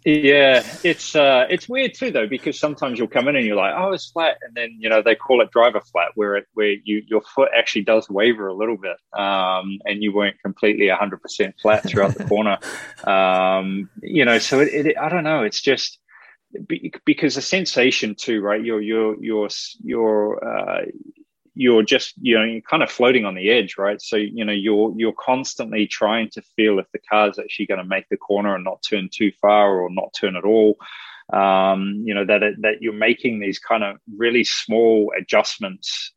Yeah, 0.04 0.64
it's 0.82 1.14
uh, 1.14 1.46
it's 1.50 1.68
weird 1.68 1.94
too 1.94 2.10
though 2.10 2.26
because 2.26 2.58
sometimes 2.58 2.98
you'll 2.98 3.08
come 3.08 3.28
in 3.28 3.36
and 3.36 3.44
you're 3.44 3.56
like, 3.56 3.74
oh, 3.76 3.92
it's 3.92 4.10
flat, 4.10 4.38
and 4.42 4.54
then 4.54 4.76
you 4.78 4.88
know 4.88 5.02
they 5.02 5.14
call 5.14 5.42
it 5.42 5.50
driver 5.50 5.80
flat, 5.80 6.08
where 6.14 6.36
it 6.36 6.46
where 6.54 6.74
you 6.84 7.02
your 7.06 7.20
foot 7.20 7.50
actually 7.56 7.82
does 7.82 8.08
waver 8.08 8.48
a 8.48 8.54
little 8.54 8.78
bit, 8.78 8.96
um, 9.18 9.78
and 9.84 10.02
you 10.02 10.12
weren't 10.12 10.40
completely 10.40 10.88
100 10.88 11.20
percent 11.20 11.54
flat 11.60 11.84
throughout 11.84 12.14
the 12.14 12.24
corner, 12.24 12.58
um, 13.04 13.90
you 14.02 14.24
know. 14.24 14.38
So 14.38 14.60
it, 14.60 14.86
it, 14.86 14.98
I 14.98 15.10
don't 15.10 15.24
know. 15.24 15.42
It's 15.42 15.60
just 15.60 15.98
because 17.04 17.34
the 17.34 17.42
sensation 17.42 18.14
too, 18.14 18.40
right? 18.40 18.62
Your 18.64 18.80
your 18.80 19.16
you're 19.22 19.48
you're 19.82 20.44
uh, 20.44 20.84
you're 21.54 21.82
just 21.82 22.14
you 22.20 22.38
know 22.38 22.44
you're 22.44 22.60
kind 22.62 22.82
of 22.82 22.90
floating 22.90 23.24
on 23.24 23.34
the 23.34 23.50
edge 23.50 23.76
right? 23.78 24.00
So 24.00 24.16
you 24.16 24.44
know 24.44 24.52
you're 24.52 24.92
you're 24.96 25.12
constantly 25.12 25.86
trying 25.86 26.30
to 26.30 26.42
feel 26.56 26.78
if 26.78 26.86
the 26.92 27.00
car's 27.10 27.38
actually 27.38 27.66
going 27.66 27.78
to 27.78 27.84
make 27.84 28.08
the 28.08 28.16
corner 28.16 28.54
and 28.54 28.64
not 28.64 28.82
turn 28.88 29.08
too 29.12 29.32
far 29.40 29.80
or 29.80 29.90
not 29.90 30.14
turn 30.18 30.36
at 30.36 30.44
all. 30.44 30.76
Um, 31.32 32.02
you 32.04 32.14
know 32.14 32.24
that 32.24 32.42
it, 32.42 32.62
that 32.62 32.82
you're 32.82 32.92
making 32.92 33.40
these 33.40 33.58
kind 33.58 33.84
of 33.84 33.96
really 34.16 34.44
small 34.44 35.12
adjustments 35.16 36.12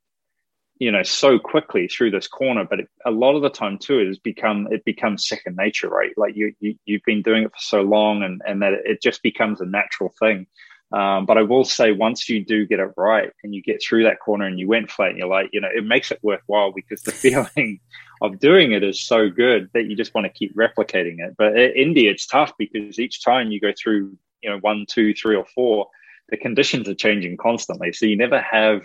you 0.79 0.91
know 0.91 1.03
so 1.03 1.37
quickly 1.37 1.87
through 1.87 2.11
this 2.11 2.27
corner. 2.27 2.65
But 2.67 2.81
it, 2.81 2.89
a 3.05 3.11
lot 3.11 3.35
of 3.35 3.41
the 3.41 3.49
time 3.49 3.77
too 3.77 3.99
it 3.99 4.07
has 4.07 4.19
become 4.19 4.67
it 4.71 4.83
becomes 4.85 5.27
second 5.27 5.55
nature 5.55 5.89
right? 5.89 6.11
Like 6.17 6.35
you, 6.35 6.53
you 6.59 6.75
you've 6.85 7.05
been 7.05 7.21
doing 7.21 7.43
it 7.43 7.51
for 7.51 7.59
so 7.59 7.81
long 7.81 8.23
and 8.23 8.41
and 8.45 8.61
that 8.61 8.73
it 8.73 9.01
just 9.01 9.23
becomes 9.23 9.61
a 9.61 9.65
natural 9.65 10.13
thing 10.19 10.47
um, 10.93 11.25
but 11.25 11.39
I 11.39 11.41
will 11.41 11.65
say, 11.65 11.91
once 11.91 12.29
you 12.29 12.45
do 12.45 12.67
get 12.67 12.79
it 12.79 12.91
right 12.95 13.31
and 13.43 13.55
you 13.55 13.63
get 13.63 13.81
through 13.81 14.03
that 14.03 14.19
corner 14.19 14.45
and 14.45 14.59
you 14.59 14.67
went 14.67 14.91
flat, 14.91 15.09
and 15.09 15.17
you're 15.17 15.27
like, 15.27 15.49
you 15.51 15.59
know, 15.59 15.69
it 15.73 15.83
makes 15.83 16.11
it 16.11 16.19
worthwhile 16.21 16.71
because 16.71 17.01
the 17.01 17.11
feeling 17.23 17.79
of 18.21 18.39
doing 18.39 18.73
it 18.73 18.83
is 18.83 19.01
so 19.01 19.27
good 19.27 19.69
that 19.73 19.85
you 19.85 19.95
just 19.95 20.13
want 20.13 20.25
to 20.25 20.31
keep 20.31 20.55
replicating 20.55 21.17
it. 21.17 21.33
But 21.35 21.57
in 21.57 21.71
Indy, 21.71 22.07
it's 22.07 22.27
tough 22.27 22.53
because 22.59 22.99
each 22.99 23.23
time 23.23 23.51
you 23.51 23.59
go 23.59 23.73
through 23.75 24.15
you 24.43 24.49
know 24.51 24.59
one, 24.59 24.85
two, 24.87 25.15
three, 25.15 25.35
or 25.35 25.45
four, 25.55 25.87
the 26.29 26.37
conditions 26.37 26.87
are 26.87 26.95
changing 26.95 27.37
constantly. 27.37 27.91
So 27.91 28.05
you 28.05 28.15
never 28.15 28.39
have 28.39 28.83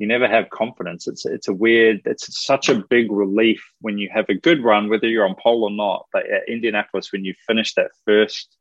you 0.00 0.08
never 0.08 0.26
have 0.26 0.50
confidence. 0.50 1.06
It's 1.06 1.24
it's 1.24 1.46
a 1.46 1.54
weird. 1.54 2.00
It's 2.04 2.44
such 2.44 2.68
a 2.68 2.82
big 2.90 3.12
relief 3.12 3.64
when 3.80 3.96
you 3.96 4.08
have 4.12 4.28
a 4.28 4.34
good 4.34 4.64
run, 4.64 4.88
whether 4.88 5.08
you're 5.08 5.28
on 5.28 5.36
pole 5.40 5.62
or 5.62 5.70
not. 5.70 6.06
But 6.12 6.28
at 6.28 6.48
Indianapolis, 6.48 7.12
when 7.12 7.24
you 7.24 7.34
finish 7.46 7.74
that 7.74 7.92
first 8.04 8.57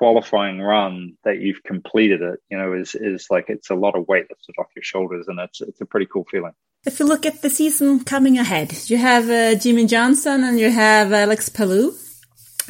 qualifying 0.00 0.58
run 0.62 1.12
that 1.24 1.40
you've 1.42 1.62
completed 1.62 2.22
it, 2.22 2.38
you 2.50 2.56
know, 2.56 2.72
is 2.72 2.94
is 2.94 3.26
like 3.28 3.46
it's 3.54 3.68
a 3.68 3.74
lot 3.74 3.94
of 3.94 4.08
weight 4.08 4.26
lifted 4.30 4.54
off 4.58 4.74
your 4.74 4.82
shoulders, 4.82 5.26
and 5.28 5.38
it's 5.38 5.60
it's 5.60 5.82
a 5.82 5.84
pretty 5.84 6.06
cool 6.12 6.24
feeling. 6.30 6.54
If 6.86 7.00
you 7.00 7.06
look 7.06 7.26
at 7.26 7.42
the 7.42 7.50
season 7.50 8.04
coming 8.04 8.38
ahead, 8.38 8.72
you 8.86 8.96
have 8.96 9.28
uh, 9.28 9.54
Jimmie 9.62 9.84
Johnson 9.84 10.42
and 10.42 10.58
you 10.58 10.70
have 10.70 11.12
Alex 11.12 11.50
Palou 11.50 11.92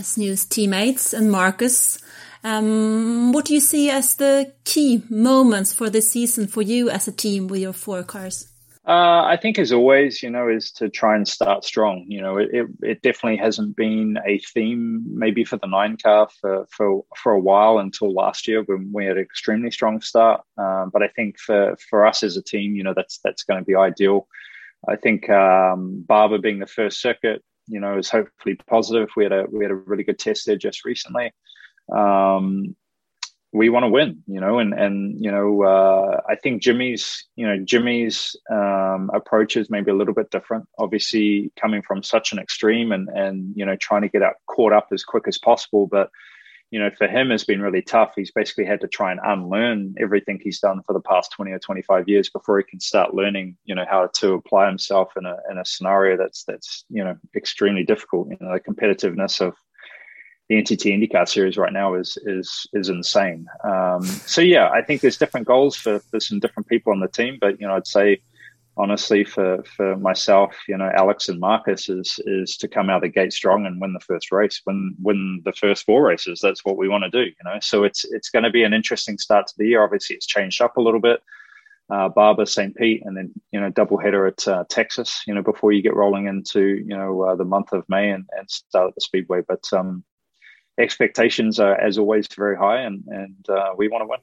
as 0.00 0.18
new 0.18 0.34
teammates 0.34 1.12
and 1.12 1.30
Marcus. 1.30 2.02
Um, 2.42 3.30
what 3.32 3.44
do 3.44 3.54
you 3.54 3.60
see 3.60 3.90
as 3.90 4.16
the 4.16 4.52
key 4.64 5.04
moments 5.08 5.72
for 5.72 5.88
this 5.88 6.10
season 6.10 6.48
for 6.48 6.62
you 6.62 6.90
as 6.90 7.06
a 7.06 7.12
team 7.12 7.46
with 7.46 7.60
your 7.60 7.72
four 7.72 8.02
cars? 8.02 8.49
Uh, 8.86 9.24
I 9.24 9.36
think, 9.36 9.58
as 9.58 9.72
always, 9.72 10.22
you 10.22 10.30
know, 10.30 10.48
is 10.48 10.72
to 10.72 10.88
try 10.88 11.14
and 11.14 11.28
start 11.28 11.64
strong. 11.64 12.06
You 12.08 12.22
know, 12.22 12.38
it, 12.38 12.48
it, 12.52 12.66
it, 12.82 13.02
definitely 13.02 13.36
hasn't 13.36 13.76
been 13.76 14.18
a 14.26 14.38
theme 14.38 15.04
maybe 15.06 15.44
for 15.44 15.58
the 15.58 15.66
nine 15.66 15.98
car 15.98 16.30
for, 16.40 16.66
for, 16.74 17.04
for 17.14 17.32
a 17.32 17.40
while 17.40 17.78
until 17.78 18.10
last 18.10 18.48
year 18.48 18.62
when 18.62 18.90
we 18.90 19.04
had 19.04 19.18
an 19.18 19.22
extremely 19.22 19.70
strong 19.70 20.00
start. 20.00 20.40
Um, 20.56 20.88
but 20.90 21.02
I 21.02 21.08
think 21.08 21.38
for, 21.38 21.76
for 21.90 22.06
us 22.06 22.22
as 22.22 22.38
a 22.38 22.42
team, 22.42 22.74
you 22.74 22.82
know, 22.82 22.94
that's 22.94 23.18
that's 23.22 23.42
going 23.42 23.60
to 23.60 23.66
be 23.66 23.76
ideal. 23.76 24.26
I 24.88 24.96
think 24.96 25.28
um, 25.28 26.02
Barber 26.08 26.38
being 26.38 26.58
the 26.58 26.66
first 26.66 27.02
circuit, 27.02 27.44
you 27.68 27.80
know, 27.80 27.98
is 27.98 28.08
hopefully 28.08 28.54
positive. 28.66 29.10
We 29.14 29.24
had 29.24 29.32
a 29.32 29.44
we 29.52 29.62
had 29.62 29.72
a 29.72 29.76
really 29.76 30.04
good 30.04 30.18
test 30.18 30.46
there 30.46 30.56
just 30.56 30.86
recently. 30.86 31.32
Um, 31.94 32.76
we 33.52 33.68
want 33.68 33.84
to 33.84 33.88
win, 33.88 34.22
you 34.26 34.40
know, 34.40 34.58
and 34.58 34.72
and 34.72 35.16
you 35.18 35.30
know, 35.30 35.62
uh, 35.62 36.20
I 36.28 36.36
think 36.36 36.62
Jimmie's, 36.62 37.26
you 37.34 37.46
know, 37.46 37.58
Jimmie's 37.64 38.36
um, 38.50 39.10
approach 39.12 39.56
is 39.56 39.70
maybe 39.70 39.90
a 39.90 39.94
little 39.94 40.14
bit 40.14 40.30
different. 40.30 40.66
Obviously, 40.78 41.52
coming 41.60 41.82
from 41.82 42.02
such 42.02 42.32
an 42.32 42.38
extreme 42.38 42.92
and 42.92 43.08
and 43.08 43.52
you 43.56 43.66
know, 43.66 43.76
trying 43.76 44.02
to 44.02 44.08
get 44.08 44.22
out 44.22 44.34
caught 44.46 44.72
up 44.72 44.88
as 44.92 45.02
quick 45.02 45.24
as 45.26 45.38
possible, 45.38 45.86
but 45.86 46.10
you 46.70 46.78
know, 46.78 46.90
for 46.96 47.08
him 47.08 47.30
has 47.30 47.42
been 47.42 47.60
really 47.60 47.82
tough. 47.82 48.12
He's 48.14 48.30
basically 48.30 48.64
had 48.64 48.80
to 48.82 48.88
try 48.88 49.10
and 49.10 49.20
unlearn 49.24 49.96
everything 49.98 50.38
he's 50.40 50.60
done 50.60 50.82
for 50.86 50.92
the 50.92 51.00
past 51.00 51.32
20 51.32 51.50
or 51.50 51.58
25 51.58 52.08
years 52.08 52.30
before 52.30 52.58
he 52.58 52.64
can 52.64 52.78
start 52.78 53.12
learning, 53.12 53.56
you 53.64 53.74
know, 53.74 53.84
how 53.88 54.06
to 54.06 54.34
apply 54.34 54.68
himself 54.68 55.12
in 55.16 55.26
a, 55.26 55.36
in 55.50 55.58
a 55.58 55.64
scenario 55.64 56.16
that's, 56.16 56.44
that's, 56.44 56.84
you 56.88 57.02
know, 57.02 57.16
extremely 57.34 57.82
difficult. 57.82 58.28
You 58.30 58.36
know, 58.40 58.54
the 58.54 58.60
competitiveness 58.60 59.40
of, 59.40 59.54
the 60.50 60.56
NTT 60.56 60.92
IndyCar 60.92 61.28
series 61.28 61.56
right 61.56 61.72
now 61.72 61.94
is 61.94 62.18
is 62.26 62.66
is 62.72 62.88
insane. 62.88 63.46
Um, 63.62 64.02
so 64.02 64.40
yeah, 64.40 64.68
I 64.68 64.82
think 64.82 65.00
there's 65.00 65.16
different 65.16 65.46
goals 65.46 65.76
for, 65.76 66.00
for 66.00 66.18
some 66.18 66.40
different 66.40 66.66
people 66.66 66.92
on 66.92 66.98
the 66.98 67.06
team, 67.06 67.38
but 67.40 67.60
you 67.60 67.68
know, 67.68 67.76
I'd 67.76 67.86
say 67.86 68.20
honestly 68.76 69.22
for 69.22 69.62
for 69.62 69.96
myself, 69.96 70.56
you 70.66 70.76
know, 70.76 70.90
Alex 70.92 71.28
and 71.28 71.38
Marcus 71.38 71.88
is 71.88 72.18
is 72.26 72.56
to 72.56 72.66
come 72.66 72.90
out 72.90 72.96
of 72.96 73.02
the 73.02 73.08
gate 73.08 73.32
strong 73.32 73.64
and 73.64 73.80
win 73.80 73.92
the 73.92 74.00
first 74.00 74.32
race, 74.32 74.60
win 74.66 74.96
win 75.00 75.40
the 75.44 75.52
first 75.52 75.86
four 75.86 76.02
races. 76.02 76.40
That's 76.42 76.64
what 76.64 76.76
we 76.76 76.88
want 76.88 77.04
to 77.04 77.10
do, 77.10 77.26
you 77.26 77.44
know. 77.44 77.58
So 77.60 77.84
it's 77.84 78.04
it's 78.06 78.30
going 78.30 78.42
to 78.42 78.50
be 78.50 78.64
an 78.64 78.74
interesting 78.74 79.18
start 79.18 79.46
to 79.46 79.54
the 79.56 79.68
year. 79.68 79.84
Obviously, 79.84 80.16
it's 80.16 80.26
changed 80.26 80.60
up 80.60 80.76
a 80.76 80.82
little 80.82 81.00
bit. 81.00 81.22
Uh, 81.88 82.08
Barber, 82.08 82.46
St. 82.46 82.74
Pete, 82.74 83.02
and 83.04 83.16
then 83.16 83.32
you 83.52 83.60
know 83.60 83.70
doubleheader 83.70 84.26
at 84.26 84.48
uh, 84.48 84.64
Texas. 84.68 85.22
You 85.28 85.34
know 85.34 85.42
before 85.42 85.70
you 85.70 85.80
get 85.80 85.94
rolling 85.94 86.26
into 86.26 86.60
you 86.60 86.96
know 86.96 87.22
uh, 87.22 87.36
the 87.36 87.44
month 87.44 87.72
of 87.72 87.88
May 87.88 88.10
and, 88.10 88.28
and 88.36 88.50
start 88.50 88.88
at 88.88 88.94
the 88.96 89.00
Speedway. 89.00 89.42
But 89.46 89.64
um, 89.72 90.02
expectations 90.80 91.60
are, 91.60 91.74
as 91.74 91.98
always, 91.98 92.26
very 92.36 92.56
high, 92.56 92.82
and 92.82 93.04
and 93.06 93.48
uh, 93.48 93.70
we 93.76 93.88
want 93.88 94.02
to 94.02 94.06
win. 94.06 94.20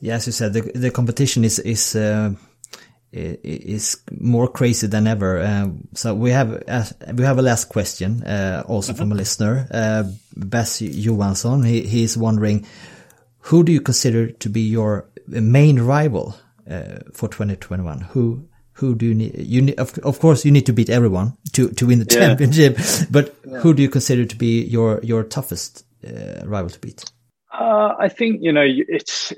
Yeah, 0.00 0.16
as 0.16 0.26
you 0.26 0.32
said, 0.32 0.52
the 0.52 0.62
the 0.74 0.90
competition 0.90 1.44
is 1.44 1.58
is 1.58 1.96
uh, 1.96 2.32
is 3.12 3.98
more 4.20 4.48
crazy 4.48 4.86
than 4.86 5.06
ever. 5.06 5.38
Uh, 5.38 5.68
so 5.94 6.14
we 6.14 6.30
have 6.30 6.62
we 7.14 7.24
have 7.24 7.38
a 7.38 7.42
last 7.42 7.68
question, 7.68 8.22
uh, 8.22 8.62
also 8.66 8.92
from 8.92 9.10
a 9.10 9.14
mm-hmm. 9.14 9.18
listener, 9.18 9.68
uh, 9.70 10.04
Bess 10.36 10.80
Johansson. 10.80 11.62
He 11.62 11.82
he's 11.82 12.16
wondering, 12.16 12.66
who 13.38 13.62
do 13.62 13.72
you 13.72 13.80
consider 13.80 14.30
to 14.30 14.48
be 14.48 14.60
your 14.60 15.08
main 15.26 15.80
rival 15.80 16.36
uh, 16.70 16.98
for 17.12 17.28
2021? 17.28 18.00
Who 18.12 18.48
who 18.76 18.94
do 18.94 19.06
you 19.06 19.14
need? 19.14 19.34
You 19.38 19.62
need, 19.62 19.78
of, 19.78 19.96
of 19.98 20.20
course, 20.20 20.44
you 20.44 20.50
need 20.50 20.66
to 20.66 20.72
beat 20.72 20.90
everyone 20.90 21.36
to, 21.52 21.70
to 21.70 21.86
win 21.86 21.98
the 21.98 22.06
yeah. 22.10 22.28
championship. 22.28 22.78
But 23.10 23.34
yeah. 23.44 23.58
who 23.60 23.74
do 23.74 23.82
you 23.82 23.88
consider 23.88 24.24
to 24.24 24.36
be 24.36 24.62
your 24.62 25.00
your 25.02 25.22
toughest 25.22 25.84
uh, 26.06 26.46
rival 26.46 26.70
to 26.70 26.78
beat? 26.78 27.04
Uh, 27.58 27.94
I 27.98 28.08
think 28.08 28.40
you 28.42 28.52
know 28.52 28.64
it's 28.66 29.32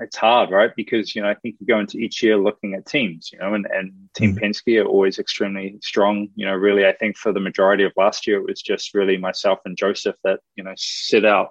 it's 0.00 0.16
hard, 0.16 0.50
right? 0.50 0.70
Because 0.74 1.14
you 1.14 1.22
know 1.22 1.28
I 1.28 1.34
think 1.34 1.56
you 1.60 1.66
go 1.66 1.78
into 1.78 1.98
each 1.98 2.22
year 2.22 2.36
looking 2.36 2.74
at 2.74 2.86
teams, 2.86 3.30
you 3.32 3.38
know, 3.38 3.54
and, 3.54 3.66
and 3.66 3.92
Team 4.14 4.34
mm. 4.34 4.40
Penske 4.40 4.82
are 4.82 4.86
always 4.86 5.20
extremely 5.20 5.78
strong. 5.82 6.28
You 6.34 6.46
know, 6.46 6.54
really, 6.54 6.84
I 6.84 6.92
think 6.92 7.16
for 7.16 7.32
the 7.32 7.40
majority 7.40 7.84
of 7.84 7.92
last 7.96 8.26
year, 8.26 8.38
it 8.38 8.46
was 8.46 8.60
just 8.60 8.92
really 8.92 9.18
myself 9.18 9.60
and 9.64 9.76
Josef 9.76 10.16
that 10.24 10.40
you 10.56 10.64
know 10.64 10.74
sit 10.76 11.24
out 11.24 11.50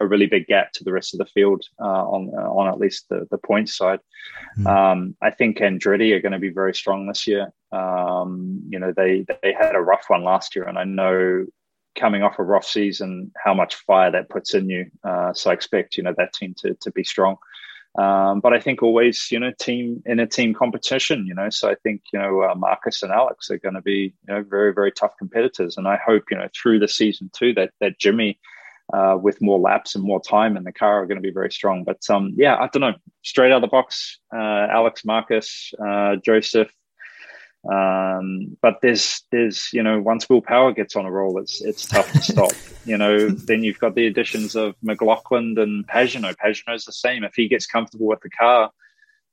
a 0.00 0.06
really 0.06 0.26
big 0.26 0.46
gap 0.46 0.72
to 0.72 0.84
the 0.84 0.92
rest 0.92 1.14
of 1.14 1.18
the 1.18 1.26
field 1.26 1.64
uh, 1.80 1.84
on 1.84 2.30
uh, 2.36 2.50
on 2.50 2.68
at 2.68 2.78
least 2.78 3.08
the 3.08 3.26
the 3.30 3.38
points 3.38 3.76
side. 3.76 4.00
Mm. 4.58 4.66
Um, 4.66 5.16
I 5.22 5.30
think 5.30 5.58
Andretti 5.58 6.12
are 6.12 6.20
going 6.20 6.32
to 6.32 6.38
be 6.38 6.50
very 6.50 6.74
strong 6.74 7.06
this 7.06 7.26
year. 7.26 7.52
Um, 7.72 8.62
you 8.68 8.78
know, 8.78 8.92
they 8.96 9.24
they 9.42 9.52
had 9.52 9.74
a 9.74 9.80
rough 9.80 10.04
one 10.08 10.24
last 10.24 10.54
year, 10.54 10.64
and 10.64 10.78
I 10.78 10.84
know 10.84 11.46
coming 11.96 12.22
off 12.22 12.38
a 12.38 12.44
rough 12.44 12.64
season 12.64 13.32
how 13.42 13.54
much 13.54 13.74
fire 13.74 14.10
that 14.12 14.28
puts 14.28 14.54
in 14.54 14.70
you. 14.70 14.90
Uh, 15.02 15.32
so 15.32 15.50
I 15.50 15.54
expect 15.54 15.96
you 15.96 16.02
know 16.02 16.14
that 16.16 16.32
team 16.32 16.54
to 16.58 16.74
to 16.74 16.90
be 16.90 17.04
strong. 17.04 17.36
Um, 17.98 18.38
but 18.38 18.52
I 18.52 18.60
think 18.60 18.82
always, 18.82 19.28
you 19.32 19.40
know, 19.40 19.50
team 19.58 20.02
in 20.06 20.20
a 20.20 20.26
team 20.26 20.54
competition, 20.54 21.26
you 21.26 21.34
know, 21.34 21.50
so 21.50 21.68
I 21.68 21.74
think, 21.82 22.02
you 22.12 22.18
know, 22.20 22.42
uh, 22.42 22.54
Marcus 22.54 23.02
and 23.02 23.10
Alex 23.10 23.50
are 23.50 23.58
going 23.58 23.74
to 23.74 23.82
be, 23.82 24.14
you 24.28 24.34
know, 24.34 24.44
very, 24.48 24.72
very 24.72 24.92
tough 24.92 25.16
competitors. 25.18 25.76
And 25.76 25.88
I 25.88 25.96
hope, 25.96 26.24
you 26.30 26.36
know, 26.36 26.48
through 26.54 26.78
the 26.78 26.86
season 26.86 27.28
too, 27.34 27.54
that, 27.54 27.72
that 27.80 27.98
Jimmie 27.98 28.38
uh, 28.92 29.18
with 29.20 29.42
more 29.42 29.58
laps 29.58 29.94
and 29.94 30.04
more 30.04 30.20
time 30.20 30.56
in 30.56 30.64
the 30.64 30.72
car 30.72 31.02
are 31.02 31.06
going 31.06 31.18
to 31.18 31.22
be 31.22 31.32
very 31.32 31.52
strong. 31.52 31.84
But 31.84 32.08
um, 32.08 32.32
yeah, 32.36 32.56
I 32.56 32.68
don't 32.72 32.80
know. 32.80 32.94
Straight 33.22 33.52
out 33.52 33.56
of 33.56 33.62
the 33.62 33.68
box, 33.68 34.18
uh, 34.34 34.38
Alex 34.70 35.04
Marcus, 35.04 35.72
uh, 35.84 36.16
Josef. 36.16 36.68
Um, 37.70 38.56
but 38.62 38.78
there's 38.82 39.24
there's 39.30 39.68
you 39.72 39.82
know 39.82 40.00
once 40.00 40.28
Will 40.28 40.40
Power 40.40 40.72
gets 40.72 40.96
on 40.96 41.04
a 41.04 41.10
roll, 41.10 41.38
it's 41.38 41.60
it's 41.60 41.86
tough 41.86 42.10
to 42.12 42.22
stop. 42.22 42.52
you 42.86 42.96
know, 42.96 43.28
then 43.28 43.62
you've 43.62 43.80
got 43.80 43.94
the 43.94 44.06
additions 44.06 44.56
of 44.56 44.74
McLaughlin 44.82 45.58
and 45.58 45.86
Pagenaud. 45.86 46.36
Pagenaud's 46.36 46.84
the 46.84 46.92
same. 46.92 47.24
If 47.24 47.34
he 47.34 47.48
gets 47.48 47.66
comfortable 47.66 48.06
with 48.06 48.20
the 48.20 48.30
car, 48.30 48.70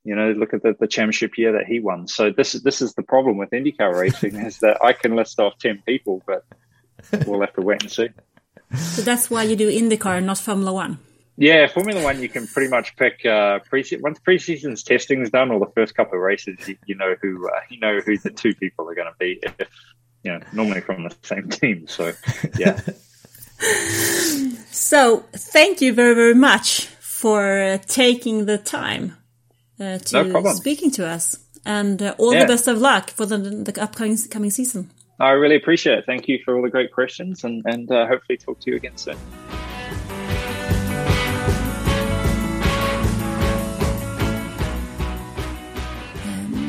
you 0.04 0.16
know, 0.16 0.32
look 0.32 0.54
at 0.54 0.64
the, 0.64 0.76
the 0.80 0.88
championship 0.88 1.38
year 1.38 1.54
that 1.54 1.66
he 1.66 1.80
won. 1.80 2.08
So 2.08 2.30
this 2.32 2.56
is 2.56 2.64
this 2.64 2.82
is 2.82 2.94
the 2.96 3.04
problem 3.04 3.38
with 3.38 3.52
IndyCar 3.52 3.94
racing 3.94 4.36
is 4.46 4.60
that 4.60 4.84
I 4.84 4.92
can 4.92 5.16
list 5.16 5.40
off 5.40 5.58
ten 5.60 5.82
people, 5.86 6.22
but 6.26 6.44
we'll 7.26 7.42
have 7.42 7.54
to 7.54 7.62
wait 7.62 7.84
and 7.84 7.92
see. 7.92 8.10
So 8.78 9.02
that's 9.02 9.30
why 9.30 9.44
you 9.44 9.56
do 9.56 9.70
IndyCar, 9.70 10.24
not 10.24 10.38
Formula 10.38 10.74
One. 10.74 11.00
Yeah, 11.38 11.68
Formula 11.68 12.02
One, 12.02 12.22
you 12.22 12.30
can 12.30 12.48
pretty 12.48 12.70
much 12.70 12.96
pick 12.96 13.26
uh, 13.26 13.60
pre 13.60 13.84
once 14.00 14.20
preseason's 14.20 14.84
testing 14.84 15.22
is 15.22 15.30
done, 15.30 15.52
or 15.52 15.60
the 15.60 15.72
first 15.74 15.94
couple 15.96 16.18
of 16.18 16.22
races, 16.22 16.58
you, 16.68 16.78
you 16.86 16.96
know 16.96 17.16
who 17.22 17.48
uh, 17.48 17.60
you 17.70 17.80
know 17.80 18.00
who 18.00 18.18
the 18.18 18.30
two 18.30 18.56
people 18.56 18.90
are 18.90 18.96
going 18.96 19.08
to 19.08 19.16
be. 19.20 19.40
If 19.44 19.68
you 20.24 20.32
know, 20.32 20.40
normally 20.54 20.82
from 20.82 21.04
the 21.04 21.16
same 21.24 21.50
team. 21.50 21.88
So 21.88 22.14
yeah. 22.58 22.80
so 24.72 25.26
thank 25.34 25.82
you 25.82 25.94
very 25.94 26.16
very 26.16 26.36
much 26.36 26.86
for 26.86 27.62
uh, 27.62 27.78
taking 27.86 28.46
the 28.46 28.58
time 28.58 29.18
uh, 29.80 29.98
to 29.98 30.24
no 30.24 30.54
speaking 30.54 30.92
to 30.92 31.06
us, 31.06 31.38
and 31.66 32.02
uh, 32.02 32.16
all 32.18 32.34
yeah. 32.34 32.42
the 32.42 32.48
best 32.48 32.68
of 32.70 32.80
luck 32.80 33.10
for 33.10 33.26
the, 33.26 33.38
the 33.38 33.82
upcoming 33.82 34.18
coming 34.30 34.52
season. 34.52 34.90
I 35.18 35.32
really 35.32 35.56
appreciate 35.56 36.00
it. 36.00 36.06
Thank 36.06 36.28
you 36.28 36.40
for 36.44 36.56
all 36.56 36.62
the 36.62 36.70
great 36.70 36.92
questions 36.92 37.46
and, 37.46 37.66
and 37.66 37.92
uh, 37.92 38.06
hopefully 38.08 38.38
talk 38.38 38.60
to 38.60 38.70
you 38.70 38.78
again 38.78 38.98
soon. 38.98 39.16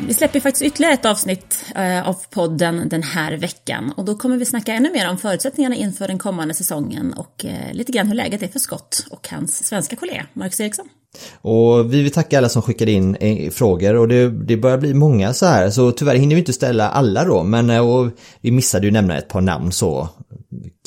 Vi 0.06 0.14
släpper 0.14 0.40
faktiskt 0.40 0.62
ytterligare 0.62 0.94
ett 0.94 1.04
avsnitt 1.04 1.72
eh, 1.76 2.08
av 2.08 2.16
podden 2.30 2.88
den 2.88 3.02
här 3.02 3.32
veckan 3.36 3.92
och 3.96 4.04
då 4.04 4.14
kommer 4.14 4.36
vi 4.36 4.44
snacka 4.44 4.72
ännu 4.72 4.92
mer 4.92 5.10
om 5.10 5.18
förutsättningarna 5.18 5.74
inför 5.74 6.08
den 6.08 6.18
kommande 6.18 6.54
säsongen 6.54 7.12
och 7.12 7.44
eh, 7.44 7.72
lite 7.72 7.92
grann 7.92 8.06
hur 8.06 8.14
läget 8.14 8.42
är 8.42 8.48
för 8.48 8.58
Scott 8.58 9.06
och 9.10 9.28
hans 9.30 9.66
svenska 9.66 9.96
kollega 9.96 10.26
Marcus 10.32 10.60
Eriksson. 10.60 10.88
Och 11.34 11.94
vi 11.94 12.02
vill 12.02 12.12
tacka 12.12 12.38
alla 12.38 12.48
som 12.48 12.62
skickade 12.62 12.90
in 12.90 13.14
eh, 13.14 13.50
frågor 13.50 13.94
och 13.94 14.08
det, 14.08 14.30
det 14.30 14.56
börjar 14.56 14.78
bli 14.78 14.94
många 14.94 15.34
så 15.34 15.46
här 15.46 15.70
så 15.70 15.92
tyvärr 15.92 16.16
hinner 16.16 16.34
vi 16.34 16.40
inte 16.40 16.52
ställa 16.52 16.88
alla 16.88 17.24
då 17.24 17.42
men 17.42 17.70
och 17.70 18.10
vi 18.40 18.50
missade 18.50 18.86
ju 18.86 18.92
nämna 18.92 19.18
ett 19.18 19.28
par 19.28 19.40
namn 19.40 19.72
så 19.72 20.08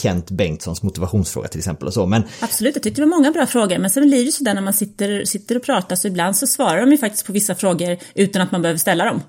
Kent 0.02 0.32
Bengtssons 0.32 0.84
motivationsfråga 0.84 1.48
till 1.48 1.60
exempel 1.60 1.88
och 1.88 1.94
så. 1.94 2.06
Men... 2.06 2.24
Absolut, 2.40 2.76
jag 2.76 2.84
tyckte 2.84 3.02
det 3.02 3.06
var 3.06 3.18
många 3.18 3.32
bra 3.32 3.46
frågor. 3.46 3.78
Men 3.78 3.90
sen 3.90 4.08
blir 4.08 4.26
det 4.26 4.32
sådär 4.32 4.54
när 4.54 4.62
man 4.62 4.74
sitter, 4.74 5.26
sitter 5.26 5.56
och 5.56 5.64
pratar 5.64 5.96
så 5.96 6.08
ibland 6.08 6.38
så 6.38 6.48
svarar 6.48 6.82
de 6.82 6.92
ju 6.92 6.98
faktiskt 6.98 7.26
på 7.26 7.34
vissa 7.34 7.56
frågor 7.56 7.98
utan 8.16 8.42
att 8.42 8.52
man 8.52 8.62
behöver 8.62 8.78
ställa 8.78 9.06
dem. 9.06 9.22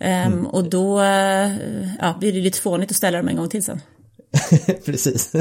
Um, 0.00 0.06
mm. 0.08 0.46
Och 0.46 0.70
då 0.70 1.00
uh, 1.00 1.96
ja, 2.00 2.16
blir 2.20 2.32
det 2.32 2.40
lite 2.40 2.60
fånigt 2.60 2.90
att 2.90 2.96
ställa 2.96 3.18
dem 3.18 3.28
en 3.28 3.36
gång 3.36 3.48
till 3.48 3.62
sen. 3.62 3.80
Precis. 4.84 5.32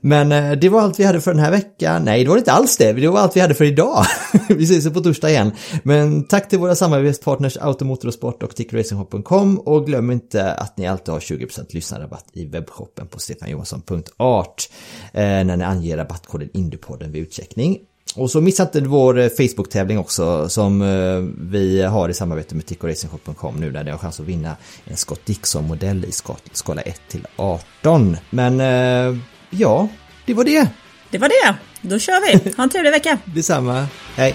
Men 0.00 0.32
eh, 0.32 0.52
det 0.52 0.68
var 0.68 0.80
allt 0.80 1.00
vi 1.00 1.04
hade 1.04 1.20
för 1.20 1.30
den 1.30 1.40
här 1.40 1.50
veckan. 1.50 2.04
Nej, 2.04 2.24
det 2.24 2.30
var 2.30 2.38
inte 2.38 2.52
alls 2.52 2.76
det. 2.76 2.92
Det 2.92 3.08
var 3.08 3.20
allt 3.20 3.36
vi 3.36 3.40
hade 3.40 3.54
för 3.54 3.64
idag. 3.64 4.04
vi 4.48 4.64
ses 4.64 4.92
på 4.92 5.00
torsdag 5.00 5.30
igen. 5.30 5.52
Men 5.82 6.24
tack 6.24 6.48
till 6.48 6.58
våra 6.58 6.74
samarbetspartners 6.74 7.56
Automotorsport 7.56 8.42
och 8.42 8.56
TickRacingHop.com 8.56 9.58
och 9.58 9.86
glöm 9.86 10.10
inte 10.10 10.52
att 10.52 10.78
ni 10.78 10.86
alltid 10.86 11.14
har 11.14 11.20
20% 11.20 11.66
lyssnarrabatt 11.74 12.26
i 12.32 12.46
webbshoppen 12.46 13.06
på 13.06 13.18
stefanjohansson.art 13.20 14.68
eh, 15.12 15.22
när 15.22 15.56
ni 15.56 15.64
anger 15.64 15.96
rabattkoden 15.96 16.48
Indiepodden 16.52 17.12
vid 17.12 17.22
utcheckning. 17.22 17.78
Och 18.14 18.30
så 18.30 18.40
missa 18.40 18.62
inte 18.62 18.80
vår 18.80 19.18
eh, 19.18 19.28
Facebook-tävling 19.28 19.98
också 19.98 20.48
som 20.48 20.82
eh, 20.82 21.46
vi 21.50 21.82
har 21.82 22.08
i 22.08 22.14
samarbete 22.14 22.54
med 22.54 22.66
tickoracingshop.com 22.66 23.56
nu 23.60 23.70
när 23.72 23.84
ni 23.84 23.90
har 23.90 23.98
chans 23.98 24.20
att 24.20 24.26
vinna 24.26 24.56
en 24.84 24.96
Scott 24.96 25.26
Dixon-modell 25.26 26.04
i 26.04 26.12
skala 26.52 26.82
1 26.82 27.00
till 27.08 27.26
18. 27.36 28.16
Men 28.30 28.60
eh, 28.60 29.18
ja, 29.50 29.88
det 30.26 30.34
var 30.34 30.44
det. 30.44 30.68
Det 31.10 31.18
var 31.18 31.28
det. 31.28 31.56
Då 31.82 31.98
kör 31.98 32.26
vi. 32.26 32.52
Ha 32.56 32.62
en 32.62 32.70
trevlig 32.70 32.90
vecka. 32.90 33.18
Detsamma. 33.24 33.86
Hej. 34.16 34.34